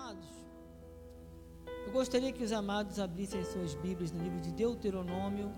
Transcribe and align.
Amados, 0.00 0.28
eu 1.86 1.92
gostaria 1.92 2.32
que 2.32 2.42
os 2.42 2.52
amados 2.52 2.98
abrissem 2.98 3.38
as 3.38 3.48
suas 3.48 3.74
Bíblias 3.74 4.10
no 4.10 4.22
livro 4.22 4.40
de 4.40 4.50
Deuteronômio, 4.50 5.52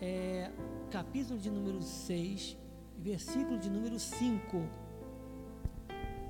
é, 0.00 0.50
capítulo 0.90 1.38
de 1.38 1.50
número 1.50 1.82
6, 1.82 2.56
versículo 2.96 3.58
de 3.58 3.68
número 3.68 3.98
5. 3.98 4.66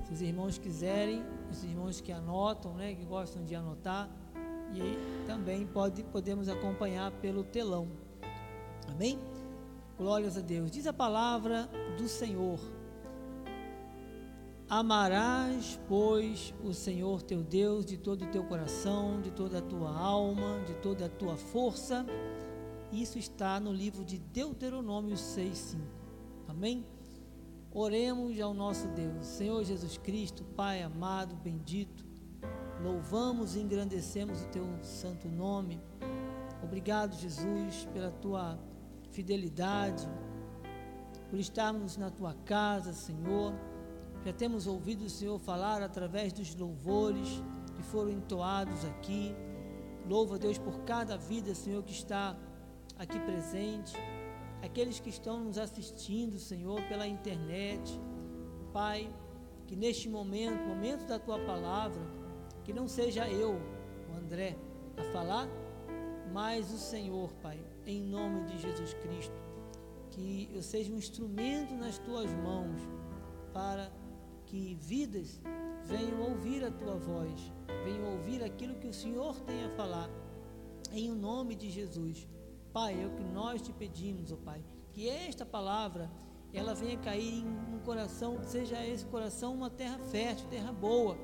Se 0.03 0.13
os 0.13 0.21
irmãos 0.21 0.57
quiserem, 0.57 1.23
os 1.49 1.63
irmãos 1.63 2.01
que 2.01 2.11
anotam, 2.11 2.73
né, 2.73 2.93
que 2.93 3.05
gostam 3.05 3.41
de 3.45 3.55
anotar, 3.55 4.09
e 4.73 5.25
também 5.25 5.65
pode, 5.65 6.03
podemos 6.03 6.49
acompanhar 6.49 7.13
pelo 7.13 7.45
telão. 7.45 7.87
Amém? 8.89 9.17
Glórias 9.97 10.37
a 10.37 10.41
Deus. 10.41 10.69
Diz 10.69 10.85
a 10.85 10.93
palavra 10.93 11.69
do 11.97 12.09
Senhor. 12.09 12.59
Amarás, 14.69 15.79
pois, 15.87 16.53
o 16.61 16.73
Senhor 16.73 17.21
teu 17.21 17.41
Deus 17.41 17.85
de 17.85 17.97
todo 17.97 18.25
o 18.25 18.27
teu 18.27 18.43
coração, 18.43 19.21
de 19.21 19.31
toda 19.31 19.59
a 19.59 19.61
tua 19.61 19.97
alma, 19.97 20.59
de 20.65 20.73
toda 20.81 21.05
a 21.05 21.09
tua 21.09 21.37
força. 21.37 22.05
Isso 22.91 23.17
está 23.17 23.61
no 23.61 23.71
livro 23.71 24.03
de 24.03 24.17
Deuteronômio 24.17 25.15
6:5. 25.15 25.79
Amém? 26.49 26.85
Oremos 27.71 28.37
ao 28.41 28.53
nosso 28.53 28.89
Deus. 28.89 29.25
Senhor 29.25 29.63
Jesus 29.63 29.97
Cristo, 29.97 30.43
Pai 30.43 30.83
amado, 30.83 31.33
bendito, 31.37 32.05
louvamos 32.83 33.55
e 33.55 33.61
engrandecemos 33.61 34.41
o 34.41 34.47
teu 34.47 34.67
santo 34.83 35.29
nome. 35.29 35.79
Obrigado, 36.61 37.15
Jesus, 37.15 37.87
pela 37.93 38.11
tua 38.11 38.59
fidelidade, 39.11 40.05
por 41.29 41.39
estarmos 41.39 41.95
na 41.95 42.11
tua 42.11 42.33
casa, 42.33 42.91
Senhor 42.91 43.53
já 44.27 44.33
temos 44.33 44.67
ouvido 44.67 45.05
o 45.05 45.09
Senhor 45.09 45.39
falar 45.39 45.81
através 45.81 46.33
dos 46.33 46.53
louvores 46.53 47.41
que 47.77 47.81
foram 47.81 48.11
entoados 48.11 48.83
aqui. 48.83 49.33
Louvo 50.05 50.35
a 50.35 50.37
Deus 50.37 50.57
por 50.57 50.81
cada 50.81 51.15
vida, 51.15 51.55
Senhor, 51.55 51.81
que 51.81 51.93
está 51.93 52.37
aqui 52.97 53.17
presente. 53.21 53.93
Aqueles 54.61 54.99
que 54.99 55.09
estão 55.09 55.45
nos 55.45 55.57
assistindo, 55.57 56.37
Senhor, 56.37 56.81
pela 56.89 57.07
internet. 57.07 57.97
Pai, 58.73 59.09
que 59.65 59.77
neste 59.77 60.09
momento, 60.09 60.61
momento 60.67 61.07
da 61.07 61.17
tua 61.17 61.39
palavra, 61.45 62.01
que 62.65 62.73
não 62.73 62.85
seja 62.85 63.29
eu, 63.29 63.53
o 64.11 64.17
André, 64.17 64.57
a 64.97 65.03
falar, 65.13 65.47
mas 66.33 66.73
o 66.73 66.77
Senhor, 66.77 67.31
Pai, 67.41 67.61
em 67.85 68.01
nome 68.01 68.43
de 68.43 68.57
Jesus 68.57 68.93
Cristo. 68.95 69.41
Que 70.11 70.49
eu 70.53 70.61
seja 70.61 70.91
um 70.91 70.97
instrumento 70.97 71.73
nas 71.75 71.97
tuas 71.97 72.29
mãos 72.29 72.81
para 73.53 73.89
que 74.47 74.75
vidas 74.75 75.41
venham 75.83 76.21
ouvir 76.21 76.63
a 76.63 76.71
tua 76.71 76.95
voz, 76.95 77.53
venham 77.83 78.13
ouvir 78.13 78.43
aquilo 78.43 78.75
que 78.75 78.87
o 78.87 78.93
Senhor 78.93 79.39
tem 79.41 79.63
a 79.63 79.69
falar. 79.69 80.09
Em 80.91 81.11
o 81.11 81.15
nome 81.15 81.53
de 81.55 81.69
Jesus. 81.69 82.27
Pai, 82.71 83.01
é 83.01 83.05
o 83.05 83.11
que 83.11 83.23
nós 83.23 83.61
te 83.61 83.73
pedimos, 83.73 84.31
ó 84.31 84.35
oh 84.35 84.37
Pai, 84.37 84.63
que 84.91 85.09
esta 85.09 85.45
palavra 85.45 86.09
ela 86.53 86.73
venha 86.73 86.97
cair 86.97 87.43
em 87.43 87.75
um 87.75 87.79
coração, 87.79 88.41
seja 88.43 88.85
esse 88.85 89.05
coração 89.05 89.53
uma 89.53 89.69
terra 89.69 89.99
fértil, 89.99 90.47
terra 90.47 90.71
boa, 90.71 91.17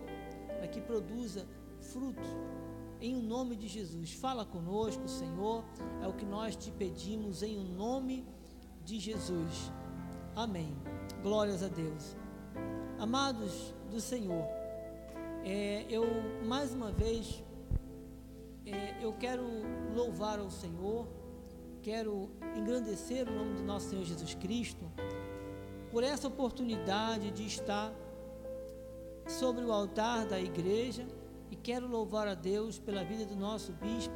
para 0.58 0.68
que 0.68 0.82
produza 0.82 1.48
frutos. 1.80 2.28
Em 3.00 3.16
o 3.16 3.22
nome 3.22 3.56
de 3.56 3.68
Jesus, 3.68 4.14
fala 4.14 4.46
conosco, 4.46 5.08
Senhor, 5.08 5.64
é 6.02 6.08
o 6.08 6.14
que 6.14 6.26
nós 6.26 6.56
te 6.56 6.72
pedimos 6.72 7.42
em 7.44 7.58
o 7.58 7.64
nome 7.64 8.26
de 8.84 9.00
Jesus. 9.00 9.72
Amém. 10.36 10.74
Glórias 11.22 11.64
a 11.64 11.68
Deus. 11.68 12.23
Amados 13.00 13.74
do 13.90 14.00
Senhor, 14.00 14.46
é, 15.44 15.86
eu 15.90 16.06
mais 16.46 16.74
uma 16.74 16.92
vez 16.92 17.44
é, 18.66 19.04
eu 19.04 19.12
quero 19.14 19.44
louvar 19.94 20.40
ao 20.40 20.50
Senhor, 20.50 21.08
quero 21.82 22.30
engrandecer 22.56 23.28
o 23.28 23.32
nome 23.32 23.56
do 23.56 23.64
nosso 23.64 23.90
Senhor 23.90 24.06
Jesus 24.06 24.34
Cristo 24.36 24.90
por 25.92 26.04
essa 26.04 26.28
oportunidade 26.28 27.30
de 27.32 27.46
estar 27.46 27.94
sobre 29.28 29.66
o 29.66 29.72
altar 29.72 30.26
da 30.26 30.40
igreja 30.40 31.06
e 31.52 31.56
quero 31.56 31.88
louvar 31.88 32.28
a 32.28 32.34
Deus 32.34 32.80
pela 32.80 33.04
vida 33.04 33.26
do 33.26 33.36
nosso 33.36 33.74
bispo, 33.74 34.16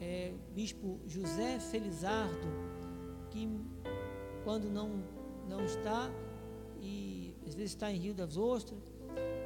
é, 0.00 0.32
bispo 0.54 1.00
José 1.06 1.60
Felizardo, 1.60 2.48
que 3.30 3.48
quando 4.42 4.70
não, 4.70 5.02
não 5.48 5.64
está 5.64 6.10
e 6.80 7.17
às 7.48 7.54
vezes 7.54 7.70
está 7.72 7.90
em 7.90 7.96
Rio 7.96 8.14
das 8.14 8.36
Ostras, 8.36 8.82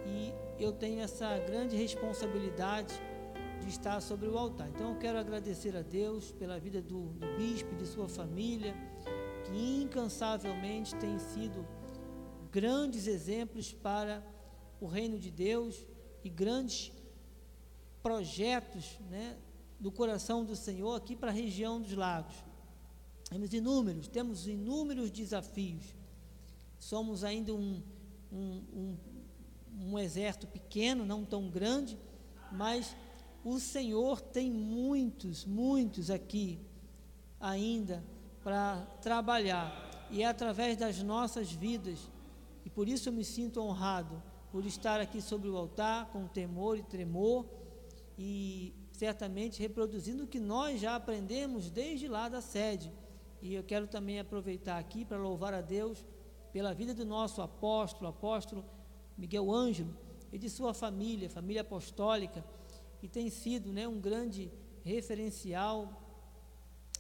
e 0.05 0.33
eu 0.59 0.73
tenho 0.73 1.01
essa 1.01 1.39
grande 1.39 1.77
responsabilidade 1.77 2.93
de 3.61 3.69
estar 3.69 4.01
sobre 4.01 4.29
o 4.29 4.37
altar. 4.37 4.69
Então 4.69 4.91
eu 4.91 4.99
quero 4.99 5.19
agradecer 5.19 5.77
a 5.77 5.83
Deus 5.83 6.33
pela 6.33 6.59
vida 6.59 6.83
do, 6.83 7.11
do 7.11 7.37
bispo 7.37 7.73
e 7.73 7.77
de 7.77 7.87
sua 7.87 8.09
família, 8.09 8.75
que 9.45 9.83
incansavelmente 9.83 10.97
tem 10.97 11.17
sido 11.19 11.65
grandes 12.51 13.07
exemplos 13.07 13.73
para 13.73 14.21
o 14.81 14.87
reino 14.87 15.17
de 15.17 15.31
Deus 15.31 15.87
e 16.25 16.29
grandes 16.29 16.93
projetos 18.03 18.99
né, 19.09 19.37
do 19.79 19.93
coração 19.93 20.45
do 20.45 20.57
Senhor 20.57 20.97
aqui 20.97 21.15
para 21.15 21.31
a 21.31 21.35
região 21.35 21.81
dos 21.81 21.95
lagos. 21.95 22.35
Temos 23.31 23.55
inúmeros, 23.55 24.09
temos 24.09 24.49
inúmeros 24.49 25.09
desafios. 25.09 26.02
Somos 26.83 27.23
ainda 27.23 27.55
um, 27.55 27.81
um, 28.33 28.65
um, 28.75 28.99
um 29.83 29.99
exército 30.01 30.49
pequeno, 30.49 31.07
não 31.07 31.25
tão 31.25 31.49
grande, 31.49 31.97
mas 32.51 32.97
o 33.45 33.61
Senhor 33.61 34.21
tem 34.21 34.51
muitos, 34.51 35.45
muitos 35.45 36.11
aqui 36.11 36.59
ainda 37.39 38.03
para 38.43 38.85
trabalhar. 39.01 40.09
E 40.11 40.25
é 40.25 40.27
através 40.27 40.77
das 40.77 41.01
nossas 41.05 41.53
vidas, 41.53 42.11
e 42.65 42.69
por 42.69 42.89
isso 42.89 43.09
eu 43.09 43.13
me 43.13 43.25
sinto 43.25 43.61
honrado 43.61 44.21
por 44.51 44.67
estar 44.67 45.01
aqui 45.01 45.23
sobre 45.23 45.49
o 45.49 45.57
altar 45.57 46.07
com 46.07 46.27
temor 46.27 46.77
e 46.77 46.83
tremor 46.83 47.47
e 48.19 48.75
certamente 48.91 49.63
reproduzindo 49.63 50.25
o 50.25 50.27
que 50.27 50.41
nós 50.41 50.81
já 50.81 50.97
aprendemos 50.97 51.71
desde 51.71 52.09
lá 52.09 52.29
da 52.29 52.41
sede. 52.41 52.93
E 53.41 53.55
eu 53.55 53.63
quero 53.63 53.87
também 53.87 54.19
aproveitar 54.19 54.79
aqui 54.79 55.05
para 55.05 55.17
louvar 55.17 55.55
a 55.55 55.61
Deus 55.61 56.05
pela 56.53 56.75
vida 56.75 56.95
do 56.95 57.05
nosso 57.05 57.41
apóstolo, 57.41 58.09
apóstolo 58.11 58.65
Miguel 59.17 59.51
Ângelo 59.51 59.97
e 60.31 60.39
de 60.39 60.49
sua 60.49 60.75
família, 60.75 61.31
família 61.31 61.63
apostólica, 61.63 62.45
que 62.99 63.09
tem 63.09 63.31
sido 63.31 63.73
né, 63.73 63.89
um 63.89 64.01
grande 64.01 64.51
referencial 64.85 66.01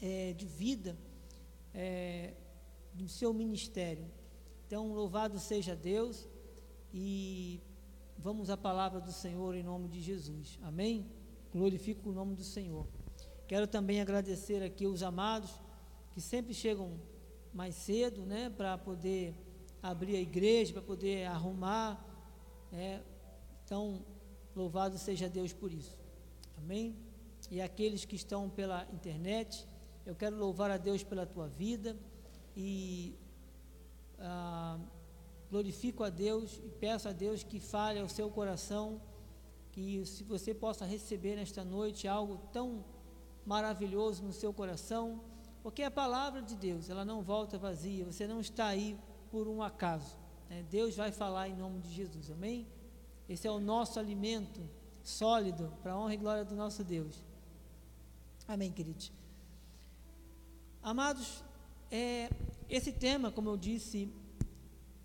é, 0.00 0.32
de 0.32 0.46
vida 0.46 0.96
é, 1.74 2.34
no 2.94 3.08
seu 3.08 3.32
ministério. 3.32 4.10
Então, 4.66 4.92
louvado 4.92 5.38
seja 5.38 5.76
Deus 5.76 6.28
e 6.92 7.60
vamos 8.18 8.50
à 8.50 8.56
palavra 8.56 9.00
do 9.00 9.12
Senhor 9.12 9.54
em 9.54 9.62
nome 9.62 9.88
de 9.88 10.00
Jesus. 10.00 10.58
Amém? 10.62 11.06
Glorifico 11.52 12.10
o 12.10 12.12
nome 12.12 12.34
do 12.34 12.44
Senhor. 12.44 12.86
Quero 13.46 13.66
também 13.66 14.00
agradecer 14.00 14.62
aqui 14.62 14.86
os 14.86 15.02
amados 15.02 15.50
que 16.12 16.20
sempre 16.20 16.54
chegam 16.54 16.98
mais 17.52 17.74
cedo, 17.74 18.22
né, 18.22 18.50
para 18.50 18.78
poder 18.78 19.34
abrir 19.82 20.16
a 20.16 20.20
igreja, 20.20 20.72
para 20.72 20.82
poder 20.82 21.26
arrumar. 21.26 22.02
Né? 22.70 23.02
Então, 23.64 24.04
louvado 24.54 24.96
seja 24.98 25.28
Deus 25.28 25.52
por 25.52 25.72
isso. 25.72 25.98
Amém? 26.58 26.96
E 27.50 27.60
aqueles 27.60 28.04
que 28.04 28.16
estão 28.16 28.48
pela 28.48 28.86
internet, 28.92 29.66
eu 30.06 30.14
quero 30.14 30.36
louvar 30.36 30.70
a 30.70 30.76
Deus 30.76 31.02
pela 31.02 31.26
tua 31.26 31.48
vida 31.48 31.96
e 32.56 33.14
ah, 34.18 34.78
glorifico 35.50 36.02
a 36.04 36.10
Deus 36.10 36.60
e 36.64 36.70
peço 36.70 37.08
a 37.08 37.12
Deus 37.12 37.42
que 37.42 37.60
fale 37.60 37.98
ao 37.98 38.08
seu 38.08 38.30
coração, 38.30 39.02
que 39.72 40.04
se 40.06 40.22
você 40.22 40.54
possa 40.54 40.84
receber 40.84 41.36
nesta 41.36 41.64
noite 41.64 42.06
algo 42.06 42.38
tão 42.52 42.84
maravilhoso 43.44 44.22
no 44.22 44.32
seu 44.32 44.52
coração 44.52 45.20
porque 45.62 45.82
a 45.82 45.90
palavra 45.90 46.42
de 46.42 46.56
Deus, 46.56 46.90
ela 46.90 47.04
não 47.04 47.22
volta 47.22 47.56
vazia, 47.56 48.04
você 48.04 48.26
não 48.26 48.40
está 48.40 48.66
aí 48.66 48.98
por 49.30 49.46
um 49.46 49.62
acaso. 49.62 50.16
Né? 50.50 50.64
Deus 50.68 50.96
vai 50.96 51.12
falar 51.12 51.48
em 51.48 51.54
nome 51.54 51.80
de 51.80 51.92
Jesus, 51.92 52.30
amém? 52.30 52.66
Esse 53.28 53.46
é 53.46 53.50
o 53.50 53.60
nosso 53.60 53.98
alimento 53.98 54.60
sólido 55.02 55.72
para 55.82 55.92
a 55.92 55.98
honra 55.98 56.14
e 56.14 56.16
glória 56.16 56.44
do 56.44 56.54
nosso 56.56 56.82
Deus. 56.82 57.24
Amém, 58.46 58.72
queridos. 58.72 59.12
Amados, 60.82 61.44
é, 61.90 62.28
esse 62.68 62.92
tema, 62.92 63.30
como 63.30 63.48
eu 63.48 63.56
disse, 63.56 64.12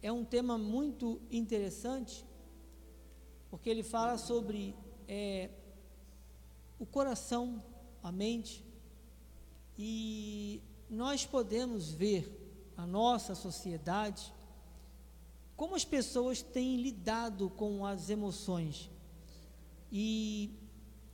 é 0.01 0.11
um 0.11 0.25
tema 0.25 0.57
muito 0.57 1.21
interessante, 1.29 2.25
porque 3.51 3.69
ele 3.69 3.83
fala 3.83 4.17
sobre 4.17 4.75
é, 5.07 5.51
o 6.79 6.85
coração, 6.85 7.63
a 8.01 8.11
mente, 8.11 8.66
e 9.77 10.61
nós 10.89 11.25
podemos 11.25 11.91
ver 11.91 12.33
a 12.75 12.85
nossa 12.85 13.35
sociedade 13.35 14.33
como 15.55 15.75
as 15.75 15.83
pessoas 15.83 16.41
têm 16.41 16.77
lidado 16.77 17.49
com 17.49 17.85
as 17.85 18.09
emoções. 18.09 18.89
E 19.91 20.51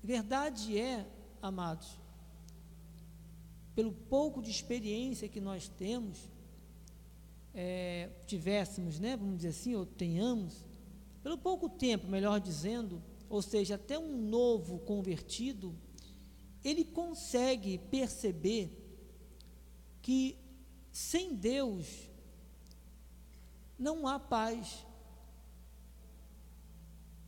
verdade 0.04 0.78
é, 0.78 1.08
amados, 1.42 1.98
pelo 3.74 3.92
pouco 3.92 4.42
de 4.42 4.52
experiência 4.52 5.30
que 5.30 5.40
nós 5.40 5.70
temos, 5.70 6.30
é, 7.54 8.10
tivéssemos, 8.28 9.00
né, 9.00 9.16
vamos 9.16 9.38
dizer 9.38 9.50
assim, 9.50 9.76
ou 9.76 9.86
tenhamos, 9.86 10.66
pelo 11.24 11.38
pouco 11.38 11.70
tempo, 11.70 12.08
melhor 12.08 12.40
dizendo, 12.40 13.02
ou 13.30 13.42
seja, 13.42 13.76
até 13.76 13.98
um 13.98 14.18
novo 14.18 14.80
convertido, 14.80 15.74
ele 16.64 16.86
consegue 16.86 17.78
perceber 17.78 18.72
que 20.02 20.38
sem 20.92 21.36
Deus 21.36 22.10
não 23.78 24.08
há 24.08 24.20
paz. 24.20 24.86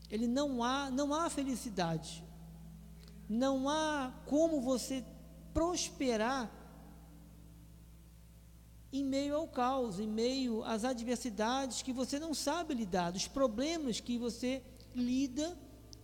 Ele 0.10 0.28
não 0.28 0.64
há, 0.64 0.90
não 0.92 1.14
há 1.14 1.30
felicidade. 1.30 2.24
Não 3.28 3.68
há 3.68 4.14
como 4.26 4.62
você 4.62 5.04
prosperar 5.54 6.52
em 8.94 9.04
meio 9.04 9.36
ao 9.36 9.48
caos, 9.48 10.00
em 10.00 10.08
meio 10.08 10.64
às 10.64 10.86
adversidades 10.86 11.82
que 11.82 11.92
você 11.92 12.18
não 12.20 12.34
sabe 12.34 12.74
lidar, 12.74 13.14
os 13.14 13.28
problemas 13.28 14.00
que 14.00 14.18
você 14.18 14.64
lida 14.94 15.58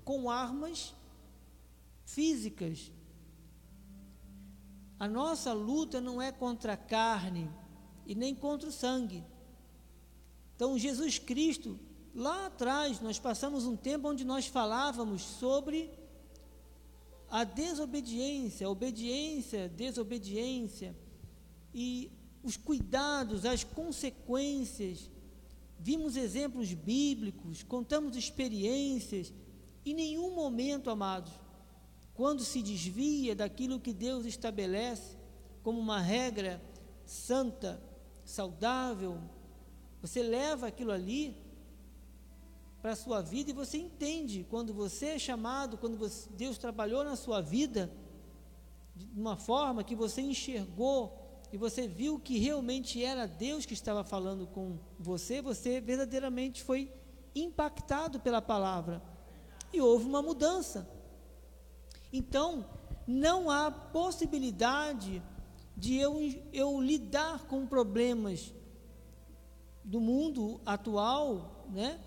com 0.03 0.29
armas 0.29 0.93
físicas. 2.05 2.91
A 5.01 5.07
nossa 5.07 5.51
luta 5.51 5.99
não 5.99 6.21
é 6.21 6.31
contra 6.31 6.73
a 6.73 6.77
carne 6.77 7.49
e 8.05 8.13
nem 8.13 8.35
contra 8.35 8.69
o 8.69 8.71
sangue. 8.71 9.23
Então, 10.55 10.77
Jesus 10.77 11.17
Cristo, 11.17 11.79
lá 12.13 12.45
atrás, 12.45 13.01
nós 13.01 13.17
passamos 13.17 13.65
um 13.65 13.75
tempo 13.75 14.07
onde 14.07 14.23
nós 14.23 14.45
falávamos 14.45 15.23
sobre 15.23 15.89
a 17.31 17.43
desobediência, 17.43 18.69
obediência, 18.69 19.67
desobediência. 19.69 20.95
E 21.73 22.11
os 22.43 22.55
cuidados, 22.55 23.43
as 23.43 23.63
consequências. 23.63 25.09
Vimos 25.79 26.15
exemplos 26.15 26.75
bíblicos, 26.75 27.63
contamos 27.63 28.15
experiências. 28.15 29.33
Em 29.83 29.95
nenhum 29.95 30.35
momento, 30.35 30.91
amados, 30.91 31.33
quando 32.21 32.43
se 32.43 32.61
desvia 32.61 33.35
daquilo 33.35 33.79
que 33.79 33.91
Deus 33.91 34.27
estabelece 34.27 35.17
como 35.63 35.79
uma 35.79 35.99
regra 35.99 36.61
santa, 37.03 37.81
saudável, 38.23 39.17
você 39.99 40.21
leva 40.21 40.67
aquilo 40.67 40.91
ali 40.91 41.35
para 42.79 42.91
a 42.91 42.95
sua 42.95 43.21
vida 43.23 43.49
e 43.49 43.55
você 43.55 43.79
entende 43.79 44.45
quando 44.51 44.71
você 44.71 45.07
é 45.07 45.17
chamado, 45.17 45.79
quando 45.79 45.97
você, 45.97 46.29
Deus 46.37 46.59
trabalhou 46.59 47.03
na 47.03 47.15
sua 47.15 47.41
vida 47.41 47.91
de 48.95 49.19
uma 49.19 49.35
forma 49.35 49.83
que 49.83 49.95
você 49.95 50.21
enxergou 50.21 51.41
e 51.51 51.57
você 51.57 51.87
viu 51.87 52.19
que 52.19 52.37
realmente 52.37 53.03
era 53.03 53.25
Deus 53.25 53.65
que 53.65 53.73
estava 53.73 54.03
falando 54.03 54.45
com 54.45 54.77
você, 54.99 55.41
você 55.41 55.81
verdadeiramente 55.81 56.61
foi 56.61 56.93
impactado 57.33 58.19
pela 58.19 58.43
palavra 58.43 59.01
e 59.73 59.81
houve 59.81 60.05
uma 60.05 60.21
mudança. 60.21 61.00
Então, 62.11 62.65
não 63.07 63.49
há 63.49 63.71
possibilidade 63.71 65.21
de 65.75 65.95
eu, 65.97 66.17
eu 66.53 66.81
lidar 66.81 67.45
com 67.45 67.65
problemas 67.65 68.53
do 69.83 69.99
mundo 69.99 70.61
atual, 70.65 71.65
né? 71.71 71.99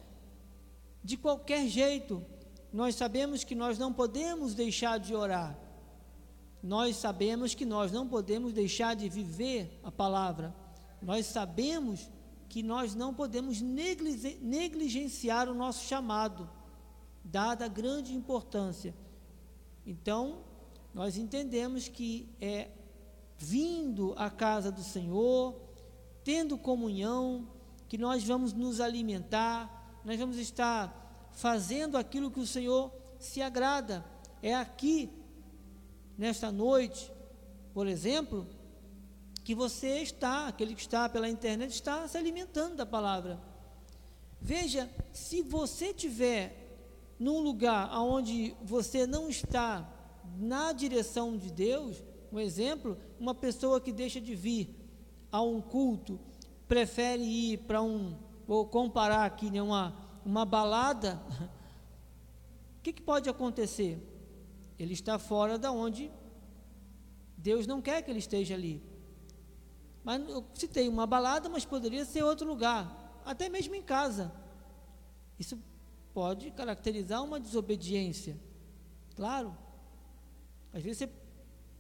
De 1.03 1.17
qualquer 1.17 1.67
jeito, 1.67 2.25
nós 2.73 2.95
sabemos 2.95 3.45
que 3.45 3.55
nós 3.55 3.79
não 3.79 3.93
podemos 3.93 4.55
deixar 4.55 4.99
de 4.99 5.15
orar 5.15 5.65
nós 6.65 6.97
sabemos 6.97 7.55
que 7.55 7.67
nós 7.67 7.93
não 7.93 8.09
podemos 8.09 8.55
deixar 8.55 8.97
de 8.97 9.07
viver 9.07 9.79
a 9.85 9.93
palavra. 9.93 10.57
Nós 11.03 11.27
sabemos 11.27 12.11
que 12.49 12.63
nós 12.63 12.95
não 12.95 13.13
podemos 13.13 13.61
negligenciar 13.61 15.47
o 15.47 15.53
nosso 15.55 15.85
chamado, 15.85 16.49
dada 17.23 17.67
a 17.67 17.69
grande 17.69 18.15
importância. 18.15 18.95
Então, 19.87 20.45
nós 20.93 21.17
entendemos 21.17 21.89
que 21.89 22.29
é 22.41 22.71
vindo 23.37 24.15
à 24.17 24.31
casa 24.31 24.71
do 24.71 24.83
Senhor, 24.83 25.61
tendo 26.23 26.57
comunhão, 26.57 27.49
que 27.89 27.99
nós 27.99 28.25
vamos 28.25 28.53
nos 28.53 28.81
alimentar, 28.81 30.01
nós 30.05 30.19
vamos 30.19 30.39
estar 30.39 31.31
fazendo 31.33 31.97
aquilo 31.99 32.31
que 32.31 32.41
o 32.41 32.47
Senhor 32.47 32.93
se 33.19 33.43
agrada. 33.43 34.05
É 34.43 34.55
aqui 34.55 35.11
nesta 36.17 36.51
noite, 36.51 37.13
por 37.73 37.87
exemplo, 37.87 38.47
que 39.43 39.55
você 39.55 40.01
está, 40.01 40.49
aquele 40.49 40.75
que 40.75 40.81
está 40.81 41.09
pela 41.09 41.29
internet, 41.29 41.73
está 41.73 42.09
se 42.09 42.17
alimentando 42.17 42.77
da 42.77 42.87
palavra. 42.87 43.39
Veja, 44.41 44.91
se 45.13 45.43
você 45.43 45.93
tiver 45.93 46.64
num 47.25 47.41
lugar 47.41 47.91
onde 48.03 48.55
você 48.63 49.07
não 49.07 49.31
está 49.31 49.91
na 50.37 50.73
direção 50.73 51.39
de 51.39 51.51
Deus, 51.51 52.05
um 52.31 52.39
exemplo, 52.39 52.99
uma 53.19 53.35
pessoa 53.35 53.81
que 53.81 53.91
deixa 53.91 54.21
de 54.21 54.35
vir 54.35 54.69
a 55.33 55.41
um 55.41 55.59
culto, 55.59 56.21
prefere 56.69 57.23
ir 57.23 57.59
para 57.61 57.81
um, 57.81 58.15
vou 58.47 58.67
comparar 58.67 59.25
aqui, 59.25 59.51
né, 59.51 59.63
uma, 59.63 59.97
uma 60.23 60.45
balada, 60.45 61.19
o 62.79 62.83
que, 62.83 62.93
que 62.93 63.01
pode 63.01 63.31
acontecer? 63.31 63.99
Ele 64.79 64.93
está 64.93 65.19
fora 65.19 65.57
da 65.57 65.73
onde 65.73 66.13
Deus 67.39 67.67
não 67.67 67.81
quer 67.81 68.03
que 68.03 68.11
ele 68.11 68.19
esteja 68.19 68.53
ali. 68.53 68.83
Mas 70.05 70.29
eu 70.29 70.45
citei 70.53 70.91
uma 70.91 71.07
balada, 71.07 71.49
mas 71.49 71.65
poderia 71.65 72.05
ser 72.05 72.23
outro 72.23 72.47
lugar, 72.47 73.23
até 73.25 73.49
mesmo 73.49 73.75
em 73.75 73.83
casa. 73.83 74.31
Isso 75.39 75.59
pode 76.15 76.53
caracterizar 76.53 77.23
uma 77.23 77.41
desobediência. 77.41 78.39
Claro. 79.17 79.55
Às 80.73 80.83
vezes 80.83 80.99
você 80.99 81.09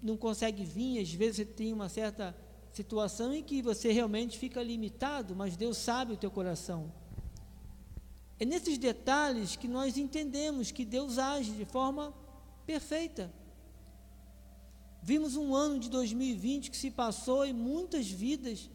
não 0.02 0.16
consegue 0.16 0.64
vir, 0.64 1.00
às 1.00 1.12
vezes 1.12 1.36
você 1.36 1.44
tem 1.44 1.72
uma 1.72 1.88
certa 1.88 2.36
situação 2.72 3.32
em 3.32 3.42
que 3.42 3.62
você 3.62 3.92
realmente 3.92 4.36
fica 4.36 4.60
limitado, 4.62 5.34
mas 5.36 5.56
Deus 5.56 5.78
sabe 5.78 6.12
o 6.12 6.16
teu 6.16 6.30
coração. 6.30 6.92
É 8.38 8.44
nesses 8.44 8.76
detalhes 8.76 9.54
que 9.54 9.68
nós 9.68 9.96
entendemos 9.96 10.72
que 10.72 10.84
Deus 10.84 11.18
age 11.18 11.52
de 11.52 11.64
forma 11.64 12.12
perfeita. 12.66 13.32
Vimos 15.00 15.36
um 15.36 15.54
ano 15.54 15.78
de 15.78 15.88
2020 15.88 16.70
que 16.70 16.76
se 16.76 16.90
passou 16.90 17.46
e 17.46 17.52
muitas 17.52 18.10
vidas 18.10 18.68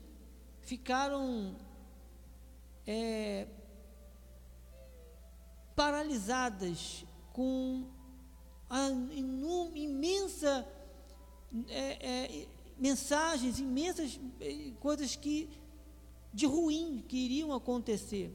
ficaram 0.62 1.56
é, 2.88 3.48
paralisadas 5.80 7.06
com 7.32 7.86
a 8.70 8.90
imensa 9.74 10.68
é, 11.70 11.86
é, 12.06 12.48
mensagens, 12.78 13.60
imensas 13.60 14.20
é, 14.42 14.72
coisas 14.82 15.16
que 15.16 15.48
de 16.34 16.46
ruim 16.46 17.02
que 17.08 17.16
iriam 17.16 17.54
acontecer. 17.54 18.30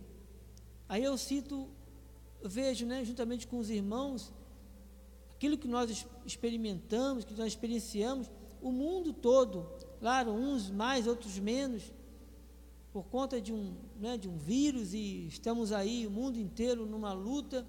Aí 0.88 1.04
eu 1.04 1.18
cito, 1.18 1.68
vejo, 2.42 2.86
né, 2.86 3.04
juntamente 3.04 3.46
com 3.46 3.58
os 3.58 3.68
irmãos, 3.68 4.32
aquilo 5.34 5.58
que 5.58 5.68
nós 5.68 6.06
experimentamos, 6.24 7.26
que 7.26 7.34
nós 7.34 7.48
experienciamos, 7.48 8.30
o 8.62 8.72
mundo 8.72 9.12
todo, 9.12 9.68
claro, 10.00 10.30
uns 10.30 10.70
mais, 10.70 11.06
outros 11.06 11.38
menos, 11.38 11.92
por 12.94 13.02
conta 13.06 13.40
de 13.40 13.52
um, 13.52 13.74
né, 13.98 14.16
de 14.16 14.28
um 14.28 14.38
vírus 14.38 14.94
e 14.94 15.26
estamos 15.26 15.72
aí, 15.72 16.06
o 16.06 16.10
mundo 16.12 16.38
inteiro, 16.38 16.86
numa 16.86 17.12
luta. 17.12 17.66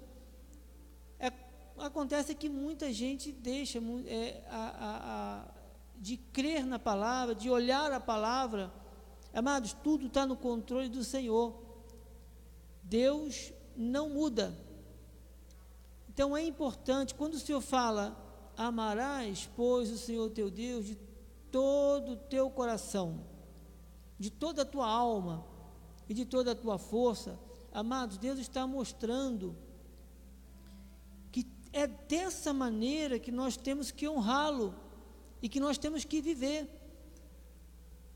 É, 1.18 1.32
acontece 1.78 2.32
que 2.32 2.48
muita 2.48 2.92
gente 2.92 3.32
deixa 3.32 3.80
é, 4.06 4.44
a, 4.48 4.56
a, 4.56 5.40
a, 5.40 5.48
de 5.96 6.16
crer 6.16 6.64
na 6.64 6.78
palavra, 6.78 7.34
de 7.34 7.50
olhar 7.50 7.90
a 7.90 7.98
palavra. 7.98 8.72
Amados, 9.34 9.72
tudo 9.72 10.06
está 10.06 10.24
no 10.24 10.36
controle 10.36 10.88
do 10.88 11.02
Senhor. 11.02 11.60
Deus 12.84 13.52
não 13.76 14.08
muda. 14.08 14.56
Então 16.08 16.36
é 16.36 16.44
importante, 16.44 17.16
quando 17.16 17.34
o 17.34 17.40
Senhor 17.40 17.60
fala, 17.60 18.16
amarás, 18.56 19.50
pois, 19.56 19.90
o 19.90 19.98
Senhor 19.98 20.30
teu 20.30 20.48
Deus 20.48 20.86
de 20.86 20.94
todo 21.50 22.12
o 22.12 22.16
teu 22.16 22.48
coração, 22.48 23.34
de 24.18 24.30
toda 24.30 24.62
a 24.62 24.64
tua 24.64 24.86
alma 24.86 25.44
e 26.08 26.14
de 26.14 26.24
toda 26.24 26.52
a 26.52 26.54
tua 26.54 26.78
força. 26.78 27.38
Amados, 27.72 28.18
Deus 28.18 28.38
está 28.38 28.66
mostrando 28.66 29.56
que 31.30 31.46
é 31.72 31.86
dessa 31.86 32.52
maneira 32.52 33.18
que 33.18 33.30
nós 33.30 33.56
temos 33.56 33.90
que 33.90 34.08
honrá-lo 34.08 34.74
e 35.42 35.48
que 35.48 35.60
nós 35.60 35.76
temos 35.78 36.04
que 36.04 36.20
viver. 36.20 36.68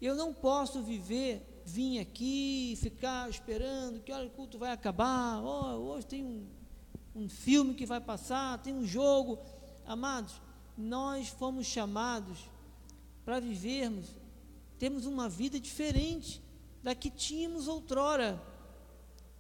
Eu 0.01 0.15
não 0.15 0.33
posso 0.33 0.83
viver, 0.83 1.63
vir 1.67 1.99
aqui, 1.99 2.79
ficar 2.81 3.29
esperando 3.29 4.01
que 4.01 4.13
olha, 4.13 4.27
o 4.27 4.31
culto 4.31 4.59
vai 4.59 4.73
acabar, 4.73 5.43
oh, 5.43 5.93
hoje 5.93 6.07
tem 6.07 6.25
um 6.25 6.61
um 7.15 7.29
filme 7.29 7.75
que 7.75 7.87
vai 7.87 8.01
passar, 8.01 8.59
tem 8.59 8.75
um 8.75 8.87
jogo. 8.87 9.39
Amados, 9.87 10.41
nós 10.77 11.29
fomos 11.29 11.67
chamados 11.67 12.39
para 13.25 13.41
vivermos, 13.41 14.17
temos 14.81 15.05
uma 15.05 15.29
vida 15.29 15.61
diferente 15.61 16.43
da 16.83 16.95
que 16.95 17.11
tínhamos 17.11 17.69
outrora. 17.69 18.43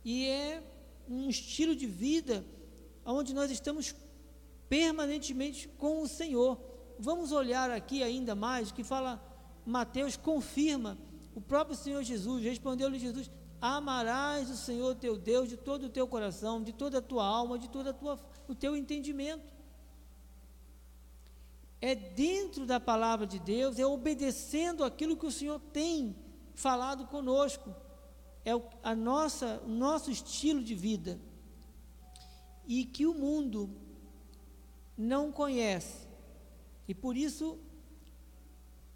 E 0.05 0.27
é 0.27 0.63
um 1.09 1.31
estilo 1.31 1.75
de 1.75 1.87
vida 1.87 2.45
onde 3.07 3.33
nós 3.33 3.51
estamos 3.51 3.95
permanentemente 4.69 5.67
com 5.79 6.03
o 6.03 6.07
Senhor. 6.07 6.61
Vamos 6.99 7.33
olhar 7.33 7.71
aqui 7.71 8.03
ainda 8.03 8.35
mais, 8.35 8.71
que 8.71 8.85
fala, 8.85 9.19
Mateus 9.65 10.15
confirma, 10.15 10.99
o 11.35 11.41
próprio 11.41 11.75
Senhor 11.75 12.03
Jesus, 12.03 12.45
respondeu-lhe 12.45 12.99
Jesus, 12.99 13.31
amarás 13.63 14.51
o 14.51 14.57
Senhor 14.59 14.95
teu 14.95 15.17
Deus 15.17 15.49
de 15.49 15.57
todo 15.57 15.85
o 15.85 15.89
teu 15.89 16.07
coração, 16.07 16.63
de 16.63 16.75
toda 16.75 16.99
a 16.99 17.03
tua 17.03 17.25
alma, 17.25 17.59
de 17.59 17.71
todo 17.71 17.97
o 18.47 18.55
teu 18.55 18.77
entendimento. 18.77 19.51
É 21.81 21.95
dentro 21.95 22.67
da 22.67 22.79
palavra 22.79 23.27
de 23.27 23.39
Deus, 23.39 23.79
é 23.79 23.87
obedecendo 23.87 24.85
aquilo 24.85 25.17
que 25.17 25.27
o 25.27 25.33
Senhor 25.33 25.59
tem 25.73 26.15
falado 26.55 27.07
conosco. 27.07 27.75
É 28.45 28.53
a 28.83 28.95
nossa, 28.95 29.63
o 29.65 29.69
nosso 29.69 30.11
estilo 30.11 30.63
de 30.63 30.75
vida. 30.75 31.19
E 32.67 32.85
que 32.85 33.07
o 33.07 33.15
mundo 33.15 33.71
não 34.97 35.33
conhece. 35.33 36.07
E 36.87 36.95
por 36.95 37.17
isso 37.17 37.59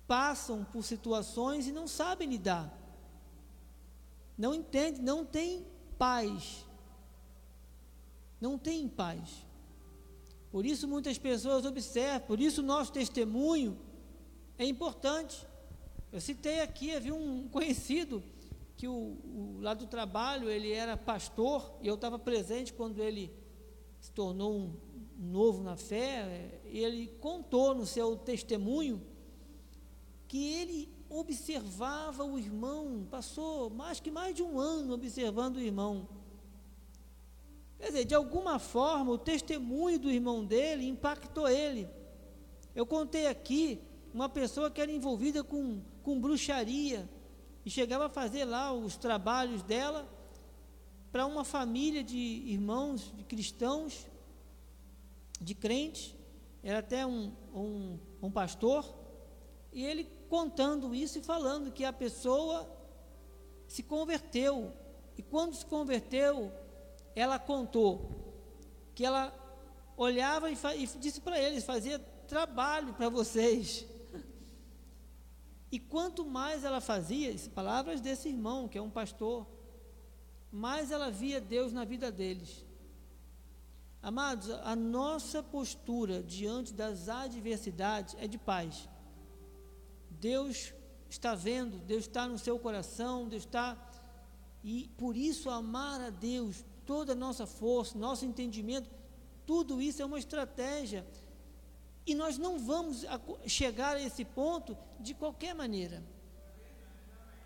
passam 0.06 0.64
por 0.64 0.82
situações 0.82 1.66
e 1.66 1.72
não 1.72 1.88
sabem 1.88 2.28
lidar. 2.28 2.72
Não 4.36 4.54
entende, 4.54 5.00
não 5.00 5.24
tem 5.24 5.66
paz. 5.96 6.66
Não 8.40 8.58
tem 8.58 8.88
paz. 8.88 9.43
Por 10.54 10.64
isso 10.64 10.86
muitas 10.86 11.18
pessoas 11.18 11.64
observam, 11.64 12.28
por 12.28 12.38
isso 12.38 12.62
nosso 12.62 12.92
testemunho 12.92 13.76
é 14.56 14.64
importante. 14.64 15.44
Eu 16.12 16.20
citei 16.20 16.60
aqui, 16.60 16.94
havia 16.94 17.12
um 17.12 17.48
conhecido 17.48 18.22
que 18.76 18.86
o, 18.86 18.92
o, 18.92 19.58
lá 19.60 19.74
do 19.74 19.84
trabalho 19.84 20.48
ele 20.48 20.70
era 20.70 20.96
pastor 20.96 21.74
e 21.82 21.88
eu 21.88 21.96
estava 21.96 22.20
presente 22.20 22.72
quando 22.72 23.02
ele 23.02 23.32
se 23.98 24.12
tornou 24.12 24.54
um, 24.54 24.76
um 25.18 25.26
novo 25.32 25.60
na 25.60 25.76
fé. 25.76 26.60
Ele 26.66 27.08
contou 27.20 27.74
no 27.74 27.84
seu 27.84 28.16
testemunho 28.16 29.02
que 30.28 30.52
ele 30.52 30.88
observava 31.10 32.22
o 32.22 32.38
irmão, 32.38 33.04
passou 33.10 33.70
mais 33.70 33.98
que 33.98 34.08
mais 34.08 34.36
de 34.36 34.44
um 34.44 34.60
ano 34.60 34.94
observando 34.94 35.56
o 35.56 35.60
irmão. 35.60 36.08
Quer 37.84 37.90
dizer, 37.90 38.04
de 38.06 38.14
alguma 38.14 38.58
forma, 38.58 39.12
o 39.12 39.18
testemunho 39.18 39.98
do 39.98 40.10
irmão 40.10 40.42
dele 40.42 40.88
impactou 40.88 41.46
ele. 41.46 41.86
Eu 42.74 42.86
contei 42.86 43.26
aqui 43.26 43.78
uma 44.14 44.26
pessoa 44.26 44.70
que 44.70 44.80
era 44.80 44.90
envolvida 44.90 45.44
com, 45.44 45.82
com 46.02 46.18
bruxaria 46.18 47.06
e 47.62 47.68
chegava 47.68 48.06
a 48.06 48.08
fazer 48.08 48.46
lá 48.46 48.72
os 48.72 48.96
trabalhos 48.96 49.62
dela 49.62 50.08
para 51.12 51.26
uma 51.26 51.44
família 51.44 52.02
de 52.02 52.16
irmãos, 52.16 53.12
de 53.14 53.22
cristãos, 53.22 54.06
de 55.38 55.54
crentes, 55.54 56.16
era 56.62 56.78
até 56.78 57.04
um, 57.04 57.34
um, 57.54 57.98
um 58.22 58.30
pastor, 58.30 58.94
e 59.74 59.84
ele 59.84 60.04
contando 60.30 60.94
isso 60.94 61.18
e 61.18 61.22
falando 61.22 61.70
que 61.70 61.84
a 61.84 61.92
pessoa 61.92 62.66
se 63.68 63.82
converteu. 63.82 64.72
E 65.18 65.22
quando 65.22 65.52
se 65.52 65.66
converteu, 65.66 66.50
ela 67.14 67.38
contou 67.38 68.10
que 68.94 69.04
ela 69.04 69.32
olhava 69.96 70.50
e, 70.50 70.56
e 70.76 70.86
disse 70.98 71.20
para 71.20 71.40
eles: 71.40 71.64
fazia 71.64 71.98
trabalho 71.98 72.94
para 72.94 73.08
vocês. 73.08 73.86
E 75.70 75.78
quanto 75.78 76.24
mais 76.24 76.64
ela 76.64 76.80
fazia, 76.80 77.34
palavras 77.52 78.00
desse 78.00 78.28
irmão, 78.28 78.68
que 78.68 78.78
é 78.78 78.82
um 78.82 78.90
pastor, 78.90 79.46
mais 80.50 80.92
ela 80.92 81.10
via 81.10 81.40
Deus 81.40 81.72
na 81.72 81.84
vida 81.84 82.12
deles. 82.12 82.64
Amados, 84.00 84.50
a 84.50 84.76
nossa 84.76 85.42
postura 85.42 86.22
diante 86.22 86.72
das 86.72 87.08
adversidades 87.08 88.14
é 88.20 88.28
de 88.28 88.38
paz. 88.38 88.88
Deus 90.10 90.72
está 91.08 91.34
vendo, 91.34 91.78
Deus 91.78 92.04
está 92.04 92.28
no 92.28 92.38
seu 92.38 92.58
coração, 92.58 93.28
Deus 93.28 93.42
está. 93.42 93.76
E 94.62 94.88
por 94.96 95.16
isso 95.16 95.50
amar 95.50 96.00
a 96.00 96.10
Deus, 96.10 96.64
toda 96.86 97.12
a 97.12 97.16
nossa 97.16 97.46
força, 97.46 97.98
nosso 97.98 98.24
entendimento, 98.24 98.90
tudo 99.46 99.80
isso 99.80 100.00
é 100.02 100.04
uma 100.04 100.18
estratégia. 100.18 101.06
E 102.06 102.14
nós 102.14 102.38
não 102.38 102.58
vamos 102.58 103.04
chegar 103.46 103.96
a 103.96 104.02
esse 104.02 104.24
ponto 104.24 104.76
de 105.00 105.14
qualquer 105.14 105.54
maneira. 105.54 106.02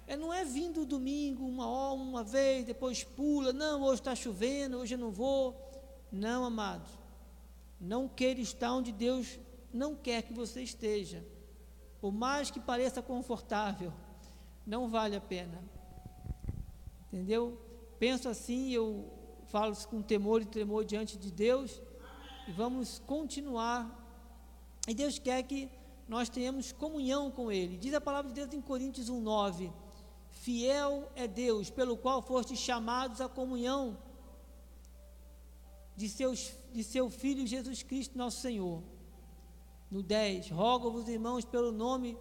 É, 0.07 0.17
não 0.17 0.33
é 0.33 0.45
vindo 0.45 0.87
domingo, 0.87 1.47
uma 1.47 1.69
hora, 1.69 2.01
uma 2.01 2.25
vez, 2.25 2.65
depois 2.65 3.05
pula, 3.05 3.53
não, 3.53 3.83
hoje 3.83 4.01
está 4.01 4.15
chovendo, 4.15 4.79
hoje 4.79 4.95
eu 4.95 4.99
não 4.99 5.11
vou. 5.11 5.55
Não, 6.11 6.45
amados. 6.45 6.91
Não 7.81 8.09
queira 8.09 8.41
estar 8.41 8.73
onde 8.73 8.91
Deus 8.91 9.39
não 9.73 9.95
quer 9.95 10.23
que 10.23 10.33
você 10.33 10.63
esteja 10.63 11.25
por 12.01 12.13
mais 12.13 12.51
que 12.51 12.61
pareça 12.61 13.03
confortável, 13.03 13.93
não 14.67 14.89
vale 14.89 15.17
a 15.17 15.21
pena. 15.21 15.63
Entendeu? 17.07 17.59
Penso 17.99 18.29
assim, 18.29 18.71
eu 18.71 19.13
falo 19.49 19.77
com 19.87 20.03
temor 20.03 20.43
e 20.43 20.47
tremor 20.47 20.85
diante 20.85 21.17
de 21.17 21.31
Deus 21.31 21.81
e 22.47 22.53
vamos 22.53 22.99
continuar. 23.07 23.95
E 24.87 24.95
Deus 24.95 25.19
quer 25.19 25.43
que 25.43 25.71
nós 26.07 26.29
tenhamos 26.29 26.73
comunhão 26.73 27.31
com 27.31 27.53
Ele. 27.53 27.77
Diz 27.77 27.93
a 27.93 28.01
palavra 28.01 28.31
de 28.31 28.41
Deus 28.41 28.53
em 28.55 28.61
Coríntios 28.61 29.11
1,9: 29.11 29.73
Fiel 30.31 31.11
é 31.15 31.27
Deus, 31.27 31.71
pelo 31.71 31.97
qual 31.97 32.23
fostes 32.23 32.59
chamados 32.59 33.21
à 33.21 33.29
comunhão 33.29 33.99
de, 35.97 36.09
seus, 36.09 36.53
de 36.73 36.85
seu 36.85 37.11
Filho 37.11 37.47
Jesus 37.47 37.83
Cristo, 37.83 38.17
nosso 38.17 38.41
Senhor. 38.41 38.83
No 39.91 40.03
10, 40.03 40.51
rogo-vos, 40.51 41.09
irmãos, 41.09 41.45
pelo 41.45 41.73
nome 41.73 42.17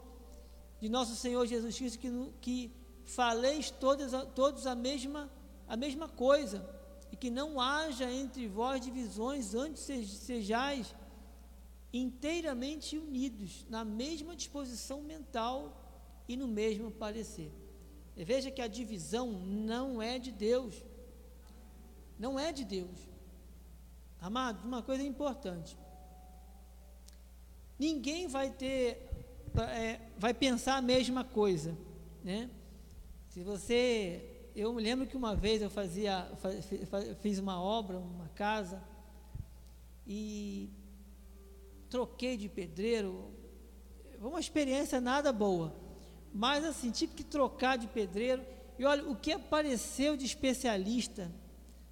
de 0.79 0.87
nosso 0.87 1.15
Senhor 1.15 1.45
Jesus 1.45 1.77
Cristo, 1.77 1.99
que, 1.99 2.31
que 2.41 2.71
faleis 3.05 3.69
todos, 3.69 4.11
todos 4.33 4.65
a, 4.65 4.73
mesma, 4.73 5.29
a 5.67 5.75
mesma 5.75 6.07
coisa, 6.07 6.76
e 7.11 7.15
que 7.15 7.29
não 7.29 7.59
haja 7.59 8.11
entre 8.11 8.47
vós 8.47 8.81
divisões, 8.81 9.53
antes 9.53 9.81
sejais 9.81 10.93
inteiramente 11.93 12.97
unidos, 12.97 13.65
na 13.69 13.83
mesma 13.83 14.35
disposição 14.35 15.01
mental 15.01 15.59
e 16.27 16.35
no 16.35 16.47
mesmo 16.47 16.91
parecer. 16.91 17.51
E 18.15 18.23
veja 18.23 18.51
que 18.51 18.61
a 18.61 18.67
divisão 18.67 19.31
não 19.31 20.01
é 20.01 20.19
de 20.19 20.31
Deus. 20.31 20.75
Não 22.19 22.37
é 22.39 22.51
de 22.51 22.65
Deus. 22.65 22.99
Amados, 24.19 24.63
uma 24.63 24.81
coisa 24.81 25.03
importante 25.03 25.77
ninguém 27.77 28.27
vai 28.27 28.49
ter, 28.49 29.09
é, 29.55 29.99
vai 30.17 30.33
pensar 30.33 30.77
a 30.77 30.81
mesma 30.81 31.23
coisa, 31.23 31.77
né? 32.23 32.49
Se 33.29 33.43
você, 33.43 34.36
eu 34.59 34.73
me 34.73 34.81
lembro 34.81 35.05
que 35.05 35.15
uma 35.15 35.35
vez 35.35 35.61
eu 35.61 35.69
fazia, 35.69 36.27
fiz 37.21 37.37
uma 37.37 37.61
obra, 37.61 37.97
uma 37.99 38.27
casa 38.29 38.81
e 40.05 40.69
troquei 41.89 42.35
de 42.35 42.49
pedreiro, 42.49 43.31
uma 44.19 44.39
experiência 44.39 44.99
nada 44.99 45.31
boa, 45.31 45.75
mas 46.33 46.65
assim 46.65 46.89
tive 46.89 47.13
que 47.13 47.23
trocar 47.23 47.77
de 47.77 47.87
pedreiro 47.87 48.43
e 48.79 48.85
olha 48.85 49.07
o 49.07 49.15
que 49.15 49.31
apareceu 49.31 50.17
de 50.17 50.25
especialista 50.25 51.31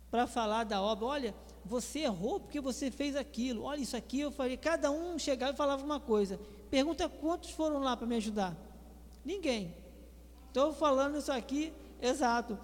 para 0.10 0.26
falar 0.26 0.64
da 0.64 0.82
obra, 0.82 1.06
olha 1.06 1.36
você 1.66 2.02
errou 2.02 2.40
porque 2.40 2.62
você 2.62 2.92
fez 2.92 3.16
aquilo. 3.16 3.64
Olha, 3.64 3.82
isso 3.82 3.98
aqui 3.98 4.20
eu 4.20 4.32
falei. 4.32 4.56
Cada 4.56 4.92
um 4.92 5.18
chegava 5.18 5.54
e 5.54 5.58
falava 5.58 5.84
uma 5.84 6.00
coisa. 6.00 6.40
Pergunta 6.70 7.10
quantos 7.10 7.50
foram 7.50 7.80
lá 7.80 7.98
para 7.98 8.06
me 8.06 8.16
ajudar? 8.16 8.56
Ninguém. 9.26 9.76
Estou 10.48 10.72
falando 10.74 11.18
isso 11.18 11.32
aqui, 11.32 11.74
exato. 12.02 12.58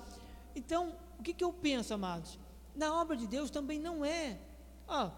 Então, 0.55 0.95
o 1.19 1.23
que, 1.23 1.33
que 1.33 1.43
eu 1.43 1.53
penso, 1.53 1.93
amados? 1.93 2.39
Na 2.75 2.99
obra 2.99 3.15
de 3.15 3.27
Deus 3.27 3.49
também 3.49 3.79
não 3.79 4.03
é. 4.03 4.39
Ó, 4.87 5.09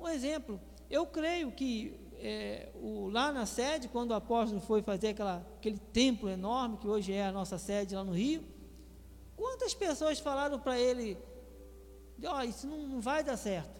um 0.00 0.08
exemplo. 0.08 0.60
Eu 0.90 1.06
creio 1.06 1.52
que 1.52 1.98
é, 2.20 2.70
o, 2.74 3.08
lá 3.08 3.32
na 3.32 3.46
sede, 3.46 3.88
quando 3.88 4.10
o 4.10 4.14
apóstolo 4.14 4.60
foi 4.60 4.82
fazer 4.82 5.08
aquela, 5.08 5.46
aquele 5.56 5.78
templo 5.78 6.28
enorme, 6.28 6.78
que 6.78 6.88
hoje 6.88 7.12
é 7.12 7.26
a 7.26 7.32
nossa 7.32 7.58
sede 7.58 7.94
lá 7.94 8.04
no 8.04 8.12
Rio, 8.12 8.44
quantas 9.36 9.74
pessoas 9.74 10.18
falaram 10.18 10.58
para 10.58 10.78
ele, 10.78 11.16
ó, 12.24 12.38
oh, 12.38 12.42
isso 12.42 12.66
não, 12.66 12.86
não 12.86 13.00
vai 13.00 13.22
dar 13.22 13.36
certo. 13.36 13.78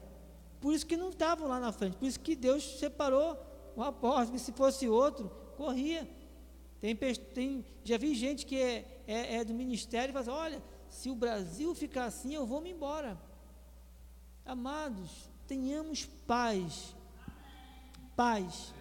Por 0.61 0.73
isso 0.73 0.87
que 0.87 0.97
não 0.97 1.11
estavam 1.11 1.49
lá 1.49 1.61
na 1.61 1.73
frente, 1.73 1.97
por 1.97 2.07
isso 2.07 2.21
que 2.21 2.35
Deus 2.35 2.79
separou 2.79 3.37
o 3.77 3.83
apóstolo, 3.83 4.39
se 4.39 4.53
fosse 4.53 4.89
outro, 4.89 5.31
corria. 5.57 6.09
Tem, 6.81 6.95
tem, 6.95 7.65
já 7.83 7.99
vi 7.99 8.15
gente 8.15 8.47
que 8.47 8.61
é, 8.61 8.98
é, 9.09 9.37
é 9.37 9.45
do 9.45 9.55
ministério 9.55 10.11
e 10.11 10.13
fala 10.13 10.21
assim, 10.21 10.55
olha, 10.55 10.63
se 10.91 11.11
o 11.11 11.15
Brasil 11.15 11.75
ficar 11.75 12.05
assim, 12.05 12.35
eu 12.35 12.47
vou 12.47 12.61
me 12.61 12.71
embora. 12.71 13.19
Amados, 14.45 15.31
tenhamos 15.47 16.05
paz. 16.27 16.95
Paz. 18.15 18.75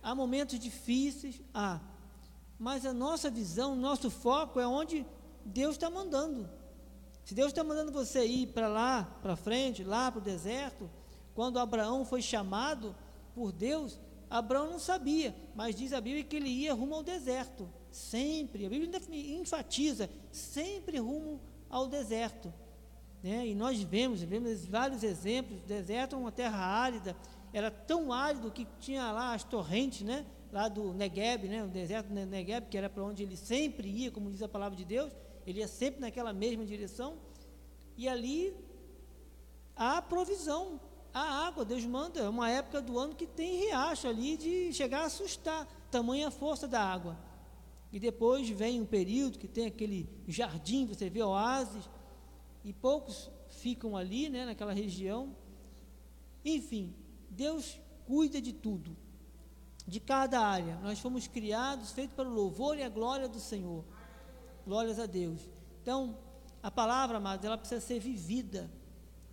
Há 0.00 0.14
momentos 0.14 0.58
difíceis, 0.58 1.42
há. 1.52 1.80
Mas 2.58 2.86
a 2.86 2.92
nossa 2.92 3.28
visão, 3.28 3.74
nosso 3.74 4.08
foco 4.08 4.60
é 4.60 4.66
onde 4.66 5.04
Deus 5.44 5.74
está 5.74 5.90
mandando. 5.90 6.48
Se 7.24 7.34
Deus 7.34 7.48
está 7.48 7.64
mandando 7.64 7.90
você 7.90 8.24
ir 8.24 8.48
para 8.48 8.68
lá, 8.68 9.04
para 9.20 9.34
frente, 9.34 9.82
lá 9.82 10.12
para 10.12 10.20
o 10.20 10.24
deserto, 10.24 10.88
quando 11.34 11.58
Abraão 11.58 12.04
foi 12.04 12.22
chamado 12.22 12.94
por 13.34 13.50
Deus, 13.50 13.98
Abraão 14.30 14.70
não 14.70 14.78
sabia, 14.78 15.34
mas 15.54 15.74
diz 15.74 15.92
a 15.92 16.00
Bíblia 16.00 16.24
que 16.24 16.36
ele 16.36 16.48
ia 16.48 16.72
rumo 16.72 16.94
ao 16.94 17.02
deserto, 17.02 17.68
sempre. 17.92 18.66
A 18.66 18.68
Bíblia 18.68 19.00
enfatiza, 19.38 20.10
sempre 20.30 20.98
rumo 20.98 21.40
ao 21.70 21.86
deserto. 21.86 22.52
Né? 23.22 23.46
E 23.48 23.54
nós 23.54 23.80
vemos, 23.82 24.20
vemos 24.22 24.64
vários 24.66 25.02
exemplos. 25.02 25.62
O 25.62 25.66
deserto 25.66 26.16
é 26.16 26.18
uma 26.18 26.32
terra 26.32 26.58
árida, 26.58 27.16
era 27.52 27.70
tão 27.70 28.12
árido 28.12 28.50
que 28.50 28.66
tinha 28.80 29.12
lá 29.12 29.34
as 29.34 29.44
torrentes, 29.44 30.02
né? 30.02 30.26
lá 30.50 30.68
do 30.68 30.92
Negueb, 30.92 31.48
né? 31.48 31.64
o 31.64 31.68
deserto 31.68 32.08
do 32.08 32.14
Negueb, 32.14 32.66
que 32.68 32.76
era 32.76 32.90
para 32.90 33.04
onde 33.04 33.22
ele 33.22 33.36
sempre 33.36 33.88
ia, 33.88 34.10
como 34.10 34.30
diz 34.30 34.42
a 34.42 34.48
palavra 34.48 34.76
de 34.76 34.84
Deus, 34.84 35.12
ele 35.46 35.60
ia 35.60 35.68
sempre 35.68 36.00
naquela 36.00 36.32
mesma 36.32 36.64
direção, 36.64 37.16
e 37.96 38.08
ali 38.08 38.54
há 39.74 40.00
provisão, 40.02 40.80
há 41.12 41.46
água, 41.46 41.64
Deus 41.64 41.84
manda, 41.84 42.20
é 42.20 42.28
uma 42.28 42.50
época 42.50 42.82
do 42.82 42.98
ano 42.98 43.14
que 43.14 43.26
tem 43.26 43.60
riacho 43.60 44.08
ali 44.08 44.36
de 44.36 44.72
chegar 44.72 45.02
a 45.02 45.06
assustar, 45.06 45.66
tamanha 45.90 46.30
força 46.30 46.68
da 46.68 46.82
água. 46.82 47.16
E 47.92 48.00
depois 48.00 48.48
vem 48.48 48.80
um 48.80 48.86
período 48.86 49.38
que 49.38 49.46
tem 49.46 49.66
aquele 49.66 50.08
jardim, 50.26 50.86
você 50.86 51.10
vê 51.10 51.22
oásis, 51.22 51.88
e 52.64 52.72
poucos 52.72 53.30
ficam 53.48 53.96
ali, 53.96 54.30
né, 54.30 54.46
naquela 54.46 54.72
região. 54.72 55.36
Enfim, 56.44 56.94
Deus 57.28 57.78
cuida 58.06 58.40
de 58.40 58.52
tudo, 58.52 58.96
de 59.86 60.00
cada 60.00 60.40
área. 60.40 60.76
Nós 60.76 60.98
fomos 60.98 61.26
criados, 61.26 61.92
feitos 61.92 62.16
para 62.16 62.28
o 62.28 62.32
louvor 62.32 62.78
e 62.78 62.82
a 62.82 62.88
glória 62.88 63.28
do 63.28 63.38
Senhor. 63.38 63.84
Glórias 64.64 64.98
a 64.98 65.06
Deus. 65.06 65.40
Então, 65.82 66.16
a 66.62 66.70
palavra, 66.70 67.18
amados, 67.18 67.44
ela 67.44 67.58
precisa 67.58 67.80
ser 67.80 67.98
vivida. 67.98 68.70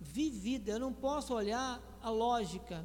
Vivida. 0.00 0.72
Eu 0.72 0.80
não 0.80 0.92
posso 0.92 1.32
olhar 1.32 1.80
a 2.02 2.10
lógica. 2.10 2.84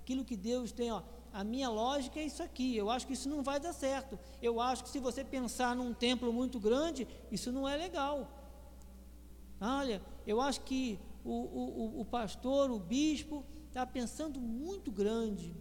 Aquilo 0.00 0.24
que 0.24 0.36
Deus 0.36 0.70
tem, 0.70 0.92
ó. 0.92 1.02
A 1.32 1.44
minha 1.44 1.68
lógica 1.68 2.18
é 2.20 2.24
isso 2.24 2.42
aqui. 2.42 2.76
Eu 2.76 2.90
acho 2.90 3.06
que 3.06 3.12
isso 3.12 3.28
não 3.28 3.42
vai 3.42 3.60
dar 3.60 3.72
certo. 3.72 4.18
Eu 4.42 4.60
acho 4.60 4.84
que 4.84 4.90
se 4.90 4.98
você 4.98 5.24
pensar 5.24 5.76
num 5.76 5.92
templo 5.92 6.32
muito 6.32 6.58
grande, 6.58 7.06
isso 7.30 7.52
não 7.52 7.68
é 7.68 7.76
legal. 7.76 8.28
Olha, 9.60 10.00
eu 10.26 10.40
acho 10.40 10.60
que 10.62 10.98
o, 11.24 11.32
o, 11.32 12.00
o 12.00 12.04
pastor, 12.04 12.70
o 12.70 12.78
bispo, 12.78 13.44
está 13.66 13.84
pensando 13.86 14.40
muito 14.40 14.90
grande. 14.90 15.54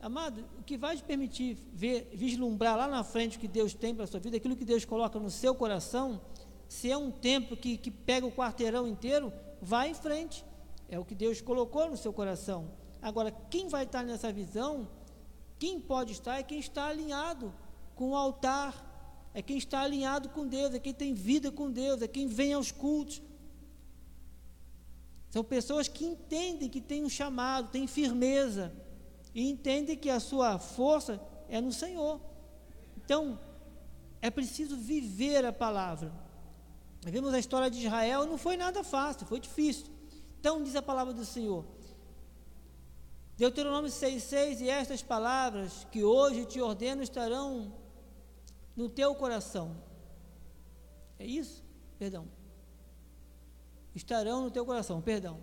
Amado, 0.00 0.44
o 0.58 0.62
que 0.62 0.76
vai 0.76 0.96
te 0.96 1.04
permitir 1.04 1.56
ver, 1.72 2.10
vislumbrar 2.12 2.76
lá 2.76 2.88
na 2.88 3.04
frente 3.04 3.36
o 3.36 3.40
que 3.40 3.46
Deus 3.46 3.72
tem 3.72 3.94
para 3.94 4.04
a 4.04 4.06
sua 4.06 4.18
vida, 4.18 4.36
aquilo 4.36 4.56
que 4.56 4.64
Deus 4.64 4.84
coloca 4.84 5.18
no 5.18 5.30
seu 5.30 5.54
coração, 5.54 6.20
se 6.68 6.90
é 6.90 6.96
um 6.96 7.10
templo 7.10 7.56
que, 7.56 7.76
que 7.76 7.90
pega 7.90 8.26
o 8.26 8.32
quarteirão 8.32 8.88
inteiro, 8.88 9.32
vá 9.60 9.86
em 9.86 9.94
frente. 9.94 10.44
É 10.88 10.98
o 10.98 11.04
que 11.04 11.14
Deus 11.14 11.40
colocou 11.40 11.88
no 11.88 11.96
seu 11.96 12.12
coração. 12.12 12.70
Agora, 13.02 13.32
quem 13.50 13.68
vai 13.68 13.82
estar 13.82 14.04
nessa 14.04 14.32
visão, 14.32 14.88
quem 15.58 15.80
pode 15.80 16.12
estar 16.12 16.38
é 16.38 16.42
quem 16.44 16.60
está 16.60 16.86
alinhado 16.86 17.52
com 17.96 18.10
o 18.10 18.16
altar, 18.16 18.90
é 19.34 19.42
quem 19.42 19.58
está 19.58 19.80
alinhado 19.80 20.28
com 20.28 20.46
Deus, 20.46 20.72
é 20.72 20.78
quem 20.78 20.94
tem 20.94 21.12
vida 21.12 21.50
com 21.50 21.68
Deus, 21.68 22.00
é 22.00 22.06
quem 22.06 22.28
vem 22.28 22.52
aos 22.52 22.70
cultos. 22.70 23.20
São 25.30 25.42
pessoas 25.42 25.88
que 25.88 26.04
entendem 26.04 26.68
que 26.68 26.80
tem 26.80 27.02
um 27.02 27.08
chamado, 27.08 27.70
tem 27.70 27.86
firmeza 27.86 28.72
e 29.34 29.50
entendem 29.50 29.96
que 29.96 30.10
a 30.10 30.20
sua 30.20 30.58
força 30.58 31.20
é 31.48 31.60
no 31.60 31.72
Senhor. 31.72 32.20
Então, 32.96 33.40
é 34.20 34.30
preciso 34.30 34.76
viver 34.76 35.44
a 35.44 35.52
palavra. 35.52 36.12
Vemos 37.00 37.34
a 37.34 37.38
história 37.38 37.68
de 37.68 37.84
Israel, 37.84 38.26
não 38.26 38.38
foi 38.38 38.56
nada 38.56 38.84
fácil, 38.84 39.26
foi 39.26 39.40
difícil. 39.40 39.86
Então, 40.38 40.62
diz 40.62 40.76
a 40.76 40.82
palavra 40.82 41.12
do 41.12 41.24
Senhor. 41.24 41.64
Deuteronômio 43.42 43.90
6,6: 43.90 44.60
E 44.60 44.70
estas 44.70 45.02
palavras 45.02 45.84
que 45.90 46.04
hoje 46.04 46.44
te 46.44 46.60
ordeno 46.60 47.02
estarão 47.02 47.74
no 48.76 48.88
teu 48.88 49.16
coração. 49.16 49.76
É 51.18 51.26
isso? 51.26 51.64
Perdão. 51.98 52.28
Estarão 53.96 54.44
no 54.44 54.50
teu 54.52 54.64
coração, 54.64 55.02
perdão. 55.02 55.40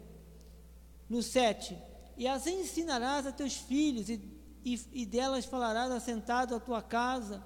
No 1.09 1.21
7: 1.21 1.77
E 2.15 2.25
as 2.25 2.47
ensinarás 2.47 3.27
a 3.27 3.33
teus 3.33 3.55
filhos, 3.55 4.07
e, 4.07 4.21
e, 4.63 4.79
e 4.93 5.05
delas 5.05 5.43
falarás 5.43 5.91
assentado 5.91 6.55
à 6.55 6.59
tua 6.61 6.81
casa, 6.81 7.43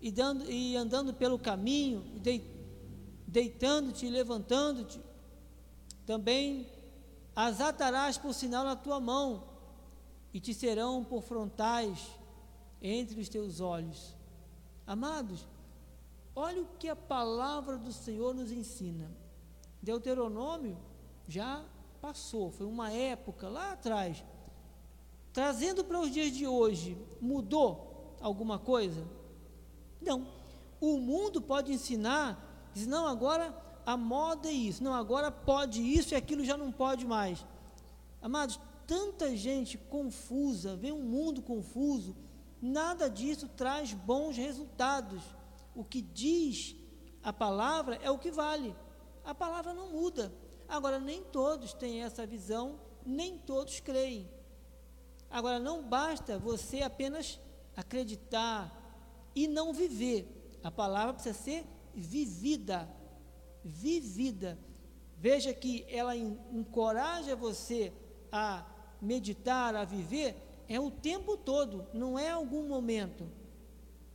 e, 0.00 0.12
dando, 0.12 0.48
e 0.48 0.76
andando 0.76 1.12
pelo 1.12 1.36
caminho, 1.36 2.02
de, 2.20 2.40
deitando-te 3.26 4.06
e 4.06 4.10
levantando-te. 4.10 5.00
Também 6.06 6.68
as 7.42 7.58
atarás 7.58 8.18
por 8.18 8.34
sinal 8.34 8.64
na 8.64 8.76
tua 8.76 9.00
mão, 9.00 9.44
e 10.32 10.38
te 10.38 10.52
serão 10.52 11.02
por 11.02 11.22
frontais 11.22 12.06
entre 12.82 13.18
os 13.18 13.30
teus 13.30 13.60
olhos. 13.60 14.14
Amados, 14.86 15.48
olha 16.36 16.60
o 16.60 16.68
que 16.78 16.86
a 16.86 16.94
palavra 16.94 17.78
do 17.78 17.94
Senhor 17.94 18.34
nos 18.34 18.52
ensina. 18.52 19.10
Deuteronômio 19.82 20.76
já 21.26 21.64
passou, 22.02 22.50
foi 22.50 22.66
uma 22.66 22.92
época 22.92 23.48
lá 23.48 23.72
atrás. 23.72 24.22
Trazendo 25.32 25.82
para 25.82 25.98
os 25.98 26.10
dias 26.10 26.32
de 26.32 26.46
hoje, 26.46 26.94
mudou 27.22 28.18
alguma 28.20 28.58
coisa? 28.58 29.08
Não. 29.98 30.26
O 30.78 30.98
mundo 30.98 31.40
pode 31.40 31.72
ensinar, 31.72 32.70
diz, 32.74 32.86
não, 32.86 33.06
agora 33.06 33.50
a 33.90 33.96
moda 33.96 34.48
é 34.48 34.52
isso, 34.52 34.84
não, 34.84 34.94
agora 34.94 35.30
pode 35.32 35.80
isso 35.80 36.14
e 36.14 36.16
aquilo 36.16 36.44
já 36.44 36.56
não 36.56 36.70
pode 36.70 37.04
mais. 37.04 37.44
Amados, 38.22 38.60
tanta 38.86 39.36
gente 39.36 39.76
confusa, 39.76 40.76
vê 40.76 40.92
um 40.92 41.02
mundo 41.02 41.42
confuso, 41.42 42.16
nada 42.62 43.08
disso 43.10 43.48
traz 43.48 43.92
bons 43.92 44.36
resultados. 44.36 45.22
O 45.74 45.82
que 45.82 46.00
diz 46.00 46.76
a 47.22 47.32
palavra 47.32 47.96
é 47.96 48.10
o 48.10 48.18
que 48.18 48.30
vale. 48.30 48.76
A 49.24 49.34
palavra 49.34 49.74
não 49.74 49.90
muda. 49.90 50.32
Agora, 50.68 51.00
nem 51.00 51.22
todos 51.24 51.72
têm 51.72 52.02
essa 52.02 52.24
visão, 52.24 52.80
nem 53.04 53.38
todos 53.38 53.80
creem. 53.80 54.30
Agora, 55.28 55.58
não 55.58 55.82
basta 55.82 56.38
você 56.38 56.82
apenas 56.82 57.40
acreditar 57.76 58.72
e 59.34 59.48
não 59.48 59.72
viver. 59.72 60.58
A 60.62 60.70
palavra 60.70 61.14
precisa 61.14 61.34
ser 61.34 61.66
vivida. 61.94 62.88
Vivida. 63.64 64.58
Veja 65.18 65.52
que 65.52 65.84
ela 65.88 66.16
encoraja 66.16 67.36
você 67.36 67.92
a 68.32 68.66
meditar, 69.00 69.74
a 69.74 69.84
viver, 69.84 70.36
é 70.68 70.78
o 70.78 70.90
tempo 70.90 71.36
todo, 71.36 71.86
não 71.92 72.18
é 72.18 72.30
algum 72.30 72.68
momento, 72.68 73.26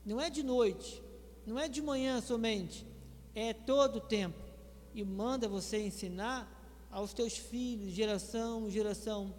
não 0.06 0.22
é 0.22 0.30
de 0.30 0.42
noite, 0.42 1.04
não 1.46 1.60
é 1.60 1.68
de 1.68 1.82
manhã 1.82 2.22
somente, 2.22 2.88
é 3.34 3.54
todo 3.54 3.98
o 3.98 4.02
tempo. 4.02 4.40
E 4.94 5.04
manda 5.04 5.48
você 5.48 5.86
ensinar 5.86 6.50
aos 6.90 7.14
teus 7.14 7.38
filhos, 7.38 7.92
geração 7.92 8.70
geração. 8.70 9.36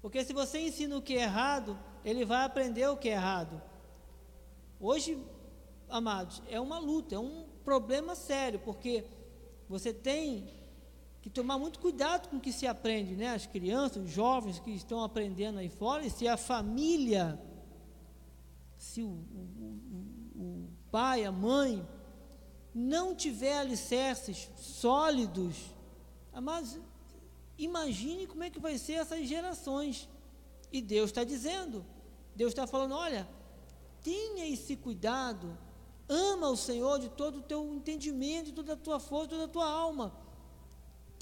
Porque 0.00 0.24
se 0.24 0.32
você 0.32 0.60
ensina 0.60 0.96
o 0.96 1.02
que 1.02 1.14
é 1.14 1.22
errado, 1.22 1.78
ele 2.04 2.24
vai 2.24 2.44
aprender 2.44 2.86
o 2.88 2.96
que 2.96 3.08
é 3.08 3.12
errado. 3.12 3.60
Hoje, 4.80 5.16
amados, 5.92 6.42
é 6.48 6.58
uma 6.58 6.78
luta, 6.78 7.14
é 7.14 7.18
um 7.18 7.44
problema 7.64 8.14
sério, 8.14 8.58
porque 8.60 9.04
você 9.68 9.92
tem 9.92 10.48
que 11.20 11.30
tomar 11.30 11.58
muito 11.58 11.78
cuidado 11.78 12.28
com 12.28 12.38
o 12.38 12.40
que 12.40 12.52
se 12.52 12.66
aprende, 12.66 13.14
né? 13.14 13.28
As 13.34 13.46
crianças, 13.46 14.02
os 14.02 14.10
jovens 14.10 14.58
que 14.58 14.70
estão 14.70 15.04
aprendendo 15.04 15.58
aí 15.58 15.68
fora, 15.68 16.04
e 16.04 16.10
se 16.10 16.26
a 16.26 16.36
família, 16.36 17.40
se 18.76 19.02
o, 19.02 19.06
o, 19.06 20.30
o, 20.34 20.68
pai, 20.90 21.24
a 21.24 21.30
mãe, 21.30 21.86
não 22.74 23.14
tiver 23.14 23.58
alicerces 23.58 24.50
sólidos, 24.56 25.56
mas 26.34 26.80
imagine 27.56 28.26
como 28.26 28.42
é 28.42 28.50
que 28.50 28.58
vai 28.58 28.76
ser 28.78 28.94
essas 28.94 29.28
gerações. 29.28 30.08
E 30.72 30.80
Deus 30.80 31.10
está 31.10 31.22
dizendo, 31.22 31.84
Deus 32.34 32.50
está 32.50 32.66
falando, 32.66 32.94
olha, 32.94 33.28
tenha 34.02 34.48
esse 34.48 34.74
cuidado, 34.74 35.56
ama 36.12 36.48
o 36.50 36.56
Senhor 36.56 36.98
de 36.98 37.08
todo 37.08 37.38
o 37.38 37.42
teu 37.42 37.74
entendimento, 37.74 38.46
de 38.46 38.52
toda 38.52 38.74
a 38.74 38.76
tua 38.76 39.00
força, 39.00 39.28
de 39.28 39.34
toda 39.34 39.44
a 39.44 39.48
tua 39.48 39.68
alma 39.68 40.22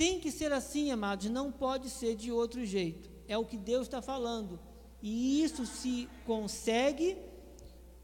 tem 0.00 0.18
que 0.18 0.32
ser 0.32 0.50
assim, 0.50 0.90
amados, 0.90 1.28
não 1.28 1.52
pode 1.52 1.90
ser 1.90 2.16
de 2.16 2.32
outro 2.32 2.64
jeito. 2.64 3.10
É 3.28 3.36
o 3.36 3.44
que 3.44 3.58
Deus 3.58 3.82
está 3.82 4.00
falando. 4.00 4.58
E 5.02 5.42
isso 5.42 5.66
se 5.66 6.08
consegue 6.24 7.18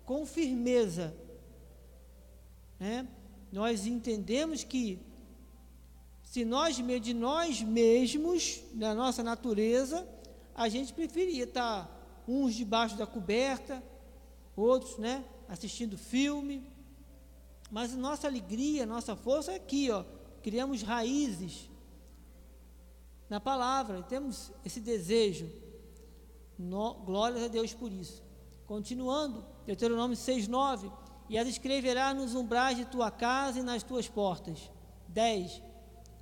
com 0.05 0.27
firmeza. 0.27 1.17
Né? 2.79 3.09
Nós 3.51 3.87
entendemos 3.87 4.63
que 4.63 4.99
se 6.23 6.45
nós 6.45 6.77
de 6.77 7.15
nós 7.15 7.63
mesmos, 7.63 8.63
na 8.75 8.95
nossa 8.95 9.23
natureza, 9.23 10.07
a 10.55 10.69
gente 10.69 10.93
preferia 10.93 11.45
estar 11.45 12.23
uns 12.29 12.55
debaixo 12.55 12.95
da 12.99 13.07
coberta, 13.07 13.83
outros, 14.55 14.99
né, 14.99 15.25
assistindo 15.49 15.97
filme. 15.97 16.63
Mas 17.71 17.95
nossa 17.95 18.27
alegria, 18.27 18.87
nossa 18.87 19.17
força 19.17 19.53
é 19.53 19.57
aqui, 19.57 19.91
ó. 19.91 20.05
Criamos 20.43 20.83
raízes 20.83 21.69
na 23.29 23.41
palavra, 23.41 24.03
temos 24.03 24.53
esse 24.65 24.81
desejo. 24.81 25.51
No, 26.59 26.95
glórias 26.95 27.43
a 27.43 27.49
Deus 27.49 27.75
por 27.75 27.93
isso. 27.93 28.23
Continuando, 28.67 29.45
Deuteronômio 29.67 30.17
6,9: 30.17 30.91
E 31.29 31.37
as 31.37 31.49
escreverá 31.49 32.15
nos 32.15 32.35
umbrais 32.35 32.77
de 32.77 32.85
tua 32.85 33.11
casa 33.11 33.59
e 33.59 33.63
nas 33.63 33.83
tuas 33.83 34.09
portas. 34.09 34.71
10. 35.09 35.63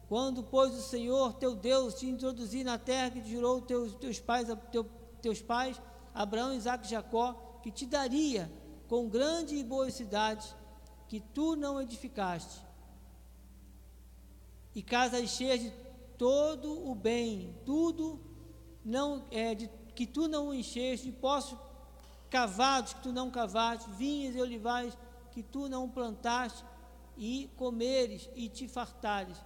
Quando, 0.09 0.43
pois, 0.43 0.75
o 0.75 0.83
Senhor 0.83 1.35
teu 1.35 1.55
Deus 1.55 1.95
te 1.95 2.07
introduzir 2.07 2.65
na 2.65 2.79
terra 2.79 3.11
que 3.11 3.21
te 3.21 3.31
jurou 3.31 3.61
teus, 3.61 3.95
teus 3.95 4.21
pais, 4.21 4.49
teu, 4.71 4.85
teus 5.21 5.41
pais, 5.41 5.81
Abraão, 6.15 6.55
Isaac 6.55 6.87
e 6.87 6.91
Jacó, 6.91 7.61
que 7.63 7.71
te 7.71 7.87
daria 7.87 8.51
com 8.89 9.09
grande 9.09 9.57
e 9.57 9.65
boas 9.65 9.95
cidades 9.95 10.55
que 11.09 11.21
tu 11.21 11.57
não 11.57 11.81
edificaste, 11.81 12.61
e 14.75 14.83
casas 14.83 15.31
cheias 15.31 15.61
de 15.61 15.71
todo 16.19 16.89
o 16.89 16.95
bem, 16.95 17.55
tudo 17.65 18.21
não 18.85 19.25
é 19.31 19.55
de, 19.55 19.71
que 19.95 20.07
tu 20.07 20.27
não 20.27 20.53
encheste, 20.53 21.07
de 21.07 21.13
poços 21.13 21.59
cavados 22.29 22.95
que 22.95 23.03
tu 23.03 23.13
não 23.13 23.31
cavaste, 23.31 23.89
vinhas 23.93 24.35
e 24.35 24.41
olivais 24.41 24.97
que 25.31 25.43
tu 25.43 25.69
não 25.69 25.89
plantaste, 25.89 26.65
e 27.17 27.51
comeres 27.57 28.29
e 28.35 28.49
te 28.49 28.67
fartares. 28.67 29.37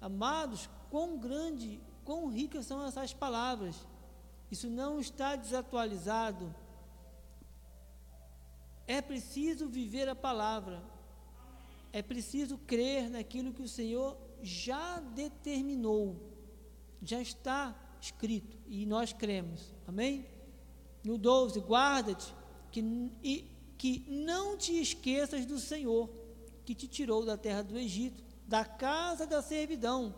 Amados, 0.00 0.68
quão 0.90 1.16
grande, 1.18 1.80
quão 2.04 2.28
ricas 2.28 2.66
são 2.66 2.84
essas 2.84 3.12
palavras. 3.12 3.76
Isso 4.50 4.68
não 4.68 5.00
está 5.00 5.36
desatualizado. 5.36 6.54
É 8.86 9.00
preciso 9.02 9.68
viver 9.68 10.08
a 10.08 10.14
palavra. 10.14 10.82
É 11.92 12.02
preciso 12.02 12.58
crer 12.58 13.10
naquilo 13.10 13.52
que 13.52 13.62
o 13.62 13.68
Senhor 13.68 14.16
já 14.42 15.00
determinou. 15.00 16.16
Já 17.02 17.20
está 17.20 17.74
escrito 18.00 18.56
e 18.66 18.86
nós 18.86 19.12
cremos. 19.12 19.74
Amém? 19.86 20.26
No 21.02 21.16
12, 21.18 21.60
guarda-te 21.60 22.34
que, 22.70 22.80
e, 23.22 23.50
que 23.78 24.04
não 24.08 24.56
te 24.56 24.80
esqueças 24.80 25.46
do 25.46 25.58
Senhor 25.58 26.10
que 26.64 26.74
te 26.74 26.88
tirou 26.88 27.24
da 27.24 27.36
terra 27.36 27.62
do 27.62 27.78
Egito, 27.78 28.24
da 28.46 28.64
casa 28.64 29.26
da 29.26 29.40
servidão. 29.40 30.14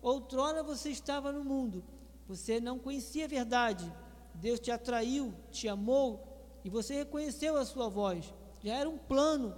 Outrora 0.00 0.62
você 0.62 0.88
estava 0.90 1.30
no 1.30 1.44
mundo, 1.44 1.84
você 2.26 2.58
não 2.58 2.78
conhecia 2.78 3.26
a 3.26 3.28
verdade. 3.28 3.92
Deus 4.34 4.58
te 4.58 4.70
atraiu, 4.70 5.34
te 5.50 5.68
amou 5.68 6.31
e 6.64 6.70
você 6.70 6.94
reconheceu 6.94 7.56
a 7.56 7.64
sua 7.64 7.88
voz. 7.88 8.32
Já 8.62 8.74
era 8.74 8.88
um 8.88 8.98
plano 8.98 9.54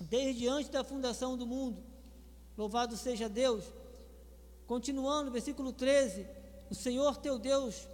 desde 0.00 0.48
antes 0.48 0.68
da 0.68 0.84
fundação 0.84 1.36
do 1.36 1.46
mundo. 1.46 1.82
Louvado 2.56 2.96
seja 2.96 3.28
Deus. 3.28 3.64
Continuando, 4.66 5.30
versículo 5.30 5.72
13: 5.72 6.26
O 6.70 6.74
Senhor 6.74 7.16
teu 7.16 7.38
Deus 7.38 7.86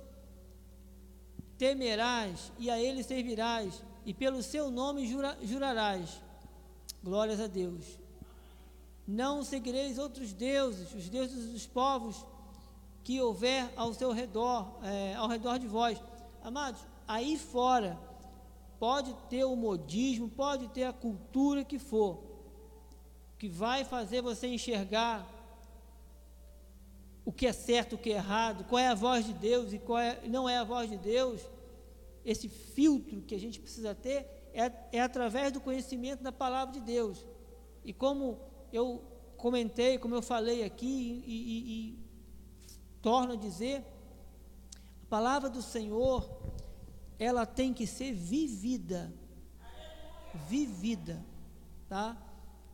temerás 1.59 2.51
e 2.59 2.71
a 2.71 2.81
ele 2.81 3.03
servirás, 3.03 3.83
e 4.05 4.13
pelo 4.13 4.43
seu 4.43 4.71
nome 4.71 5.07
jura, 5.07 5.37
jurarás. 5.43 6.21
Glórias 7.03 7.41
a 7.41 7.47
Deus. 7.47 7.85
Não 9.07 9.45
seguireis 9.45 9.99
outros 9.99 10.33
deuses, 10.33 10.95
os 10.95 11.11
deuses 11.11 11.53
dos 11.53 11.67
povos 11.67 12.25
que 13.03 13.21
houver 13.21 13.71
ao 13.77 13.93
seu 13.93 14.13
redor, 14.13 14.79
é, 14.83 15.15
ao 15.15 15.29
redor 15.29 15.59
de 15.59 15.67
vós. 15.67 16.01
Amados, 16.43 16.81
aí 17.07 17.37
fora 17.37 17.99
pode 18.79 19.15
ter 19.29 19.45
o 19.45 19.57
modismo, 19.57 20.29
pode 20.29 20.69
ter 20.69 20.85
a 20.85 20.93
cultura 20.93 21.65
que 21.65 21.79
for, 21.79 22.23
que 23.39 23.49
vai 23.49 23.85
fazer 23.85 24.23
você 24.23 24.47
enxergar 24.47 25.31
o 27.25 27.33
que 27.33 27.47
é 27.47 27.53
certo, 27.53 27.95
o 27.95 27.99
que 27.99 28.13
é 28.13 28.17
errado, 28.17 28.65
qual 28.65 28.79
é 28.79 28.89
a 28.89 28.95
voz 28.95 29.25
de 29.25 29.33
Deus 29.33 29.73
e 29.73 29.79
qual 29.79 29.99
é, 29.99 30.21
não 30.29 30.49
é 30.49 30.59
a 30.59 30.65
voz 30.65 30.91
de 30.91 30.99
Deus. 30.99 31.41
Esse 32.25 32.49
filtro 32.49 33.23
que 33.23 33.35
a 33.35 33.39
gente 33.39 33.59
precisa 33.61 33.95
ter 33.95 34.51
é, 34.53 34.71
é 34.93 35.01
através 35.01 35.53
do 35.53 35.61
conhecimento 35.61 36.23
da 36.23 36.33
palavra 36.33 36.75
de 36.75 36.81
Deus. 36.81 37.27
E 37.85 37.93
como 37.93 38.39
eu 38.73 39.03
comentei, 39.37 39.99
como 39.99 40.15
eu 40.15 40.23
falei 40.23 40.65
aqui, 40.65 41.23
e, 41.27 41.33
e, 41.33 41.91
e 41.91 41.99
torno 43.03 43.35
a 43.35 43.37
dizer, 43.37 43.85
a 45.03 45.07
palavra 45.09 45.51
do 45.51 45.61
Senhor, 45.61 46.27
ela 47.18 47.46
tem 47.46 47.72
que 47.72 47.87
ser 47.87 48.12
vivida. 48.12 49.12
Vivida, 50.48 51.24
tá? 51.88 52.20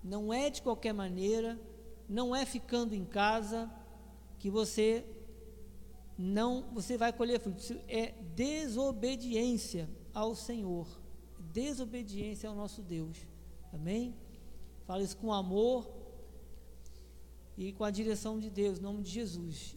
Não 0.03 0.33
é 0.33 0.48
de 0.48 0.62
qualquer 0.62 0.92
maneira, 0.92 1.61
não 2.09 2.35
é 2.35 2.46
ficando 2.46 2.94
em 2.94 3.05
casa 3.05 3.70
que 4.38 4.50
você 4.50 5.05
não, 6.16 6.64
você 6.72 6.96
vai 6.96 7.12
colher 7.12 7.38
frutos. 7.38 7.70
É 7.87 8.12
desobediência 8.35 9.88
ao 10.12 10.35
Senhor, 10.35 10.87
desobediência 11.38 12.48
ao 12.48 12.55
nosso 12.55 12.83
Deus. 12.83 13.16
Amém? 13.72 14.14
Fala 14.87 15.03
isso 15.03 15.16
com 15.16 15.33
amor 15.33 15.88
e 17.57 17.72
com 17.72 17.85
a 17.85 17.90
direção 17.90 18.40
de 18.40 18.50
Deus, 18.50 18.79
em 18.79 18.83
nome 18.83 19.03
de 19.03 19.11
Jesus. 19.11 19.76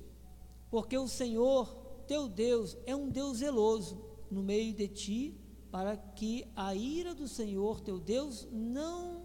Porque 0.71 0.97
o 0.97 1.07
Senhor, 1.07 1.67
teu 2.07 2.27
Deus, 2.27 2.77
é 2.85 2.95
um 2.95 3.09
Deus 3.09 3.37
zeloso 3.37 4.12
no 4.33 4.43
meio 4.43 4.73
de 4.73 4.87
ti, 4.87 5.35
para 5.71 5.95
que 5.95 6.45
a 6.55 6.75
ira 6.75 7.15
do 7.15 7.27
Senhor 7.27 7.79
teu 7.79 7.99
Deus 7.99 8.47
não 8.51 9.23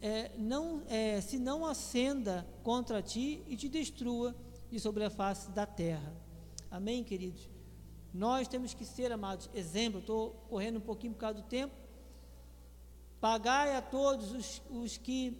é, 0.00 0.30
não 0.38 0.82
é, 0.86 1.20
se 1.20 1.38
não 1.38 1.66
acenda 1.66 2.46
contra 2.62 3.02
ti 3.02 3.42
e 3.48 3.56
te 3.56 3.68
destrua 3.68 4.34
de 4.70 4.80
sobre 4.80 5.04
a 5.04 5.10
face 5.10 5.50
da 5.50 5.66
terra. 5.66 6.14
Amém, 6.70 7.04
queridos? 7.04 7.48
Nós 8.12 8.48
temos 8.48 8.74
que 8.74 8.84
ser, 8.84 9.12
amados, 9.12 9.50
exemplo, 9.54 10.00
estou 10.00 10.30
correndo 10.48 10.78
um 10.78 10.82
pouquinho 10.82 11.12
por 11.12 11.20
causa 11.20 11.40
do 11.40 11.46
tempo. 11.46 11.74
Pagai 13.20 13.76
a 13.76 13.82
todos 13.82 14.32
os, 14.32 14.62
os 14.70 14.96
que 14.96 15.36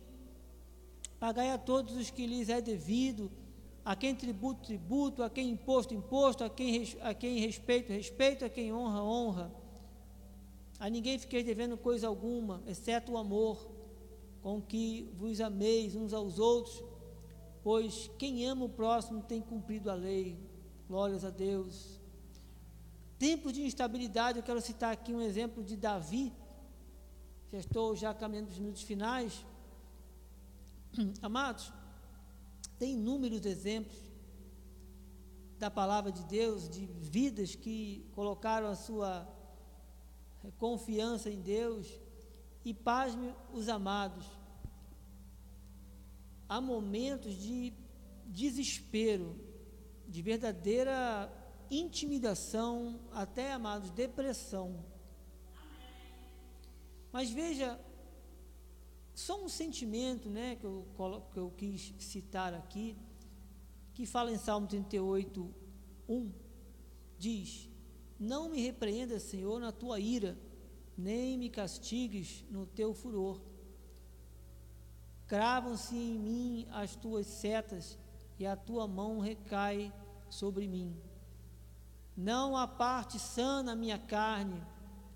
pagai 1.19 1.51
a 1.51 1.59
todos 1.59 1.97
os 1.97 2.11
que 2.11 2.27
lhes 2.27 2.49
é 2.49 2.61
devido, 2.61 3.31
a 3.91 3.97
quem 3.97 4.15
tributo, 4.15 4.63
tributo, 4.63 5.21
a 5.21 5.29
quem 5.29 5.51
imposto, 5.51 5.93
imposto, 5.93 6.45
a 6.45 6.49
quem, 6.49 6.85
a 7.01 7.13
quem 7.13 7.41
respeito, 7.41 7.91
respeito, 7.91 8.45
a 8.45 8.49
quem 8.49 8.73
honra, 8.73 9.03
honra. 9.03 9.53
A 10.79 10.89
ninguém 10.89 11.19
fiquei 11.19 11.43
devendo 11.43 11.77
coisa 11.77 12.07
alguma, 12.07 12.63
exceto 12.69 13.11
o 13.11 13.19
amor, 13.19 13.69
com 14.43 14.63
que 14.63 15.13
vos 15.19 15.41
ameis 15.41 15.97
uns 15.97 16.13
aos 16.13 16.39
outros, 16.39 16.85
pois 17.65 18.09
quem 18.17 18.47
ama 18.47 18.67
o 18.67 18.69
próximo 18.69 19.25
tem 19.25 19.41
cumprido 19.41 19.91
a 19.91 19.95
lei. 19.95 20.39
Glórias 20.87 21.25
a 21.25 21.31
Deus. 21.31 22.01
Tempos 23.19 23.53
de 23.53 23.63
instabilidade, 23.63 24.39
eu 24.39 24.45
quero 24.45 24.61
citar 24.61 24.93
aqui 24.93 25.13
um 25.13 25.21
exemplo 25.21 25.65
de 25.65 25.77
Davi. 25.77 26.33
Já 27.51 27.59
estou 27.59 27.97
já 27.97 28.15
caminhando 28.15 28.47
para 28.47 28.53
os 28.53 28.61
minutos 28.61 28.83
finais. 28.83 29.45
Amados, 31.21 31.73
tem 32.81 32.95
inúmeros 32.95 33.45
exemplos 33.45 33.99
da 35.59 35.71
palavra 35.71 36.11
de 36.11 36.25
Deus, 36.25 36.67
de 36.67 36.87
vidas 36.87 37.55
que 37.55 38.09
colocaram 38.13 38.69
a 38.69 38.75
sua 38.75 39.29
confiança 40.57 41.29
em 41.29 41.43
Deus. 41.43 41.87
E 42.65 42.73
pasme 42.73 43.35
os 43.53 43.69
amados. 43.69 44.25
Há 46.49 46.59
momentos 46.59 47.35
de 47.35 47.75
desespero, 48.25 49.39
de 50.09 50.23
verdadeira 50.23 51.31
intimidação, 51.71 52.99
até 53.13 53.53
amados, 53.53 53.91
depressão. 53.91 54.83
Mas 57.13 57.31
veja, 57.31 57.79
só 59.15 59.43
um 59.43 59.49
sentimento 59.49 60.29
né, 60.29 60.57
que, 60.57 60.65
eu, 60.65 60.87
que 61.33 61.39
eu 61.39 61.51
quis 61.51 61.95
citar 61.99 62.55
aqui, 62.55 62.97
que 63.95 64.07
fala 64.07 64.31
em 64.31 64.39
Salmo 64.39 64.67
38, 64.67 65.55
1, 66.09 66.33
diz: 67.19 67.69
Não 68.19 68.49
me 68.49 68.61
repreenda, 68.61 69.19
Senhor, 69.19 69.61
na 69.61 69.73
tua 69.73 70.01
ira, 70.01 70.39
nem 70.97 71.37
me 71.37 71.49
castigues 71.51 72.45
no 72.51 72.67
teu 72.67 72.95
furor. 72.95 73.41
Cravam-se 75.27 75.95
em 75.95 76.19
mim 76.19 76.67
as 76.71 76.97
tuas 76.97 77.27
setas, 77.27 77.99
e 78.39 78.47
a 78.47 78.57
tua 78.57 78.89
mão 78.89 79.21
recai 79.21 79.93
sobre 80.31 80.67
mim. 80.67 80.97
Não 82.17 82.57
há 82.57 82.67
parte 82.67 83.19
sã 83.19 83.63
na 83.63 83.77
minha 83.77 83.99
carne, 83.99 84.63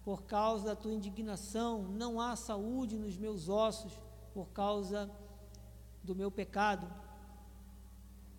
por 0.05 0.25
causa 0.25 0.67
da 0.67 0.77
tua 0.77 0.93
indignação, 0.93 1.83
não 1.83 2.21
há 2.21 2.37
saúde 2.37 2.99
nos 2.99 3.17
meus 3.17 3.49
ossos 3.49 3.93
por 4.35 4.49
causa 4.49 5.11
do 6.03 6.15
meu 6.15 6.31
pecado. 6.31 6.87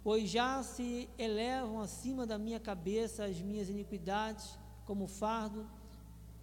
pois 0.03 0.29
já 0.29 0.61
se 0.61 1.09
elevam 1.17 1.81
acima 1.81 2.27
da 2.27 2.37
minha 2.37 2.59
cabeça 2.59 3.25
as 3.25 3.41
minhas 3.41 3.69
iniquidades, 3.69 4.55
como 4.85 5.07
fardo, 5.07 5.67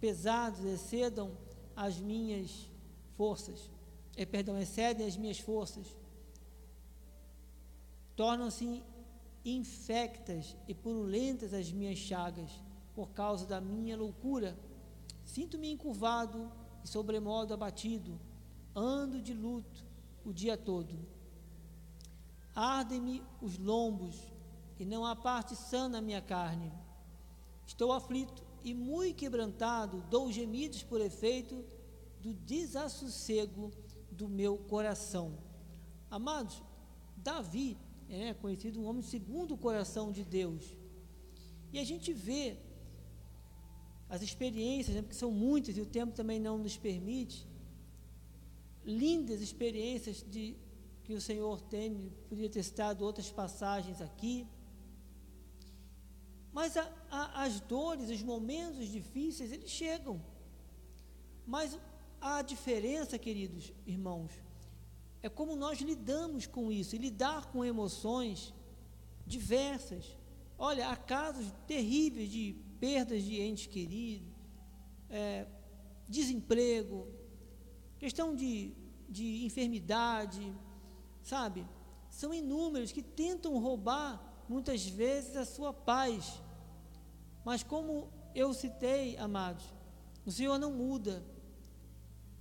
pesados 0.01 0.65
excedam 0.65 1.31
as 1.73 1.97
minhas 1.97 2.69
forças, 3.15 3.71
é, 4.17 4.25
perdão, 4.25 4.59
excedem 4.59 5.07
as 5.07 5.15
minhas 5.15 5.39
forças, 5.39 5.95
tornam-se 8.17 8.83
infectas 9.45 10.57
e 10.67 10.73
purulentas 10.73 11.53
as 11.53 11.71
minhas 11.71 11.97
chagas, 11.97 12.51
por 12.93 13.11
causa 13.11 13.45
da 13.45 13.61
minha 13.61 13.97
loucura. 13.97 14.57
Sinto-me 15.25 15.71
encurvado 15.71 16.51
e 16.83 16.87
sobremodo 16.87 17.53
abatido, 17.53 18.19
ando 18.75 19.21
de 19.21 19.33
luto 19.33 19.85
o 20.25 20.33
dia 20.33 20.57
todo. 20.57 20.97
Ardem-me 22.55 23.23
os 23.41 23.57
lombos, 23.57 24.31
e 24.79 24.85
não 24.85 25.05
há 25.05 25.15
parte 25.15 25.55
sã 25.55 25.87
na 25.87 26.01
minha 26.01 26.21
carne. 26.21 26.71
Estou 27.65 27.91
aflito 27.91 28.43
e 28.63 28.73
muito 28.73 29.17
quebrantado, 29.17 30.03
dou 30.09 30.31
gemidos 30.31 30.83
por 30.83 30.99
efeito 31.01 31.63
do 32.19 32.33
desassossego 32.33 33.71
do 34.11 34.27
meu 34.27 34.57
coração. 34.57 35.37
Amados, 36.09 36.61
Davi 37.17 37.77
é 38.09 38.33
conhecido 38.33 38.79
um 38.79 38.85
homem 38.85 39.01
segundo 39.01 39.53
o 39.53 39.57
coração 39.57 40.11
de 40.11 40.23
Deus. 40.23 40.75
E 41.71 41.79
a 41.79 41.83
gente 41.83 42.13
vê 42.13 42.57
as 44.09 44.21
experiências, 44.21 44.95
né, 44.95 45.01
porque 45.01 45.15
são 45.15 45.31
muitas 45.31 45.77
e 45.77 45.81
o 45.81 45.85
tempo 45.85 46.13
também 46.13 46.39
não 46.39 46.57
nos 46.57 46.77
permite, 46.77 47.47
lindas 48.85 49.41
experiências 49.41 50.23
de, 50.23 50.55
que 51.03 51.13
o 51.13 51.21
Senhor 51.21 51.61
tem, 51.61 52.11
podia 52.29 52.49
ter 52.49 52.63
citado 52.63 53.03
outras 53.03 53.31
passagens 53.31 54.01
aqui. 54.01 54.47
Mas 56.51 56.77
a, 56.77 56.89
a, 57.09 57.43
as 57.43 57.59
dores, 57.61 58.09
os 58.09 58.21
momentos 58.21 58.87
difíceis, 58.89 59.51
eles 59.51 59.69
chegam. 59.69 60.21
Mas 61.45 61.77
a 62.21 62.41
diferença, 62.41 63.17
queridos 63.17 63.73
irmãos, 63.85 64.31
é 65.21 65.29
como 65.29 65.55
nós 65.55 65.79
lidamos 65.79 66.45
com 66.45 66.71
isso, 66.71 66.95
e 66.95 66.99
lidar 66.99 67.51
com 67.51 67.65
emoções 67.65 68.53
diversas. 69.25 70.17
Olha, 70.57 70.89
há 70.89 70.95
casos 70.95 71.51
terríveis 71.65 72.29
de 72.29 72.55
perdas 72.83 73.23
de 73.23 73.39
entes 73.39 73.65
queridos, 73.65 74.27
é, 75.09 75.47
desemprego, 76.05 77.07
questão 77.97 78.35
de, 78.35 78.73
de 79.07 79.45
enfermidade, 79.45 80.53
sabe? 81.21 81.65
São 82.09 82.33
inúmeros 82.33 82.91
que 82.91 83.01
tentam 83.01 83.57
roubar 83.57 84.21
muitas 84.49 84.85
vezes 84.85 85.37
a 85.37 85.45
sua 85.45 85.71
paz. 85.71 86.41
Mas 87.45 87.63
como 87.63 88.11
eu 88.35 88.53
citei, 88.53 89.15
amados, 89.15 89.63
o 90.25 90.31
Senhor 90.31 90.59
não 90.59 90.73
muda. 90.73 91.23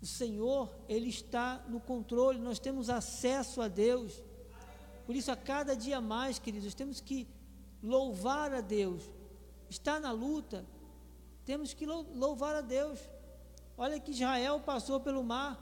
O 0.01 0.07
Senhor, 0.07 0.77
Ele 0.89 1.09
está 1.09 1.65
no 1.69 1.79
controle, 1.79 2.41
nós 2.41 2.59
temos 2.59 2.91
acesso 2.91 3.61
a 3.61 3.69
Deus. 3.69 4.21
Por 5.07 5.15
isso, 5.15 5.31
a 5.31 5.37
cada 5.37 5.77
dia 5.77 6.01
mais, 6.01 6.41
queridos, 6.41 6.75
temos 6.75 7.01
que 7.01 7.29
louvar 7.81 8.53
a 8.53 8.61
Deus. 8.61 9.09
Está 9.73 9.99
na 9.99 10.13
luta, 10.13 10.67
temos 11.47 11.73
que 11.73 11.87
louvar 11.87 12.55
a 12.55 12.61
Deus. 12.61 13.01
Olha 13.75 13.99
que 13.99 14.11
Israel 14.11 14.61
passou 14.61 15.01
pelo 15.01 15.25
mar, 15.25 15.53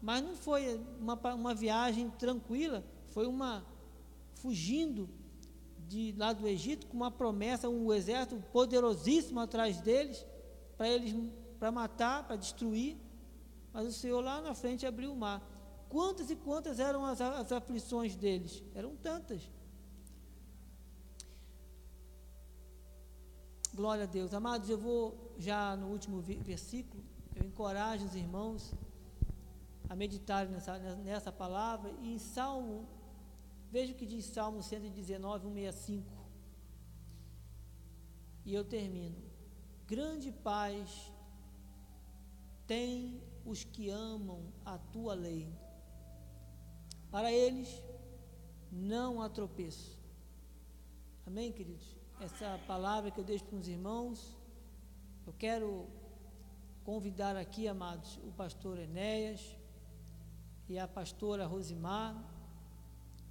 mas 0.00 0.22
não 0.22 0.34
foi 0.34 0.80
uma, 0.98 1.14
uma 1.34 1.54
viagem 1.54 2.08
tranquila, 2.12 2.82
foi 3.08 3.26
uma 3.26 3.62
fugindo 4.36 5.06
de 5.86 6.14
lá 6.16 6.32
do 6.32 6.48
Egito 6.48 6.86
com 6.86 6.96
uma 6.96 7.10
promessa, 7.10 7.68
um 7.68 7.92
exército 7.92 8.42
poderosíssimo 8.50 9.38
atrás 9.38 9.82
deles, 9.82 10.24
para 10.78 10.88
eles 10.88 11.14
para 11.58 11.70
matar, 11.70 12.26
para 12.26 12.36
destruir. 12.36 12.96
Mas 13.70 13.86
o 13.86 13.92
Senhor 13.92 14.24
lá 14.24 14.40
na 14.40 14.54
frente 14.54 14.86
abriu 14.86 15.12
o 15.12 15.16
mar. 15.16 15.46
Quantas 15.90 16.30
e 16.30 16.36
quantas 16.36 16.80
eram 16.80 17.04
as, 17.04 17.20
as 17.20 17.52
aflições 17.52 18.16
deles? 18.16 18.62
Eram 18.74 18.96
tantas. 18.96 19.42
Glória 23.74 24.04
a 24.04 24.06
Deus. 24.06 24.34
Amados, 24.34 24.68
eu 24.68 24.76
vou 24.76 25.34
já 25.38 25.74
no 25.76 25.86
último 25.88 26.20
versículo, 26.20 27.02
eu 27.34 27.44
encorajo 27.46 28.04
os 28.04 28.14
irmãos 28.14 28.74
a 29.88 29.96
meditar 29.96 30.46
nessa, 30.46 30.78
nessa 30.96 31.32
palavra. 31.32 31.90
E 32.02 32.12
em 32.14 32.18
Salmo, 32.18 32.86
veja 33.70 33.92
o 33.92 33.96
que 33.96 34.04
diz 34.04 34.26
Salmo 34.26 34.62
119, 34.62 35.48
165. 35.48 36.06
E 38.44 38.52
eu 38.52 38.62
termino. 38.62 39.16
Grande 39.86 40.30
paz 40.30 41.10
tem 42.66 43.22
os 43.44 43.64
que 43.64 43.88
amam 43.88 44.52
a 44.66 44.76
tua 44.76 45.14
lei. 45.14 45.48
Para 47.10 47.32
eles 47.32 47.82
não 48.70 49.22
há 49.22 49.30
tropeço. 49.30 49.98
Amém, 51.26 51.52
queridos? 51.52 52.01
Essa 52.24 52.56
palavra 52.68 53.10
que 53.10 53.18
eu 53.18 53.24
deixo 53.24 53.44
para 53.46 53.56
os 53.56 53.66
irmãos, 53.66 54.38
eu 55.26 55.32
quero 55.32 55.88
convidar 56.84 57.34
aqui, 57.36 57.66
amados, 57.66 58.16
o 58.18 58.30
pastor 58.30 58.78
Enéas 58.78 59.56
e 60.68 60.78
a 60.78 60.86
pastora 60.86 61.48
Rosimar, 61.48 62.14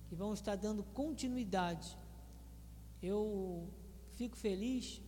que 0.10 0.14
vão 0.14 0.34
estar 0.34 0.58
dando 0.58 0.84
continuidade. 0.84 1.98
Eu 3.02 3.70
fico 4.18 4.36
feliz 4.36 5.02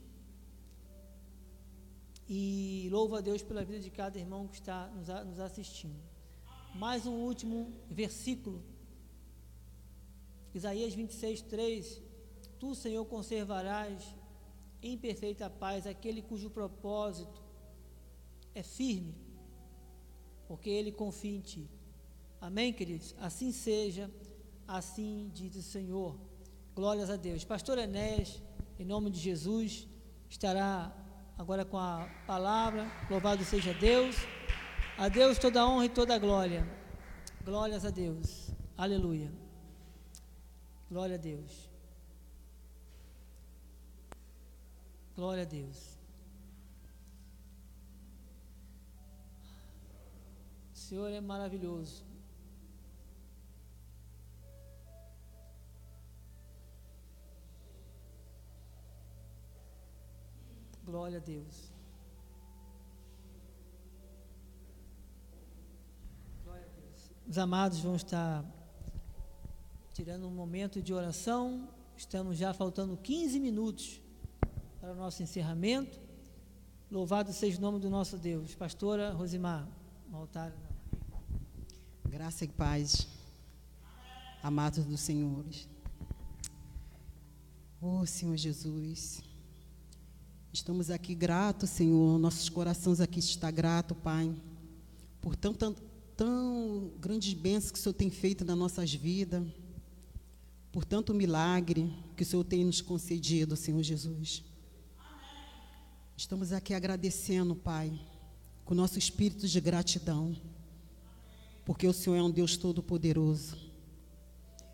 e 2.29 2.87
louvo 2.89 3.17
a 3.17 3.19
Deus 3.19 3.43
pela 3.43 3.65
vida 3.65 3.81
de 3.81 3.89
cada 3.89 4.17
irmão 4.17 4.47
que 4.47 4.55
está 4.55 4.87
nos, 4.87 5.39
assistindo. 5.41 6.01
Mais 6.73 7.05
um 7.05 7.15
último 7.15 7.69
versículo. 7.91 8.63
Isaías 10.53 10.93
26, 10.93 11.41
3. 11.41 12.12
Tu, 12.63 12.73
Senhor, 12.75 13.03
conservarás 13.03 14.15
em 14.81 14.97
perfeita 14.97 15.49
paz 15.49 15.85
aquele 15.85 16.21
cujo 16.21 16.49
propósito 16.49 17.43
é 18.55 18.63
firme, 18.63 19.13
porque 20.47 20.69
ele 20.69 20.89
confia 20.89 21.35
em 21.35 21.41
ti. 21.41 21.69
Amém, 22.39 22.71
queridos? 22.71 23.13
Assim 23.19 23.51
seja, 23.51 24.09
assim 24.65 25.29
diz 25.33 25.57
o 25.57 25.61
Senhor. 25.61 26.17
Glórias 26.73 27.09
a 27.09 27.17
Deus. 27.17 27.43
Pastor 27.43 27.77
Enéas, 27.77 28.41
em 28.79 28.85
nome 28.85 29.09
de 29.09 29.19
Jesus, 29.19 29.85
estará 30.29 30.95
agora 31.37 31.65
com 31.65 31.77
a 31.77 32.09
palavra. 32.25 32.89
Louvado 33.09 33.43
seja 33.43 33.73
Deus. 33.73 34.15
A 34.97 35.09
Deus 35.09 35.37
toda 35.37 35.59
a 35.59 35.67
honra 35.67 35.87
e 35.87 35.89
toda 35.89 36.15
a 36.15 36.17
glória. 36.17 36.65
Glórias 37.43 37.83
a 37.83 37.89
Deus. 37.89 38.51
Aleluia. 38.77 39.29
Glória 40.89 41.15
a 41.15 41.19
Deus. 41.19 41.72
Glória 45.15 45.43
a 45.43 45.45
Deus. 45.45 45.99
O 50.73 50.77
Senhor 50.77 51.11
é 51.11 51.21
maravilhoso. 51.21 52.03
Glória 60.83 61.19
a 61.19 61.21
Deus. 61.21 61.71
Os 67.27 67.37
amados 67.37 67.79
vão 67.79 67.95
estar 67.95 68.43
tirando 69.93 70.27
um 70.27 70.31
momento 70.31 70.81
de 70.81 70.93
oração. 70.93 71.69
Estamos 71.95 72.37
já 72.37 72.53
faltando 72.53 72.97
15 72.97 73.39
minutos 73.39 74.02
para 74.83 74.91
o 74.91 74.95
nosso 74.97 75.23
encerramento. 75.23 75.97
Louvado 76.91 77.31
seja 77.31 77.57
o 77.57 77.61
nome 77.61 77.79
do 77.79 77.89
nosso 77.89 78.17
Deus. 78.17 78.53
Pastora 78.53 79.13
Rosimar, 79.13 79.65
no 80.11 80.17
altar. 80.17 80.53
Graça 82.05 82.43
e 82.43 82.49
paz, 82.49 83.07
amados 84.43 84.83
dos 84.83 84.99
senhores. 84.99 85.69
Oh, 87.81 88.05
Senhor 88.05 88.35
Jesus. 88.35 89.23
Estamos 90.51 90.91
aqui 90.91 91.15
gratos, 91.15 91.69
Senhor. 91.69 92.19
Nossos 92.19 92.49
corações 92.49 92.99
aqui 92.99 93.19
estão 93.19 93.53
gratos, 93.53 93.95
Pai, 94.03 94.35
por 95.21 95.37
tão, 95.37 95.53
tão, 95.53 95.73
tão 96.17 96.91
grandes 96.99 97.33
bênçãos 97.33 97.71
que 97.71 97.79
o 97.79 97.81
Senhor 97.81 97.93
tem 97.93 98.09
feito 98.09 98.43
nas 98.43 98.57
nossas 98.57 98.93
vidas, 98.93 99.47
por 100.73 100.83
tanto 100.83 101.13
milagre 101.13 101.89
que 102.17 102.23
o 102.23 102.25
Senhor 102.25 102.43
tem 102.43 102.65
nos 102.65 102.81
concedido, 102.81 103.55
Senhor 103.55 103.81
Jesus. 103.81 104.43
Estamos 106.15 106.53
aqui 106.53 106.75
agradecendo, 106.75 107.55
Pai, 107.55 107.91
com 108.63 108.75
nosso 108.75 108.99
espírito 108.99 109.47
de 109.47 109.59
gratidão, 109.59 110.35
porque 111.65 111.87
o 111.87 111.93
Senhor 111.93 112.15
é 112.15 112.21
um 112.21 112.29
Deus 112.29 112.55
todo-poderoso. 112.55 113.57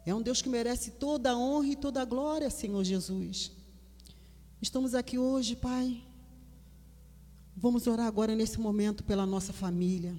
É 0.05 0.13
um 0.13 0.21
Deus 0.21 0.41
que 0.41 0.49
merece 0.49 0.91
toda 0.91 1.31
a 1.31 1.37
honra 1.37 1.67
e 1.67 1.75
toda 1.77 2.01
a 2.01 2.05
glória, 2.05 2.49
Senhor 2.49 2.83
Jesus. 2.83 3.51
Estamos 4.61 4.93
aqui 4.93 5.17
hoje, 5.17 5.55
Pai. 5.55 6.03
Vamos 7.55 7.87
orar 7.87 8.07
agora 8.07 8.35
nesse 8.35 8.59
momento 8.59 9.01
pela 9.03 9.25
nossa 9.25 9.53
família. 9.53 10.13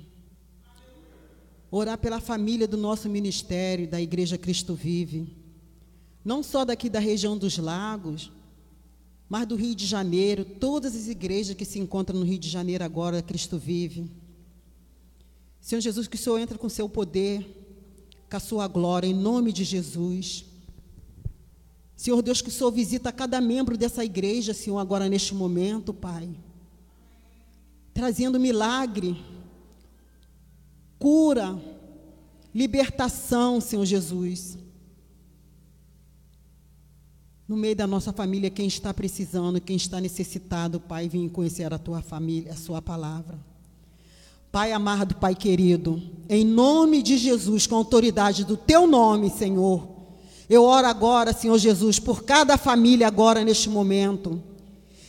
Orar 1.71 1.99
pela 1.99 2.21
família 2.21 2.67
do 2.67 2.79
nosso 2.79 3.11
ministério, 3.11 3.87
da 3.87 4.01
Igreja 4.01 4.39
Cristo 4.39 4.75
Vive. 4.75 5.37
Não 6.25 6.43
só 6.43 6.65
daqui 6.65 6.89
da 6.89 6.99
região 6.99 7.37
dos 7.37 7.59
lagos, 7.59 8.33
mas 9.31 9.47
do 9.47 9.55
Rio 9.55 9.77
de 9.77 9.87
Janeiro, 9.87 10.45
todas 10.45 10.97
as 10.97 11.07
igrejas 11.07 11.55
que 11.55 11.65
se 11.65 11.79
encontram 11.79 12.19
no 12.19 12.27
Rio 12.27 12.37
de 12.37 12.49
Janeiro 12.49 12.83
agora, 12.83 13.23
Cristo 13.23 13.57
vive. 13.57 14.11
Senhor 15.61 15.81
Jesus, 15.81 16.09
que 16.09 16.17
o 16.17 16.19
Senhor 16.19 16.37
entra 16.41 16.59
com 16.59 16.69
seu 16.69 16.89
poder, 16.89 17.47
com 18.29 18.37
a 18.37 18.41
sua 18.41 18.67
glória, 18.67 19.07
em 19.07 19.15
nome 19.15 19.53
de 19.53 19.63
Jesus. 19.63 20.45
Senhor 21.95 22.21
Deus, 22.23 22.43
que 22.43 22.49
o 22.49 22.53
Senhor 22.53 22.73
visita 22.73 23.13
cada 23.13 23.41
membro 23.41 23.79
dessa 23.79 24.05
igreja, 24.05 24.53
Senhor, 24.53 24.79
agora 24.79 25.09
neste 25.09 25.33
momento, 25.33 25.95
Pai. 25.95 26.29
Trazendo 27.95 28.41
milagre, 28.41 29.17
cura, 30.99 31.57
libertação, 32.53 33.61
Senhor 33.61 33.85
Jesus 33.85 34.59
no 37.51 37.57
meio 37.57 37.75
da 37.75 37.85
nossa 37.85 38.13
família, 38.13 38.49
quem 38.49 38.69
está 38.69 38.95
precisando, 38.95 39.61
quem 39.61 39.75
está 39.75 40.01
necessitado, 40.01 40.79
Pai, 40.79 41.09
vem 41.09 41.29
conhecer 41.29 41.75
a 41.75 41.79
tua 41.79 42.01
família, 42.01 42.53
a 42.53 42.57
sua 42.57 42.81
palavra. 42.81 43.37
Pai 44.53 44.71
amado, 44.71 45.17
Pai 45.17 45.35
querido, 45.35 46.01
em 46.29 46.45
nome 46.45 47.03
de 47.03 47.19
Jesus, 47.19 47.67
com 47.67 47.75
a 47.75 47.79
autoridade 47.79 48.45
do 48.45 48.57
teu 48.57 48.87
nome, 48.87 49.31
Senhor, 49.31 49.85
eu 50.49 50.63
oro 50.63 50.87
agora, 50.87 51.33
Senhor 51.33 51.59
Jesus, 51.59 51.99
por 51.99 52.23
cada 52.23 52.57
família 52.57 53.09
agora 53.09 53.43
neste 53.43 53.69
momento. 53.69 54.41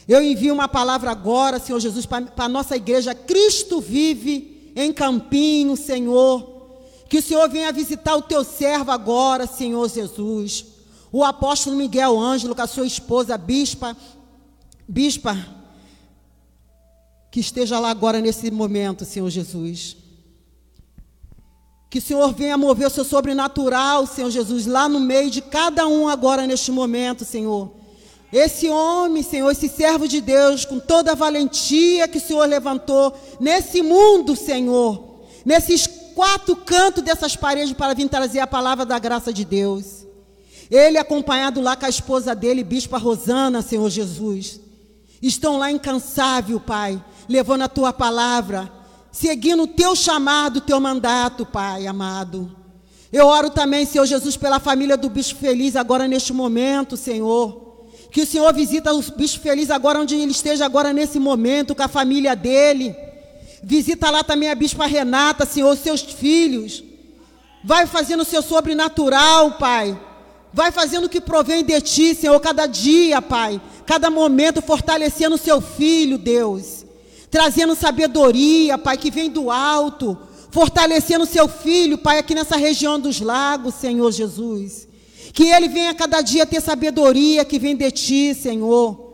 Eu 0.08 0.20
envio 0.20 0.56
uma 0.56 0.68
palavra 0.68 1.12
agora, 1.12 1.60
Senhor 1.60 1.80
Jesus, 1.80 2.08
para 2.08 2.26
a 2.38 2.50
nossa 2.50 2.76
igreja. 2.76 3.14
Cristo 3.14 3.80
vive 3.80 4.74
em 4.76 4.92
Campinho, 4.92 5.78
Senhor. 5.78 6.72
Que 7.08 7.20
o 7.20 7.22
Senhor 7.22 7.48
venha 7.48 7.72
visitar 7.72 8.16
o 8.16 8.24
teu 8.24 8.44
servo 8.44 8.90
agora, 8.90 9.46
Senhor 9.46 9.88
Jesus. 9.88 10.71
O 11.12 11.24
apóstolo 11.24 11.76
Miguel 11.76 12.18
Ângelo, 12.18 12.56
com 12.56 12.62
a 12.62 12.68
sua 12.68 12.88
esposa, 12.88 13.38
bispa, 13.38 13.98
bispa, 14.88 15.38
que 17.30 17.40
esteja 17.40 17.80
lá 17.80 17.90
agora 17.90 18.20
nesse 18.22 18.50
momento, 18.50 19.04
Senhor 19.04 19.30
Jesus. 19.30 19.98
Que 21.90 22.00
o 22.00 22.02
Senhor 22.02 22.34
venha 22.34 22.58
mover 22.58 22.88
o 22.88 22.90
seu 22.90 23.04
sobrenatural, 23.04 24.08
Senhor 24.08 24.30
Jesus, 24.30 24.66
lá 24.66 24.88
no 24.88 25.00
meio 25.00 25.30
de 25.30 25.42
cada 25.42 25.86
um 25.88 26.08
agora 26.08 26.48
neste 26.48 26.72
momento, 26.72 27.26
Senhor. 27.26 27.74
Esse 28.32 28.70
homem, 28.70 29.22
Senhor, 29.22 29.52
esse 29.52 29.68
servo 29.68 30.08
de 30.08 30.22
Deus, 30.22 30.64
com 30.64 30.80
toda 30.80 31.12
a 31.12 31.16
valentia 31.16 32.08
que 32.08 32.18
o 32.18 32.22
Senhor 32.22 32.46
levantou 32.46 33.14
nesse 33.42 33.82
mundo, 33.82 34.38
Senhor, 34.38 35.20
nesses 35.44 35.86
quatro 36.16 36.56
cantos 36.56 37.04
dessas 37.04 37.36
paredes 37.36 37.74
para 37.74 37.94
vir 37.94 38.08
trazer 38.08 38.40
a 38.40 38.48
palavra 38.48 38.86
da 38.86 38.98
graça 38.98 39.34
de 39.34 39.44
Deus. 39.44 40.01
Ele 40.72 40.98
acompanhado 40.98 41.60
lá 41.60 41.76
com 41.76 41.86
a 41.86 41.90
esposa 41.90 42.34
dele, 42.34 42.64
Bispa 42.64 42.98
Rosana, 42.98 43.62
Senhor 43.62 43.90
Jesus. 43.90 44.62
Estão 45.22 45.58
lá 45.58 45.70
incansável, 45.70 46.62
Pai, 46.62 47.04
levando 47.28 47.64
a 47.64 47.68
tua 47.68 47.92
palavra, 47.92 48.72
seguindo 49.12 49.64
o 49.64 49.68
teu 49.68 49.98
chamado, 49.98 50.58
o 50.58 50.62
teu 50.62 50.80
mandato, 50.80 51.46
Pai 51.46 51.86
amado. 51.86 52.56
Eu 53.12 53.28
oro 53.28 53.50
também, 53.50 53.86
Senhor 53.86 54.06
Jesus, 54.06 54.38
pela 54.38 54.62
família 54.62 54.96
do 54.96 55.10
Bispo 55.10 55.38
Feliz 55.42 55.76
agora 55.76 56.08
neste 56.08 56.32
momento, 56.32 56.96
Senhor. 56.96 57.90
Que 58.10 58.22
o 58.22 58.26
Senhor 58.26 58.54
visita 58.54 58.94
o 58.94 59.02
Bispo 59.02 59.42
Feliz 59.42 59.70
agora 59.70 60.00
onde 60.00 60.16
ele 60.16 60.32
esteja 60.32 60.64
agora 60.64 60.94
nesse 60.94 61.20
momento 61.20 61.76
com 61.76 61.84
a 61.84 61.90
família 61.90 62.34
dele. 62.34 62.96
Visita 63.62 64.10
lá 64.10 64.24
também 64.24 64.50
a 64.50 64.56
Bispa 64.56 64.86
Renata, 64.86 65.46
Senhor, 65.46 65.76
seus 65.76 66.02
filhos. 66.02 66.82
Vai 67.62 67.86
fazendo 67.86 68.22
o 68.22 68.26
seu 68.26 68.42
sobrenatural, 68.42 69.58
Pai 69.58 70.00
Vai 70.54 70.72
fazendo 70.72 71.06
o 71.06 71.10
que 71.10 71.22
provém 71.22 71.64
de 71.64 71.80
ti, 71.80 72.14
Senhor, 72.14 72.40
cada 72.40 72.66
dia, 72.66 73.22
Pai. 73.22 73.62
Cada 73.86 74.10
momento 74.10 74.62
fortalecendo 74.62 75.36
o 75.36 75.40
seu 75.40 75.62
filho, 75.62 76.18
Deus. 76.18 76.86
Trazendo 77.30 77.74
sabedoria, 77.74 78.78
Pai, 78.78 78.98
que 78.98 79.10
vem 79.10 79.30
do 79.30 79.50
alto. 79.50 80.18
Fortalecendo 80.52 81.24
o 81.24 81.28
seu 81.28 81.48
filho, 81.48 81.98
Pai, 81.98 82.20
aqui 82.20 82.36
nessa 82.36 82.58
região 82.58 83.00
dos 83.00 83.22
lagos, 83.22 83.76
Senhor 83.76 84.12
Jesus. 84.12 84.88
Que 85.32 85.46
ele 85.46 85.70
venha 85.70 85.94
cada 85.94 86.22
dia 86.22 86.46
ter 86.46 86.62
sabedoria 86.62 87.46
que 87.46 87.58
vem 87.58 87.74
de 87.74 87.90
ti, 87.90 88.36
Senhor. 88.36 89.12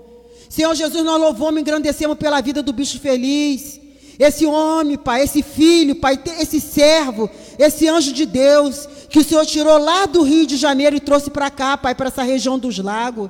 Senhor 0.49 0.73
Jesus, 0.73 1.03
nós 1.03 1.21
louvamos 1.21 1.57
e 1.57 1.61
engrandecemos 1.61 2.17
pela 2.17 2.41
vida 2.41 2.63
do 2.63 2.73
bicho 2.73 2.99
feliz. 2.99 3.79
Esse 4.17 4.47
homem, 4.47 4.97
Pai, 4.97 5.21
esse 5.21 5.43
filho, 5.43 5.93
Pai, 5.97 6.19
esse 6.39 6.59
servo, 6.59 7.29
esse 7.59 7.87
anjo 7.87 8.11
de 8.11 8.25
Deus 8.25 8.89
que 9.09 9.19
o 9.19 9.23
Senhor 9.23 9.45
tirou 9.45 9.77
lá 9.77 10.05
do 10.05 10.21
Rio 10.23 10.45
de 10.45 10.57
Janeiro 10.57 10.95
e 10.95 10.99
trouxe 10.99 11.29
para 11.29 11.49
cá, 11.49 11.77
Pai, 11.77 11.95
para 11.95 12.07
essa 12.07 12.23
região 12.23 12.59
dos 12.59 12.77
lagos. 12.77 13.29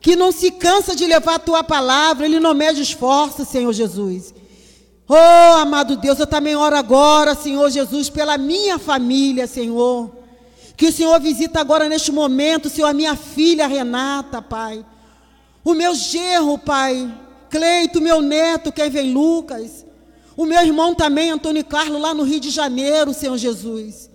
Que 0.00 0.16
não 0.16 0.32
se 0.32 0.50
cansa 0.50 0.94
de 0.94 1.06
levar 1.06 1.36
a 1.36 1.38
tua 1.38 1.64
palavra, 1.64 2.26
ele 2.26 2.40
não 2.40 2.52
mede 2.52 2.82
esforço, 2.82 3.44
Senhor 3.44 3.72
Jesus. 3.72 4.34
Oh, 5.08 5.56
amado 5.56 5.96
Deus, 5.96 6.18
eu 6.18 6.26
também 6.26 6.56
oro 6.56 6.76
agora, 6.76 7.34
Senhor 7.34 7.70
Jesus, 7.70 8.10
pela 8.10 8.36
minha 8.36 8.78
família, 8.78 9.46
Senhor. 9.46 10.10
Que 10.76 10.86
o 10.88 10.92
Senhor 10.92 11.18
visita 11.20 11.60
agora 11.60 11.88
neste 11.88 12.10
momento, 12.10 12.68
Senhor, 12.68 12.88
a 12.88 12.94
minha 12.94 13.14
filha 13.14 13.66
Renata, 13.66 14.42
Pai. 14.42 14.84
O 15.64 15.72
meu 15.74 15.94
gerro, 15.94 16.58
Pai. 16.58 17.12
Cleito, 17.48 18.00
meu 18.00 18.20
neto, 18.20 18.72
Kevin 18.72 19.12
Lucas. 19.12 19.86
O 20.36 20.44
meu 20.44 20.60
irmão 20.60 20.94
também, 20.94 21.30
Antônio 21.30 21.64
Carlos, 21.64 22.00
lá 22.00 22.12
no 22.12 22.24
Rio 22.24 22.40
de 22.40 22.50
Janeiro, 22.50 23.14
Senhor 23.14 23.38
Jesus. 23.38 24.10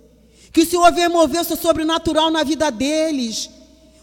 Que 0.52 0.62
o 0.62 0.66
Senhor 0.66 0.90
venha 0.92 1.08
mover 1.08 1.40
o 1.40 1.44
seu 1.44 1.56
sobrenatural 1.56 2.30
na 2.30 2.42
vida 2.42 2.70
deles. 2.70 3.50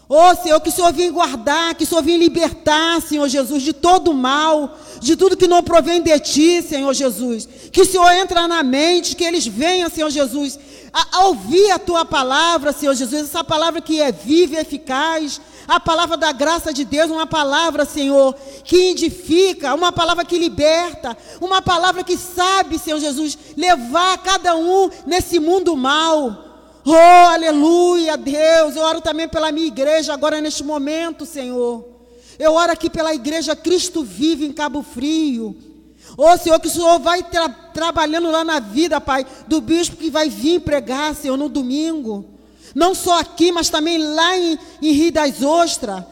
Oh, 0.08 0.34
Senhor, 0.42 0.58
que 0.62 0.70
o 0.70 0.72
Senhor 0.72 0.90
venha 0.90 1.12
guardar, 1.12 1.74
que 1.74 1.84
o 1.84 1.86
Senhor 1.86 2.02
venha 2.02 2.16
libertar, 2.16 3.02
Senhor 3.02 3.28
Jesus, 3.28 3.62
de 3.62 3.74
todo 3.74 4.14
mal, 4.14 4.78
de 5.00 5.14
tudo 5.14 5.36
que 5.36 5.46
não 5.46 5.62
provém 5.62 6.00
de 6.00 6.18
Ti, 6.18 6.62
Senhor 6.62 6.94
Jesus. 6.94 7.46
Que 7.70 7.82
o 7.82 7.86
Senhor 7.86 8.10
entre 8.12 8.46
na 8.46 8.62
mente, 8.62 9.14
que 9.14 9.24
eles 9.24 9.46
venham, 9.46 9.90
Senhor 9.90 10.08
Jesus, 10.08 10.58
a, 10.94 11.18
a 11.18 11.24
ouvir 11.26 11.70
a 11.72 11.78
Tua 11.78 12.06
palavra, 12.06 12.72
Senhor 12.72 12.94
Jesus, 12.94 13.24
essa 13.24 13.44
palavra 13.44 13.82
que 13.82 14.00
é 14.00 14.10
viva 14.10 14.54
e 14.54 14.58
eficaz, 14.58 15.42
a 15.68 15.78
palavra 15.78 16.16
da 16.16 16.32
graça 16.32 16.72
de 16.72 16.82
Deus, 16.82 17.10
uma 17.10 17.26
palavra, 17.26 17.84
Senhor, 17.84 18.34
que 18.64 18.92
edifica, 18.92 19.74
uma 19.74 19.92
palavra 19.92 20.24
que 20.24 20.38
liberta, 20.38 21.14
uma 21.42 21.60
palavra 21.60 22.02
que 22.02 22.16
sabe, 22.16 22.78
Senhor 22.78 22.98
Jesus, 22.98 23.36
levar 23.54 24.16
cada 24.18 24.56
um 24.56 24.88
nesse 25.06 25.38
mundo 25.38 25.76
mal. 25.76 26.46
Oh, 26.86 27.28
aleluia, 27.28 28.16
Deus. 28.16 28.74
Eu 28.74 28.82
oro 28.82 29.02
também 29.02 29.28
pela 29.28 29.52
minha 29.52 29.66
igreja 29.66 30.14
agora 30.14 30.40
neste 30.40 30.64
momento, 30.64 31.26
Senhor. 31.26 31.86
Eu 32.38 32.54
oro 32.54 32.72
aqui 32.72 32.88
pela 32.88 33.14
igreja 33.14 33.54
Cristo 33.54 34.02
Vive 34.02 34.46
em 34.46 34.52
Cabo 34.52 34.82
Frio. 34.82 35.54
Oh, 36.16 36.34
Senhor, 36.38 36.58
que 36.58 36.68
o 36.68 36.70
Senhor 36.70 36.98
vai 36.98 37.22
tra 37.22 37.48
trabalhando 37.48 38.30
lá 38.30 38.42
na 38.42 38.58
vida, 38.58 39.00
Pai, 39.00 39.26
do 39.46 39.60
bispo 39.60 39.96
que 39.96 40.08
vai 40.08 40.30
vir 40.30 40.60
pregar, 40.60 41.14
Senhor, 41.14 41.36
no 41.36 41.50
domingo. 41.50 42.37
Não 42.74 42.94
só 42.94 43.18
aqui, 43.20 43.50
mas 43.52 43.68
também 43.68 43.98
lá 43.98 44.36
em, 44.36 44.58
em 44.82 44.92
Rio 44.92 45.12
das 45.12 45.42
Ostras. 45.42 46.04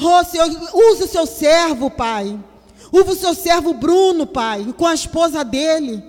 Oh, 0.00 0.24
Senhor, 0.24 0.48
use 0.74 1.04
o 1.04 1.08
seu 1.08 1.26
servo, 1.26 1.90
Pai. 1.90 2.38
Use 2.92 3.10
o 3.10 3.16
seu 3.16 3.34
servo 3.34 3.74
Bruno, 3.74 4.26
Pai, 4.26 4.74
com 4.76 4.86
a 4.86 4.94
esposa 4.94 5.42
dele. 5.44 6.02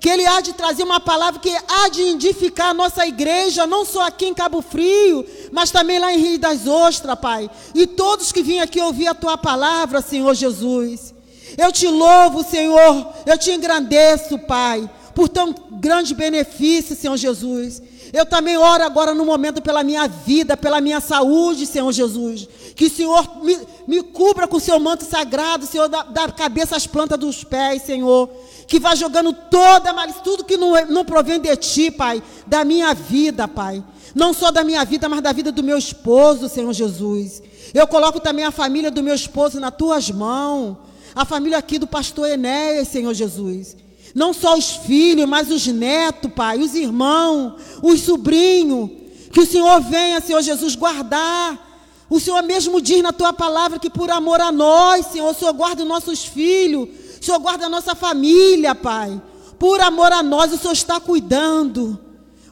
Que 0.00 0.08
ele 0.08 0.26
há 0.26 0.40
de 0.40 0.52
trazer 0.52 0.82
uma 0.82 1.00
palavra 1.00 1.40
que 1.40 1.54
há 1.68 1.88
de 1.88 2.02
edificar 2.02 2.68
a 2.68 2.74
nossa 2.74 3.06
igreja, 3.06 3.66
não 3.66 3.84
só 3.84 4.06
aqui 4.06 4.26
em 4.26 4.34
Cabo 4.34 4.60
Frio, 4.60 5.24
mas 5.52 5.70
também 5.70 5.98
lá 5.98 6.12
em 6.12 6.18
Rio 6.18 6.38
das 6.38 6.66
Ostras, 6.66 7.18
Pai. 7.18 7.50
E 7.74 7.86
todos 7.86 8.32
que 8.32 8.42
vêm 8.42 8.60
aqui 8.60 8.80
ouvir 8.80 9.06
a 9.06 9.14
tua 9.14 9.38
palavra, 9.38 10.00
Senhor 10.00 10.34
Jesus. 10.34 11.14
Eu 11.56 11.72
te 11.72 11.86
louvo, 11.86 12.44
Senhor. 12.44 13.12
Eu 13.24 13.38
te 13.38 13.50
engrandeço, 13.50 14.38
Pai, 14.38 14.88
por 15.14 15.28
tão 15.28 15.54
grande 15.72 16.14
benefício, 16.14 16.96
Senhor 16.96 17.16
Jesus. 17.16 17.82
Eu 18.12 18.24
também 18.24 18.56
oro 18.56 18.82
agora 18.82 19.14
no 19.14 19.24
momento 19.24 19.60
pela 19.60 19.82
minha 19.82 20.06
vida, 20.06 20.56
pela 20.56 20.80
minha 20.80 21.00
saúde, 21.00 21.66
Senhor 21.66 21.90
Jesus. 21.92 22.48
Que 22.74 22.86
o 22.86 22.90
Senhor 22.90 23.42
me, 23.42 23.58
me 23.86 24.02
cubra 24.02 24.46
com 24.46 24.56
o 24.56 24.60
seu 24.60 24.78
manto 24.78 25.04
sagrado, 25.04 25.66
Senhor, 25.66 25.88
da, 25.88 26.02
da 26.02 26.30
cabeça 26.30 26.76
às 26.76 26.86
plantas 26.86 27.18
dos 27.18 27.42
pés, 27.42 27.82
Senhor. 27.82 28.28
Que 28.66 28.78
vá 28.78 28.94
jogando 28.94 29.32
toda 29.32 29.92
malícia, 29.92 30.22
tudo 30.22 30.44
que 30.44 30.56
não, 30.56 30.86
não 30.86 31.04
provém 31.04 31.40
de 31.40 31.54
Ti, 31.56 31.90
Pai, 31.90 32.22
da 32.46 32.64
minha 32.64 32.92
vida, 32.94 33.48
Pai. 33.48 33.82
Não 34.14 34.32
só 34.32 34.50
da 34.50 34.64
minha 34.64 34.84
vida, 34.84 35.08
mas 35.08 35.20
da 35.20 35.32
vida 35.32 35.52
do 35.52 35.62
meu 35.62 35.76
esposo, 35.76 36.48
Senhor 36.48 36.72
Jesus. 36.72 37.42
Eu 37.74 37.86
coloco 37.86 38.20
também 38.20 38.44
a 38.44 38.50
família 38.50 38.90
do 38.90 39.02
meu 39.02 39.14
esposo 39.14 39.60
nas 39.60 39.74
Tuas 39.74 40.10
mãos. 40.10 40.76
A 41.14 41.24
família 41.24 41.58
aqui 41.58 41.78
do 41.78 41.86
pastor 41.86 42.28
Enéas, 42.28 42.88
Senhor 42.88 43.12
Jesus. 43.14 43.76
Não 44.16 44.32
só 44.32 44.56
os 44.56 44.70
filhos, 44.70 45.28
mas 45.28 45.50
os 45.50 45.66
netos, 45.66 46.32
Pai, 46.32 46.58
os 46.58 46.74
irmãos, 46.74 47.52
os 47.82 48.00
sobrinhos. 48.00 48.88
Que 49.30 49.40
o 49.40 49.46
Senhor 49.46 49.78
venha, 49.82 50.22
Senhor 50.22 50.40
Jesus, 50.40 50.74
guardar. 50.74 51.84
O 52.08 52.18
Senhor 52.18 52.42
mesmo 52.42 52.80
diz 52.80 53.02
na 53.02 53.12
tua 53.12 53.34
palavra 53.34 53.78
que 53.78 53.90
por 53.90 54.10
amor 54.10 54.40
a 54.40 54.50
nós, 54.50 55.04
Senhor, 55.08 55.28
o 55.28 55.34
Senhor 55.34 55.52
guarda 55.52 55.82
os 55.82 55.88
nossos 55.88 56.24
filhos, 56.24 56.88
o 57.20 57.22
Senhor 57.22 57.38
guarda 57.38 57.66
a 57.66 57.68
nossa 57.68 57.94
família, 57.94 58.74
Pai. 58.74 59.20
Por 59.58 59.82
amor 59.82 60.10
a 60.10 60.22
nós, 60.22 60.50
o 60.50 60.56
Senhor 60.56 60.72
está 60.72 60.98
cuidando. 60.98 62.00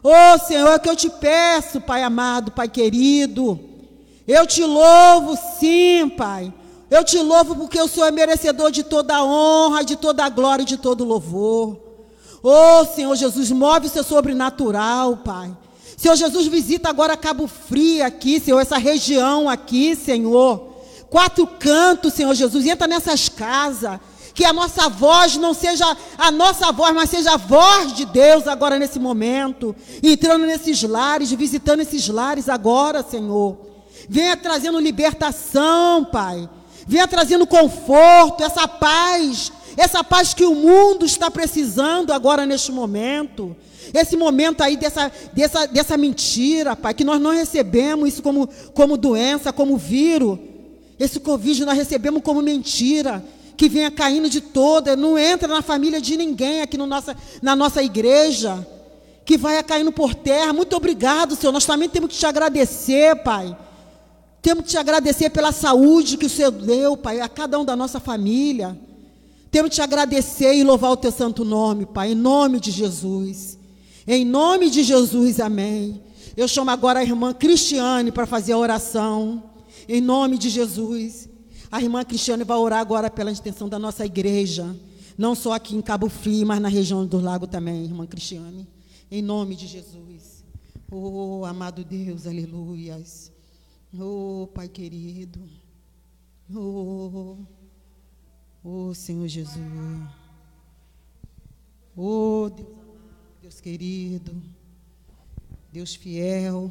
Oh, 0.02 0.38
Senhor, 0.46 0.68
é 0.68 0.78
que 0.78 0.90
eu 0.90 0.94
te 0.96 1.08
peço, 1.08 1.80
Pai 1.80 2.02
amado, 2.02 2.52
Pai 2.52 2.68
querido. 2.68 3.58
Eu 4.28 4.46
te 4.46 4.62
louvo, 4.62 5.34
sim, 5.58 6.10
Pai. 6.10 6.52
Eu 6.90 7.04
te 7.04 7.18
louvo 7.18 7.56
porque 7.56 7.80
o 7.80 7.88
Senhor 7.88 8.06
é 8.06 8.10
merecedor 8.10 8.70
de 8.70 8.82
toda 8.82 9.16
a 9.16 9.24
honra, 9.24 9.84
de 9.84 9.96
toda 9.96 10.24
a 10.24 10.28
glória 10.28 10.62
e 10.62 10.66
de 10.66 10.76
todo 10.76 11.02
o 11.02 11.06
louvor. 11.06 11.78
Oh, 12.42 12.84
Senhor 12.84 13.16
Jesus, 13.16 13.50
move 13.50 13.86
o 13.86 13.90
seu 13.90 14.04
sobrenatural, 14.04 15.16
Pai. 15.18 15.56
Senhor 15.96 16.16
Jesus, 16.16 16.46
visita 16.46 16.90
agora 16.90 17.16
Cabo 17.16 17.46
Frio 17.46 18.04
aqui, 18.04 18.38
Senhor, 18.38 18.60
essa 18.60 18.76
região 18.76 19.48
aqui, 19.48 19.96
Senhor. 19.96 20.74
Quatro 21.08 21.46
cantos, 21.46 22.12
Senhor 22.12 22.34
Jesus, 22.34 22.66
entra 22.66 22.86
nessas 22.86 23.28
casas. 23.28 23.98
Que 24.34 24.44
a 24.44 24.52
nossa 24.52 24.88
voz 24.88 25.36
não 25.36 25.54
seja 25.54 25.96
a 26.18 26.30
nossa 26.30 26.72
voz, 26.72 26.92
mas 26.92 27.08
seja 27.08 27.34
a 27.34 27.36
voz 27.36 27.92
de 27.94 28.04
Deus 28.04 28.48
agora 28.48 28.78
nesse 28.78 28.98
momento. 28.98 29.74
Entrando 30.02 30.44
nesses 30.44 30.82
lares, 30.82 31.30
visitando 31.30 31.80
esses 31.80 32.08
lares 32.08 32.48
agora, 32.48 33.02
Senhor. 33.02 33.56
Venha 34.08 34.36
trazendo 34.36 34.80
libertação, 34.80 36.04
Pai. 36.04 36.50
Venha 36.86 37.08
trazendo 37.08 37.46
conforto, 37.46 38.42
essa 38.42 38.68
paz, 38.68 39.52
essa 39.76 40.04
paz 40.04 40.34
que 40.34 40.44
o 40.44 40.54
mundo 40.54 41.04
está 41.04 41.30
precisando 41.30 42.12
agora 42.12 42.46
neste 42.46 42.70
momento. 42.70 43.56
Esse 43.92 44.16
momento 44.16 44.62
aí 44.62 44.76
dessa, 44.76 45.10
dessa, 45.32 45.66
dessa 45.66 45.96
mentira, 45.96 46.74
Pai, 46.74 46.94
que 46.94 47.04
nós 47.04 47.20
não 47.20 47.32
recebemos 47.32 48.08
isso 48.08 48.22
como, 48.22 48.48
como 48.72 48.96
doença, 48.96 49.52
como 49.52 49.76
vírus. 49.76 50.38
Esse 50.98 51.20
Covid 51.20 51.64
nós 51.64 51.76
recebemos 51.76 52.22
como 52.22 52.40
mentira, 52.40 53.24
que 53.56 53.68
venha 53.68 53.90
caindo 53.90 54.28
de 54.28 54.40
toda, 54.40 54.96
não 54.96 55.18
entra 55.18 55.48
na 55.48 55.62
família 55.62 56.00
de 56.00 56.16
ninguém 56.16 56.62
aqui 56.62 56.76
no 56.76 56.86
nossa, 56.86 57.16
na 57.42 57.54
nossa 57.54 57.82
igreja, 57.82 58.66
que 59.24 59.36
vai 59.36 59.62
caindo 59.62 59.92
por 59.92 60.14
terra. 60.14 60.52
Muito 60.52 60.74
obrigado, 60.76 61.36
Senhor. 61.36 61.52
Nós 61.52 61.66
também 61.66 61.88
temos 61.88 62.10
que 62.10 62.18
te 62.18 62.26
agradecer, 62.26 63.16
Pai. 63.22 63.56
Temos 64.44 64.64
que 64.64 64.70
te 64.72 64.76
agradecer 64.76 65.30
pela 65.30 65.52
saúde 65.52 66.18
que 66.18 66.26
o 66.26 66.28
Senhor 66.28 66.50
deu, 66.50 66.98
Pai, 66.98 67.18
a 67.18 67.30
cada 67.30 67.58
um 67.58 67.64
da 67.64 67.74
nossa 67.74 67.98
família. 67.98 68.78
Temos 69.50 69.70
que 69.70 69.76
te 69.76 69.80
agradecer 69.80 70.54
e 70.54 70.62
louvar 70.62 70.90
o 70.90 70.98
teu 70.98 71.10
santo 71.10 71.46
nome, 71.46 71.86
Pai, 71.86 72.12
em 72.12 72.14
nome 72.14 72.60
de 72.60 72.70
Jesus. 72.70 73.58
Em 74.06 74.22
nome 74.22 74.68
de 74.68 74.82
Jesus, 74.82 75.40
amém. 75.40 75.98
Eu 76.36 76.46
chamo 76.46 76.70
agora 76.70 77.00
a 77.00 77.02
irmã 77.02 77.32
Cristiane 77.32 78.12
para 78.12 78.26
fazer 78.26 78.52
a 78.52 78.58
oração. 78.58 79.42
Em 79.88 80.02
nome 80.02 80.36
de 80.36 80.50
Jesus. 80.50 81.26
A 81.72 81.80
irmã 81.80 82.04
Cristiane 82.04 82.44
vai 82.44 82.58
orar 82.58 82.80
agora 82.80 83.08
pela 83.08 83.32
intenção 83.32 83.66
da 83.66 83.78
nossa 83.78 84.04
igreja. 84.04 84.76
Não 85.16 85.34
só 85.34 85.54
aqui 85.54 85.74
em 85.74 85.80
Cabo 85.80 86.10
Frio, 86.10 86.46
mas 86.46 86.60
na 86.60 86.68
região 86.68 87.06
do 87.06 87.18
lago 87.18 87.46
também, 87.46 87.84
irmã 87.84 88.06
Cristiane. 88.06 88.68
Em 89.10 89.22
nome 89.22 89.56
de 89.56 89.66
Jesus. 89.66 90.44
Oh, 90.92 91.46
amado 91.46 91.82
Deus, 91.82 92.26
aleluias. 92.26 93.32
Oh, 93.98 94.48
Pai 94.52 94.68
querido. 94.68 95.40
Oh, 96.52 97.38
oh 98.62 98.92
Senhor 98.92 99.28
Jesus. 99.28 99.56
Oh, 101.96 102.50
Deus 102.50 102.68
amado, 102.68 103.38
Deus 103.40 103.60
querido. 103.60 104.42
Deus 105.72 105.94
fiel. 105.94 106.70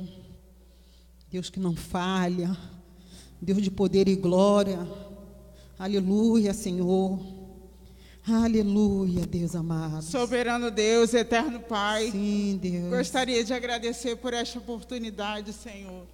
Deus 1.31 1.49
que 1.49 1.59
não 1.59 1.75
falha. 1.75 2.57
Deus 3.41 3.61
de 3.61 3.71
poder 3.71 4.07
e 4.07 4.15
glória. 4.15 4.79
Aleluia, 5.79 6.53
Senhor. 6.53 7.19
Aleluia, 8.25 9.25
Deus 9.25 9.55
amado. 9.55 10.01
Soberano 10.01 10.71
Deus, 10.71 11.13
eterno 11.13 11.59
Pai. 11.59 12.11
Sim, 12.11 12.57
Deus. 12.61 12.89
Gostaria 12.89 13.43
de 13.43 13.53
agradecer 13.53 14.15
por 14.17 14.33
esta 14.33 14.59
oportunidade, 14.59 15.51
Senhor. 15.51 16.05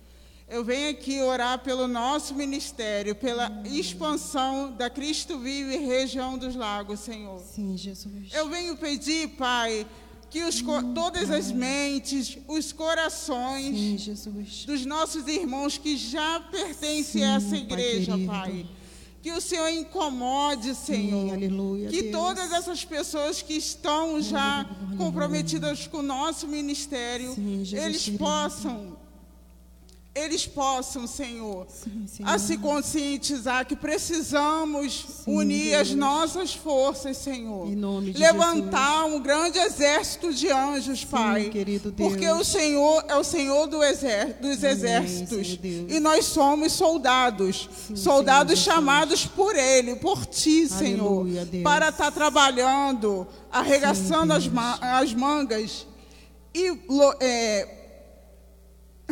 Eu 0.50 0.64
venho 0.64 0.90
aqui 0.90 1.22
orar 1.22 1.60
pelo 1.60 1.88
nosso 1.88 2.34
ministério, 2.34 3.14
pela 3.14 3.52
expansão 3.66 4.72
da 4.72 4.90
Cristo 4.90 5.38
Vive 5.38 5.78
região 5.78 6.38
dos 6.40 6.56
Lagos, 6.56 7.02
Senhor. 7.02 7.40
Sim, 7.40 7.78
Jesus. 7.78 8.30
Eu 8.34 8.50
venho 8.50 8.76
pedir, 8.76 9.28
Pai, 9.30 9.86
que 10.30 10.44
os, 10.44 10.60
todas 10.96 11.30
as 11.30 11.52
mentes, 11.52 12.38
os 12.48 12.72
corações 12.72 14.02
Sim, 14.02 14.66
dos 14.66 14.86
nossos 14.88 15.28
irmãos 15.28 15.78
que 15.78 15.96
já 15.96 16.40
pertencem 16.52 17.22
Sim, 17.22 17.24
a 17.24 17.36
essa 17.36 17.50
Pai 17.50 17.60
igreja, 17.60 18.12
querido. 18.14 18.32
Pai. 18.32 18.66
Que 19.22 19.32
o 19.34 19.42
Senhor 19.42 19.68
incomode, 19.70 20.74
Senhor. 20.74 21.34
aleluia, 21.34 21.90
Que 21.90 22.04
Deus. 22.04 22.14
todas 22.14 22.52
essas 22.54 22.86
pessoas 22.86 23.42
que 23.42 23.54
estão 23.54 24.22
já 24.22 24.66
comprometidas 24.98 25.86
com 25.88 25.98
o 25.98 26.02
nosso 26.02 26.48
ministério, 26.48 27.36
Sim, 27.36 27.64
eles 27.74 28.04
querido. 28.06 28.18
possam, 28.24 28.98
eles 30.20 30.46
possam, 30.46 31.08
Senhor, 31.08 31.66
Sim, 31.70 32.06
Senhor. 32.08 32.30
a 32.30 32.38
se 32.38 32.58
conscientizar 32.58 33.66
que 33.66 33.76
precisamos 33.76 35.06
Sim, 35.24 35.36
unir 35.36 35.76
as 35.76 35.88
Deus. 35.90 36.00
nossas 36.00 36.54
forças, 36.54 37.18
Senhor. 37.18 37.68
Levantar 38.16 39.06
um 39.06 39.20
grande 39.22 39.58
exército 39.58 40.34
de 40.34 40.50
anjos, 40.52 41.04
Pai. 41.06 41.50
querido 41.50 41.92
Deus. 41.92 42.10
Porque 42.10 42.28
o 42.30 42.44
Senhor 42.44 43.04
é 43.08 43.16
o 43.16 43.24
Senhor 43.24 43.68
do 43.68 43.80
dos 43.80 43.86
Amém, 43.86 44.72
exércitos. 44.72 45.58
Senhor. 45.62 45.90
E 45.92 46.00
nós 46.00 46.26
somos 46.26 46.74
soldados. 46.74 47.70
Sim, 47.88 47.96
soldados 47.96 48.60
Jesus. 48.60 48.66
chamados 48.76 49.26
por 49.26 49.56
Ele, 49.56 49.96
por 49.96 50.26
Ti, 50.26 50.68
Senhor. 50.68 51.22
Aleluia. 51.22 51.48
Para 51.64 51.90
estar 51.90 52.12
trabalhando, 52.12 53.28
arregaçando 53.52 54.34
as, 54.34 54.48
ma- 54.48 54.78
as 54.82 55.14
mangas. 55.14 55.88
E 56.54 56.78
é, 57.20 57.79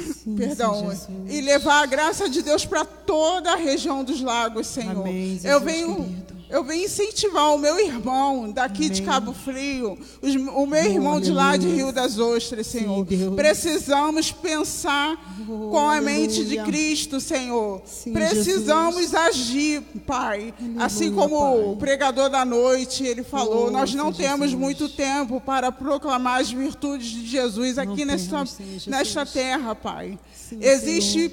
Sim, 0.02 0.36
Perdão, 0.36 0.90
Jesus. 0.90 1.08
e 1.28 1.42
levar 1.42 1.84
a 1.84 1.86
graça 1.86 2.30
de 2.30 2.42
Deus 2.42 2.66
para 2.66 2.86
toda 2.86 3.54
a 3.54 3.56
região 3.56 4.04
dos 4.04 4.22
lagos, 4.22 4.68
Senhor. 4.68 5.02
Amém, 5.02 5.34
Jesus 5.34 5.46
eu 5.46 5.60
venho, 5.62 5.96
querido. 5.96 6.27
Eu 6.50 6.64
venho 6.64 6.86
incentivar 6.86 7.54
o 7.54 7.58
meu 7.58 7.80
irmão 7.80 8.52
daqui 8.52 8.90
de 8.90 9.02
Amém. 9.02 9.06
Cabo 9.14 9.34
Frio, 9.34 9.98
os- 10.22 10.36
o 10.36 10.66
meu 10.66 10.84
irmão 10.84 11.20
de 11.20 11.32
lá 11.32 11.58
de 11.58 11.66
aleluia. 11.66 11.86
Rio 11.86 11.94
das 11.94 12.18
Ostras, 12.18 12.68
Senhor. 12.68 13.06
Deus. 13.06 13.36
Precisamos 13.36 14.32
pensar 14.32 15.36
Oh, 15.50 15.70
com 15.70 15.90
a 15.90 16.02
mente 16.02 16.44
de 16.46 16.58
aleluia. 16.60 16.64
Cristo, 16.66 17.20
Senhor. 17.20 17.82
Sim, 17.86 18.14
Precisamos 18.14 18.96
Jesus. 19.02 19.14
agir, 19.16 19.82
Pai. 20.06 20.54
Aleluia, 20.60 20.86
assim 20.86 21.12
como 21.14 21.40
Pai. 21.40 21.60
o 21.72 21.76
pregador 21.78 22.30
da 22.30 22.44
noite, 22.46 23.04
ele 23.04 23.24
falou, 23.24 23.68
Oh, 23.68 23.72
nós 23.72 23.94
não 23.94 24.14
Senhor 24.14 24.30
temos 24.30 24.50
Jesus. 24.50 24.60
muito 24.60 24.90
tempo 24.90 25.40
para 25.42 25.72
proclamar 25.72 26.42
as 26.42 26.52
virtudes 26.52 27.08
de 27.08 27.26
Jesus 27.28 27.78
aqui 27.78 28.04
Não 28.06 28.14
nesta, 28.14 28.46
temos, 28.46 28.88
nesta 28.88 29.26
terra, 29.26 29.76
Pai. 29.76 30.18
Sim, 30.34 30.60
Existe 30.62 31.30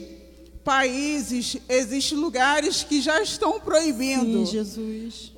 países, 0.65 1.57
existem 1.69 2.19
lugares 2.19 2.83
que 2.83 3.01
já 3.01 3.21
estão 3.23 3.61
proibindo. 3.61 4.47
Sim, 4.47 4.53
Jesus. 4.53 5.33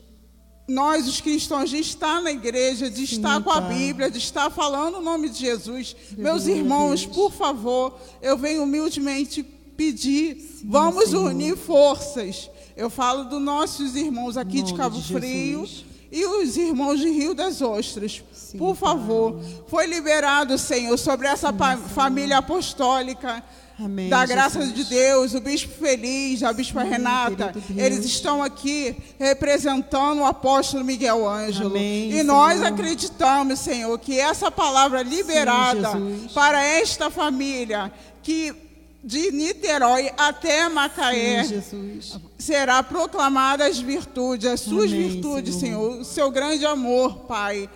Nós, 0.68 1.06
os 1.06 1.20
cristãos, 1.20 1.70
de 1.70 1.78
estar 1.78 2.20
na 2.20 2.32
igreja, 2.32 2.90
de 2.90 3.06
Sim, 3.06 3.16
estar 3.16 3.40
com 3.42 3.50
a 3.50 3.62
Pai. 3.62 3.74
Bíblia, 3.74 4.10
de 4.10 4.18
estar 4.18 4.50
falando 4.50 4.98
o 4.98 5.02
nome 5.02 5.28
de 5.28 5.38
Jesus. 5.38 5.94
Meus 6.16 6.46
irmãos, 6.46 7.02
Deus. 7.02 7.14
por 7.14 7.32
favor, 7.32 7.98
eu 8.20 8.36
venho 8.36 8.62
humildemente 8.64 9.42
pedir, 9.76 10.60
vamos 10.64 11.10
Senhor. 11.10 11.30
unir 11.30 11.56
forças. 11.56 12.50
Eu 12.76 12.90
falo 12.90 13.24
dos 13.24 13.40
nossos 13.40 13.94
irmãos 13.94 14.36
aqui 14.36 14.60
de 14.62 14.74
Cabo 14.74 14.98
de 14.98 15.12
Frio 15.12 15.66
e 16.10 16.24
os 16.24 16.56
irmãos 16.56 16.98
de 16.98 17.10
Rio 17.10 17.32
das 17.34 17.62
Ostras. 17.62 18.22
Sim, 18.32 18.58
por 18.58 18.76
Pai. 18.76 18.90
favor, 18.90 19.40
foi 19.68 19.86
liberado, 19.86 20.58
Senhor, 20.58 20.96
sobre 20.98 21.28
essa 21.28 21.52
família 21.94 22.38
apostólica. 22.38 23.42
Amém, 23.78 24.08
da 24.08 24.24
graça 24.24 24.58
Jesus. 24.60 24.74
de 24.74 24.84
Deus, 24.84 25.34
o 25.34 25.40
Bispo 25.40 25.72
Feliz, 25.78 26.42
a 26.42 26.52
Bispa 26.52 26.82
Sim, 26.82 26.90
Renata, 26.90 27.54
eles 27.76 28.04
estão 28.06 28.42
aqui 28.42 28.96
representando 29.18 30.20
o 30.20 30.24
apóstolo 30.24 30.82
Miguel 30.82 31.28
Ângelo. 31.28 31.76
Amém, 31.76 32.10
e 32.10 32.22
nós 32.22 32.54
Senhor. 32.58 32.72
acreditamos, 32.72 33.58
Senhor, 33.58 33.98
que 33.98 34.18
essa 34.18 34.50
palavra 34.50 35.02
liberada 35.02 35.92
Jesus. 35.92 36.32
para 36.32 36.62
esta 36.62 37.10
família, 37.10 37.92
que 38.22 38.65
de 39.06 39.30
Niterói 39.30 40.10
até 40.18 40.68
Macaé, 40.68 41.44
Sim, 41.44 42.00
será 42.36 42.82
proclamada 42.82 43.64
as 43.64 43.78
virtudes, 43.78 44.50
as 44.50 44.60
suas 44.60 44.90
Amém, 44.90 45.10
virtudes, 45.10 45.54
Senhor. 45.54 45.90
Senhor. 45.92 46.00
o 46.00 46.04
seu 46.04 46.28
grande 46.28 46.66
amor, 46.66 47.20
Pai, 47.20 47.70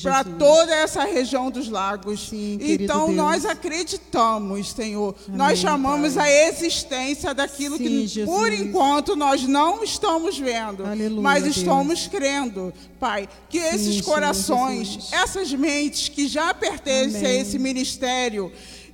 para 0.00 0.22
toda 0.22 0.72
essa 0.72 1.02
região 1.02 1.50
dos 1.50 1.68
lagos. 1.68 2.28
Sim, 2.28 2.58
então 2.60 3.06
Deus. 3.06 3.16
nós 3.16 3.44
acreditamos, 3.44 4.70
Senhor. 4.70 5.16
Amém, 5.26 5.36
nós 5.38 5.58
chamamos 5.58 6.14
Pai. 6.14 6.32
a 6.32 6.48
existência 6.48 7.34
daquilo 7.34 7.76
Sim, 7.76 7.82
que 7.82 8.06
Jesus. 8.06 8.24
por 8.38 8.52
enquanto 8.52 9.16
nós 9.16 9.42
não 9.48 9.82
estamos 9.82 10.38
vendo, 10.38 10.86
Aleluia, 10.86 11.20
mas 11.20 11.42
Deus. 11.42 11.56
estamos 11.56 12.06
crendo, 12.06 12.72
Pai, 13.00 13.28
que 13.48 13.58
esses 13.58 14.00
corações, 14.00 14.86
Jesus. 14.86 15.12
essas 15.12 15.52
mentes 15.52 16.08
que 16.08 16.28
já 16.28 16.54
pertencem 16.54 17.22
a 17.26 17.28
Amém. 17.28 17.40
esse 17.40 17.58
ministério, 17.58 18.52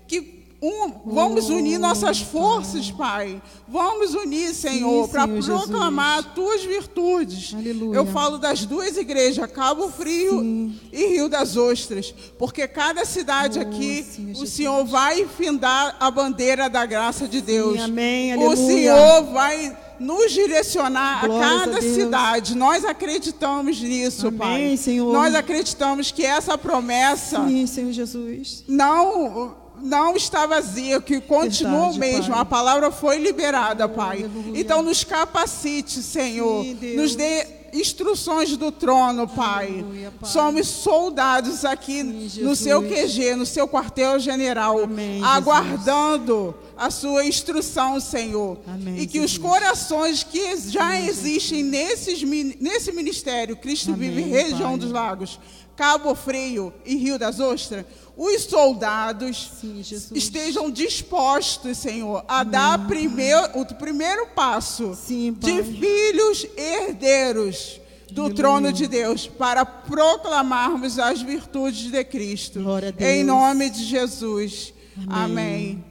que 0.09 0.40
um, 0.63 0.93
vamos 1.07 1.49
unir 1.49 1.79
nossas 1.79 2.21
forças, 2.21 2.91
Pai. 2.91 3.41
Vamos 3.67 4.13
unir, 4.13 4.53
Senhor, 4.53 5.09
para 5.09 5.27
proclamar 5.27 6.17
Jesus. 6.17 6.35
tuas 6.35 6.63
virtudes. 6.63 7.55
Aleluia. 7.55 7.97
Eu 7.97 8.05
falo 8.05 8.37
das 8.37 8.67
duas 8.67 8.99
igrejas, 8.99 9.51
Cabo 9.51 9.89
Frio 9.89 10.41
sim. 10.41 10.79
e 10.93 11.07
Rio 11.07 11.31
das 11.31 11.57
Ostras, 11.57 12.15
porque 12.39 12.69
cada 12.69 13.07
cidade 13.07 13.59
oh, 13.59 13.63
aqui, 13.63 14.05
sim, 14.05 14.33
o 14.33 14.47
Senhor 14.47 14.85
vai 14.85 15.27
findar 15.27 15.97
a 15.99 16.11
bandeira 16.11 16.69
da 16.69 16.85
graça 16.85 17.27
de 17.27 17.41
Deus. 17.41 17.79
Sim, 17.79 17.85
amém. 17.85 18.33
Aleluia. 18.35 18.53
O 18.53 18.57
Senhor 18.57 19.23
vai 19.33 19.79
nos 19.99 20.31
direcionar 20.31 21.25
Glória 21.25 21.47
a 21.47 21.59
cada 21.61 21.79
a 21.79 21.83
cidade. 21.83 22.55
Nós 22.55 22.85
acreditamos 22.85 23.81
nisso, 23.81 24.29
Amém, 24.29 24.39
Pai. 24.39 24.77
Senhor. 24.77 25.11
Nós 25.11 25.35
acreditamos 25.35 26.11
que 26.11 26.25
essa 26.25 26.59
promessa 26.59 27.47
Sim, 27.47 27.67
Senhor 27.67 27.93
Jesus. 27.93 28.65
não 28.69 29.70
não 29.83 30.17
está 30.17 30.47
vazia, 30.47 31.01
que 31.01 31.21
continua 31.21 31.91
Verdade, 31.91 31.99
mesmo. 31.99 32.33
Pai. 32.33 32.41
A 32.41 32.45
palavra 32.45 32.91
foi 32.91 33.19
liberada, 33.19 33.89
Pai. 33.89 34.25
Aleluia. 34.25 34.61
Então 34.61 34.83
nos 34.83 35.05
capacite, 35.05 36.03
Senhor. 36.03 36.65
Sim, 36.65 36.97
nos 36.97 37.15
dê 37.15 37.47
instruções 37.73 38.57
do 38.57 38.73
trono, 38.73 39.29
Pai. 39.29 39.69
Aleluia, 39.69 40.13
pai. 40.21 40.31
Somos 40.31 40.67
soldados 40.67 41.65
aqui 41.65 42.03
Sim, 42.29 42.43
no 42.43 42.57
seu 42.57 42.83
QG, 42.83 43.37
no 43.37 43.47
seu 43.47 43.69
quartel-general, 43.69 44.79
aguardando 45.25 46.55
Jesus. 46.55 46.70
A 46.81 46.91
sua 46.91 47.27
instrução, 47.27 48.01
Senhor. 48.01 48.59
Amém, 48.67 49.01
e 49.01 49.07
que 49.07 49.21
Jesus. 49.21 49.33
os 49.33 49.39
corações 49.39 50.25
que 50.25 50.57
já 50.57 50.93
Sim, 50.93 51.09
existem 51.09 51.63
nesses, 51.63 52.23
nesse 52.23 52.91
ministério, 52.91 53.55
Cristo 53.55 53.93
Amém, 53.93 54.11
vive 54.11 54.31
região 54.31 54.71
pai. 54.71 54.79
dos 54.79 54.91
lagos, 54.91 55.39
Cabo 55.77 56.15
Frio 56.15 56.73
e 56.87 56.97
Rio 56.97 57.19
das 57.19 57.39
Ostras, 57.39 57.85
os 58.17 58.45
soldados 58.45 59.53
Sim, 59.61 59.83
estejam 60.15 60.71
dispostos, 60.71 61.77
Senhor, 61.77 62.25
a 62.27 62.41
Amém. 62.41 62.51
dar 62.53 62.87
primeiro, 62.87 63.61
o 63.61 63.67
primeiro 63.75 64.29
passo 64.29 64.95
Sim, 64.95 65.37
de 65.39 65.63
filhos 65.63 66.47
herdeiros 66.57 67.79
do 68.11 68.23
Aleluia. 68.23 68.37
trono 68.37 68.73
de 68.73 68.87
Deus 68.87 69.27
para 69.27 69.67
proclamarmos 69.67 70.99
as 70.99 71.21
virtudes 71.21 71.91
de 71.91 72.05
Cristo. 72.05 72.59
Em 72.99 73.23
nome 73.23 73.69
de 73.69 73.85
Jesus. 73.85 74.73
Amém. 75.07 75.25
Amém. 75.25 75.90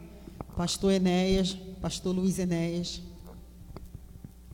Pastor 0.60 0.92
Enéas, 0.92 1.54
pastor 1.82 2.14
Luiz 2.14 2.38
Enéas, 2.38 3.02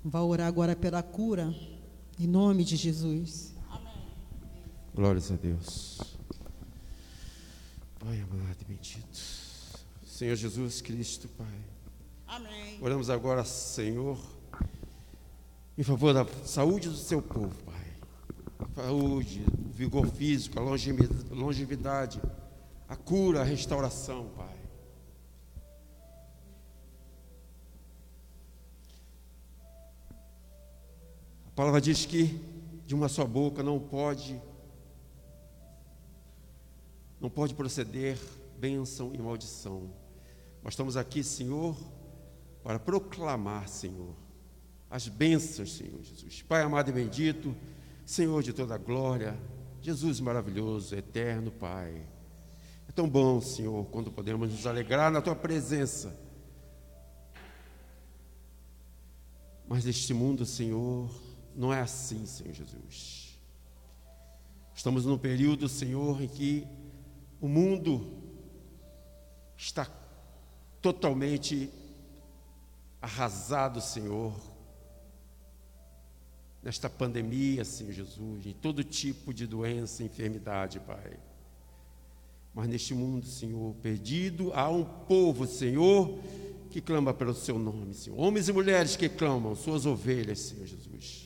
vai 0.04 0.22
orar 0.22 0.46
agora 0.46 0.76
pela 0.76 1.02
cura, 1.02 1.52
em 2.20 2.28
nome 2.28 2.64
de 2.64 2.76
Jesus. 2.76 3.56
Glórias 4.94 5.32
a 5.32 5.36
Deus. 5.36 5.98
Pai 7.98 8.22
amado 8.22 8.56
e 8.62 8.66
bendito. 8.66 9.18
Senhor 10.06 10.36
Jesus 10.36 10.80
Cristo, 10.80 11.28
Pai. 11.30 11.60
Amém. 12.28 12.78
Oramos 12.84 13.10
agora, 13.10 13.44
Senhor, 13.44 14.20
em 15.76 15.82
favor 15.82 16.14
da 16.14 16.24
saúde 16.46 16.88
do 16.88 16.98
seu 16.98 17.20
povo, 17.20 17.56
Pai. 17.64 18.68
Saúde, 18.76 19.44
vigor 19.74 20.06
físico, 20.06 20.60
a 20.60 20.62
longevidade, 21.34 22.22
a 22.88 22.96
cura, 22.96 23.42
a 23.42 23.44
restauração, 23.44 24.30
Pai. 24.38 24.65
A 31.56 31.62
palavra 31.64 31.80
diz 31.80 32.06
que 32.06 32.38
de 32.86 32.94
uma 32.94 33.08
só 33.08 33.24
boca 33.26 33.64
não 33.64 33.80
pode 33.80 34.42
não 37.18 37.30
pode 37.30 37.54
proceder 37.54 38.20
bênção 38.60 39.16
e 39.16 39.18
maldição. 39.20 39.90
Nós 40.62 40.74
estamos 40.74 40.98
aqui, 40.98 41.24
Senhor, 41.24 41.78
para 42.62 42.78
proclamar, 42.78 43.70
Senhor, 43.70 44.14
as 44.92 45.08
bênçãos, 45.08 45.78
Senhor 45.78 46.04
Jesus. 46.04 46.42
Pai 46.42 46.62
amado 46.62 46.90
e 46.90 46.94
bendito, 46.94 47.56
Senhor 48.06 48.44
de 48.44 48.52
toda 48.52 48.78
glória, 48.78 49.40
Jesus 49.82 50.20
maravilhoso, 50.20 50.94
eterno 50.94 51.52
Pai. 51.52 52.06
É 52.86 52.92
tão 52.92 53.08
bom, 53.08 53.40
Senhor, 53.40 53.86
quando 53.86 54.12
podemos 54.12 54.52
nos 54.52 54.68
alegrar 54.68 55.10
na 55.10 55.22
Tua 55.22 55.38
presença. 55.38 56.20
Mas 59.66 59.86
neste 59.86 60.14
mundo, 60.14 60.46
Senhor, 60.46 61.10
não 61.56 61.74
é 61.74 61.82
assim, 61.82 62.26
Senhor 62.26 62.54
Jesus. 62.54 63.40
Estamos 64.76 65.06
num 65.06 65.18
período, 65.18 65.70
Senhor, 65.70 66.22
em 66.22 66.28
que 66.28 66.68
o 67.40 67.48
mundo 67.48 68.22
está 69.58 69.88
totalmente 70.82 71.72
arrasado, 73.02 73.80
Senhor, 73.80 74.34
nesta 76.62 76.90
pandemia, 76.90 77.64
Senhor 77.64 77.94
Jesus, 77.94 78.46
em 78.46 78.54
todo 78.54 78.84
tipo 78.84 79.34
de 79.34 79.48
doença, 79.48 80.04
enfermidade, 80.04 80.80
Pai. 80.80 81.18
Mas 82.54 82.68
neste 82.68 82.94
mundo, 82.94 83.26
Senhor, 83.26 83.74
perdido, 83.76 84.52
há 84.54 84.70
um 84.70 84.84
povo, 84.84 85.46
Senhor, 85.46 86.20
que 86.70 86.82
clama 86.82 87.14
pelo 87.14 87.34
seu 87.34 87.58
nome, 87.58 87.94
Senhor. 87.94 88.20
Homens 88.20 88.50
e 88.50 88.54
mulheres 88.54 88.96
que 88.96 89.08
clamam, 89.08 89.56
suas 89.56 89.86
ovelhas, 89.86 90.40
Senhor 90.40 90.66
Jesus. 90.66 91.25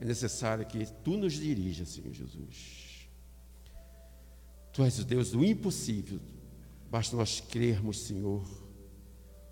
É 0.00 0.04
necessário 0.04 0.64
que 0.64 0.86
tu 1.02 1.16
nos 1.16 1.34
dirija, 1.34 1.84
Senhor 1.84 2.12
Jesus. 2.12 3.08
Tu 4.72 4.84
és 4.84 4.98
o 4.98 5.04
Deus 5.04 5.32
do 5.32 5.44
impossível. 5.44 6.20
Basta 6.90 7.16
nós 7.16 7.40
crermos, 7.40 8.00
Senhor. 8.00 8.42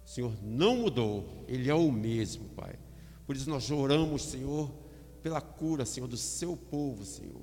O 0.05 0.09
Senhor 0.09 0.33
não 0.43 0.77
mudou, 0.77 1.45
Ele 1.49 1.69
é 1.69 1.75
o 1.75 1.91
mesmo, 1.91 2.49
Pai. 2.51 2.79
Por 3.27 3.35
isso 3.35 3.51
nós 3.51 3.71
oramos, 3.73 4.23
Senhor, 4.23 4.73
pela 5.21 5.41
cura, 5.41 5.85
Senhor, 5.85 6.07
do 6.07 6.17
seu 6.17 6.57
povo, 6.57 7.05
Senhor. 7.05 7.43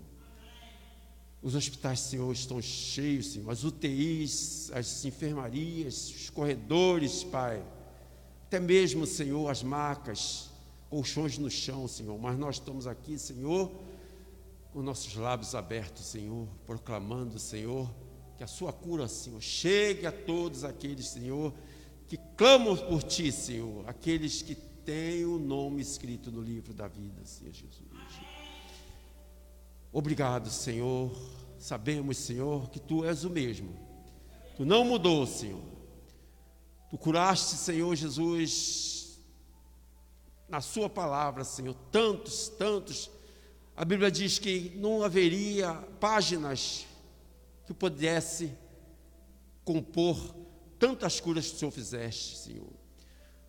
Os 1.41 1.55
hospitais, 1.55 1.99
Senhor, 1.99 2.31
estão 2.31 2.61
cheios, 2.61 3.33
Senhor. 3.33 3.51
As 3.51 3.65
UTIs, 3.65 4.71
as 4.71 5.03
enfermarias, 5.03 6.09
os 6.09 6.29
corredores, 6.29 7.21
Pai. 7.25 7.61
Até 8.47 8.61
mesmo, 8.61 9.05
Senhor, 9.05 9.49
as 9.49 9.61
macas, 9.61 10.52
colchões 10.93 11.37
no 11.37 11.49
chão, 11.49 11.87
Senhor. 11.87 12.19
Mas 12.19 12.37
nós 12.37 12.55
estamos 12.55 12.85
aqui, 12.85 13.17
Senhor 13.17 13.71
com 14.73 14.81
nossos 14.81 15.15
lábios 15.15 15.53
abertos, 15.53 16.03
Senhor, 16.03 16.47
proclamando, 16.65 17.37
Senhor, 17.37 17.87
que 18.35 18.43
a 18.43 18.47
sua 18.47 18.73
cura, 18.73 19.07
Senhor, 19.07 19.39
chegue 19.39 20.07
a 20.07 20.11
todos 20.11 20.63
aqueles, 20.63 21.09
Senhor, 21.09 21.53
que 22.07 22.17
clamam 22.35 22.75
por 22.75 23.03
ti, 23.03 23.31
Senhor, 23.31 23.87
aqueles 23.87 24.41
que 24.41 24.55
têm 24.55 25.25
o 25.25 25.37
nome 25.37 25.79
escrito 25.79 26.31
no 26.31 26.41
livro 26.41 26.73
da 26.73 26.87
vida, 26.87 27.23
Senhor 27.23 27.53
Jesus. 27.53 27.87
Obrigado, 29.91 30.49
Senhor. 30.49 31.15
Sabemos, 31.59 32.17
Senhor, 32.17 32.67
que 32.71 32.79
tu 32.79 33.05
és 33.05 33.23
o 33.23 33.29
mesmo. 33.29 33.77
Tu 34.57 34.65
não 34.65 34.83
mudou, 34.83 35.27
Senhor. 35.27 35.61
Tu 36.89 36.97
curaste, 36.97 37.55
Senhor 37.57 37.95
Jesus, 37.95 39.02
na 40.53 40.61
Sua 40.61 40.87
palavra, 40.87 41.43
Senhor, 41.43 41.73
tantos, 41.91 42.47
tantos 42.47 43.09
a 43.75 43.83
Bíblia 43.83 44.11
diz 44.11 44.37
que 44.37 44.71
não 44.75 45.01
haveria 45.01 45.73
páginas 45.99 46.85
que 47.65 47.73
pudesse 47.73 48.53
compor 49.65 50.15
tantas 50.77 51.19
curas 51.19 51.47
que 51.49 51.55
o 51.55 51.57
Senhor 51.57 51.71
fizeste, 51.71 52.37
Senhor. 52.37 52.69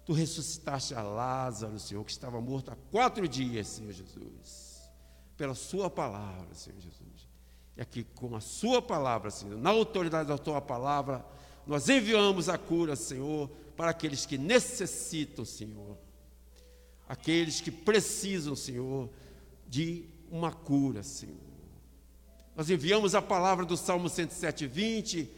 Tu 0.06 0.14
ressuscitaste 0.14 0.94
a 0.94 1.02
Lázaro, 1.02 1.78
Senhor, 1.78 2.02
que 2.06 2.10
estava 2.10 2.40
morto 2.40 2.70
há 2.70 2.76
quatro 2.90 3.28
dias, 3.28 3.66
Senhor 3.66 3.92
Jesus, 3.92 4.90
pela 5.36 5.54
Sua 5.54 5.90
palavra, 5.90 6.54
Senhor 6.54 6.80
Jesus. 6.80 7.28
E 7.76 7.82
aqui, 7.82 8.02
com 8.02 8.34
a 8.34 8.40
Sua 8.40 8.80
palavra, 8.80 9.30
Senhor, 9.30 9.58
na 9.58 9.68
autoridade 9.68 10.30
da 10.30 10.38
Tua 10.38 10.62
palavra, 10.62 11.22
nós 11.66 11.86
enviamos 11.86 12.48
a 12.48 12.56
cura, 12.56 12.96
Senhor, 12.96 13.50
para 13.76 13.90
aqueles 13.90 14.24
que 14.24 14.38
necessitam, 14.38 15.44
Senhor, 15.44 15.98
aqueles 17.08 17.60
que 17.60 17.70
precisam, 17.70 18.56
Senhor, 18.56 19.10
de 19.68 20.04
uma 20.30 20.52
cura, 20.52 21.02
Senhor. 21.02 21.36
Nós 22.56 22.70
enviamos 22.70 23.14
a 23.14 23.22
palavra 23.22 23.64
do 23.64 23.76
Salmo 23.76 24.08
107, 24.08 24.66
20, 24.66 25.28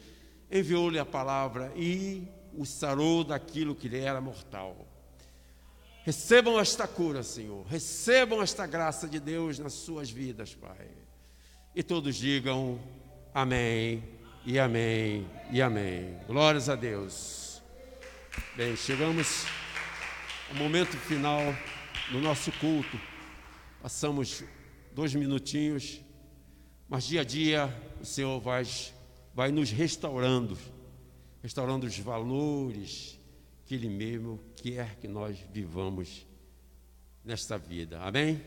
enviou-lhe 0.50 0.98
a 0.98 1.04
palavra 1.04 1.72
e 1.74 2.28
o 2.56 2.64
sarou 2.64 3.24
daquilo 3.24 3.74
que 3.74 3.88
lhe 3.88 3.98
era 3.98 4.20
mortal. 4.20 4.86
Recebam 6.04 6.60
esta 6.60 6.86
cura, 6.86 7.22
Senhor. 7.22 7.66
Recebam 7.66 8.40
esta 8.40 8.66
graça 8.66 9.08
de 9.08 9.18
Deus 9.18 9.58
nas 9.58 9.72
suas 9.72 10.08
vidas, 10.10 10.54
Pai. 10.54 10.88
E 11.74 11.82
todos 11.82 12.14
digam 12.14 12.78
amém, 13.34 14.04
e 14.44 14.58
amém, 14.58 15.26
e 15.50 15.60
amém. 15.60 16.16
Glórias 16.26 16.68
a 16.68 16.76
Deus. 16.76 17.60
Bem, 18.56 18.76
chegamos 18.76 19.46
ao 20.48 20.54
momento 20.54 20.96
final 20.96 21.40
do 22.10 22.20
nosso 22.20 22.52
culto. 22.52 22.98
Passamos 23.82 24.44
dois 24.92 25.14
minutinhos, 25.14 26.00
mas 26.88 27.04
dia 27.04 27.22
a 27.22 27.24
dia 27.24 27.82
o 28.00 28.04
Senhor 28.04 28.40
vai, 28.40 28.64
vai 29.34 29.50
nos 29.50 29.70
restaurando, 29.70 30.56
restaurando 31.42 31.86
os 31.86 31.98
valores 31.98 33.18
que 33.64 33.74
Ele 33.74 33.88
mesmo 33.88 34.40
quer 34.56 34.96
que 34.96 35.08
nós 35.08 35.36
vivamos 35.52 36.26
nesta 37.24 37.58
vida. 37.58 38.00
Amém? 38.00 38.40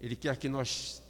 Ele 0.00 0.14
quer 0.14 0.36
que 0.36 0.50
nós 0.50 1.02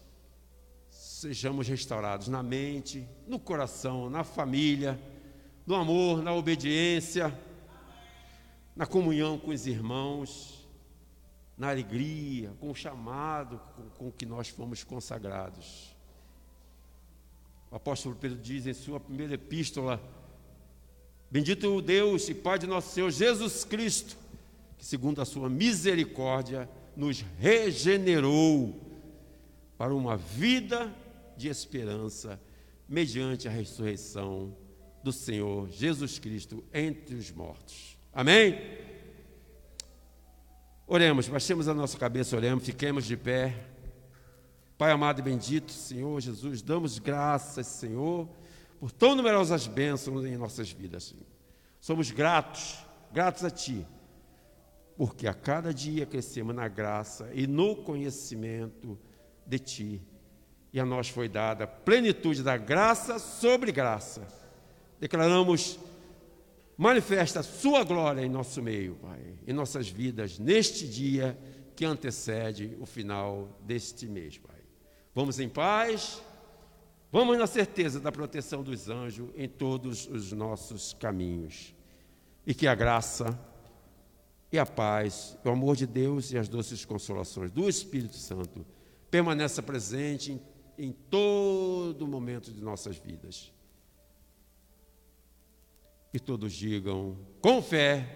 sejamos 0.89 1.67
restaurados 1.67 2.29
na 2.29 2.45
mente, 2.45 3.09
no 3.27 3.41
coração, 3.41 4.09
na 4.09 4.23
família, 4.23 5.01
no 5.67 5.75
amor, 5.75 6.23
na 6.23 6.33
obediência, 6.33 7.37
na 8.75 8.87
comunhão 8.87 9.39
com 9.39 9.51
os 9.51 9.67
irmãos, 9.67 10.67
na 11.57 11.71
alegria, 11.71 12.53
com 12.59 12.71
o 12.71 12.75
chamado 12.75 13.61
com, 13.77 13.89
com 13.91 14.13
que 14.13 14.27
nós 14.27 14.49
fomos 14.49 14.83
consagrados. 14.83 15.95
O 17.71 17.77
apóstolo 17.77 18.17
Pedro 18.17 18.39
diz 18.39 18.67
em 18.67 18.73
sua 18.73 18.99
primeira 18.99 19.35
epístola: 19.35 20.01
Bendito 21.31 21.75
o 21.75 21.83
Deus 21.83 22.29
e 22.29 22.35
Pai 22.35 22.59
de 22.59 22.67
nosso 22.67 22.93
Senhor 22.93 23.11
Jesus 23.11 23.65
Cristo, 23.65 24.17
que 24.79 24.85
segundo 24.85 25.21
a 25.21 25.25
sua 25.25 25.49
misericórdia 25.49 26.69
nos 26.97 27.25
regenerou 27.39 28.81
para 29.77 29.95
uma 29.95 30.17
vida 30.17 30.95
de 31.37 31.49
esperança 31.49 32.41
mediante 32.89 33.49
a 33.49 33.51
ressurreição 33.51 34.57
do 35.03 35.13
Senhor 35.13 35.69
Jesus 35.71 36.19
Cristo 36.19 36.65
entre 36.73 37.15
os 37.15 37.31
mortos. 37.31 37.99
Amém? 38.15 38.61
Oremos, 40.87 41.27
baixemos 41.29 41.67
a 41.67 41.75
nossa 41.75 41.99
cabeça, 41.99 42.37
oremos, 42.37 42.65
fiquemos 42.65 43.05
de 43.05 43.17
pé. 43.17 43.57
Pai 44.79 44.93
amado 44.93 45.21
e 45.21 45.23
bendito, 45.23 45.73
Senhor 45.73 46.21
Jesus, 46.21 46.63
damos 46.63 46.99
graças, 46.99 47.67
Senhor, 47.67 48.29
por 48.79 48.93
tão 48.93 49.17
numerosas 49.17 49.67
bênçãos 49.67 50.25
em 50.25 50.37
nossas 50.37 50.71
vidas. 50.71 51.05
Senhor. 51.05 51.27
Somos 51.81 52.11
gratos, 52.11 52.79
gratos 53.13 53.45
a 53.45 53.51
Ti, 53.51 53.87
porque 54.97 55.27
a 55.27 55.35
cada 55.35 55.75
dia 55.75 56.07
crescemos 56.07 56.55
na 56.55 56.69
graça 56.69 57.29
e 57.35 57.47
no 57.47 57.75
conhecimento 57.77 58.99
de 59.45 59.59
Ti 59.59 60.03
e 60.75 60.81
a 60.81 60.85
nós 60.85 61.09
foi 61.09 61.29
dada 61.29 61.69
plenitude 61.69 62.43
da 62.43 62.57
graça 62.57 63.21
sobre 63.21 63.71
graça. 63.71 64.27
Declaramos, 64.99 65.79
manifesta 66.77 67.41
a 67.41 67.43
Sua 67.43 67.85
glória 67.85 68.23
em 68.23 68.29
nosso 68.29 68.63
meio, 68.63 68.97
Pai, 68.97 69.21
em 69.47 69.53
nossas 69.53 69.89
vidas, 69.89 70.39
neste 70.39 70.89
dia 70.89 71.39
que 71.77 71.85
antecede 71.85 72.77
o 72.81 72.87
final 72.87 73.59
deste 73.63 74.07
mês, 74.07 74.39
Pai. 74.39 74.61
Vamos 75.15 75.39
em 75.39 75.49
paz, 75.49 76.23
vamos 77.11 77.39
na 77.39 77.47
certeza 77.47 78.01
da 78.01 78.11
proteção 78.11 78.63
dos 78.63 78.89
anjos 78.89 79.31
em 79.37 79.49
todos 79.49 80.07
os 80.07 80.33
nossos 80.33 80.93
caminhos. 80.95 81.75
E 82.47 82.53
que 82.53 82.67
a 82.67 82.75
graça 82.75 83.39
e 84.53 84.59
a 84.59 84.67
paz, 84.67 85.37
o 85.45 85.49
amor 85.49 85.77
de 85.77 85.87
Deus 85.87 86.31
e 86.31 86.39
as 86.39 86.49
doces 86.49 86.85
consolações 86.85 87.51
do 87.51 87.69
Espírito 87.69 88.17
Santo 88.17 88.67
permaneça 89.11 89.63
presente 89.63 90.33
em 90.33 90.41
em 90.79 90.93
todo 90.93 92.07
momento 92.07 92.53
de 92.53 92.63
nossas 92.63 92.97
vidas. 92.97 93.53
E 96.15 96.21
todos 96.21 96.53
digam 96.53 97.17
com 97.41 97.61
fé, 97.61 98.07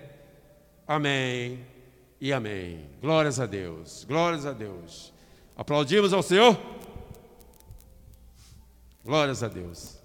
amém 0.87 1.67
e 2.21 2.33
amém. 2.33 2.89
Glórias 3.01 3.41
a 3.41 3.45
Deus, 3.45 4.05
glórias 4.05 4.47
a 4.47 4.53
Deus. 4.53 5.13
Aplaudimos 5.57 6.13
ao 6.13 6.23
Senhor? 6.23 6.57
Glórias 9.05 9.43
a 9.43 9.49
Deus. 9.49 9.98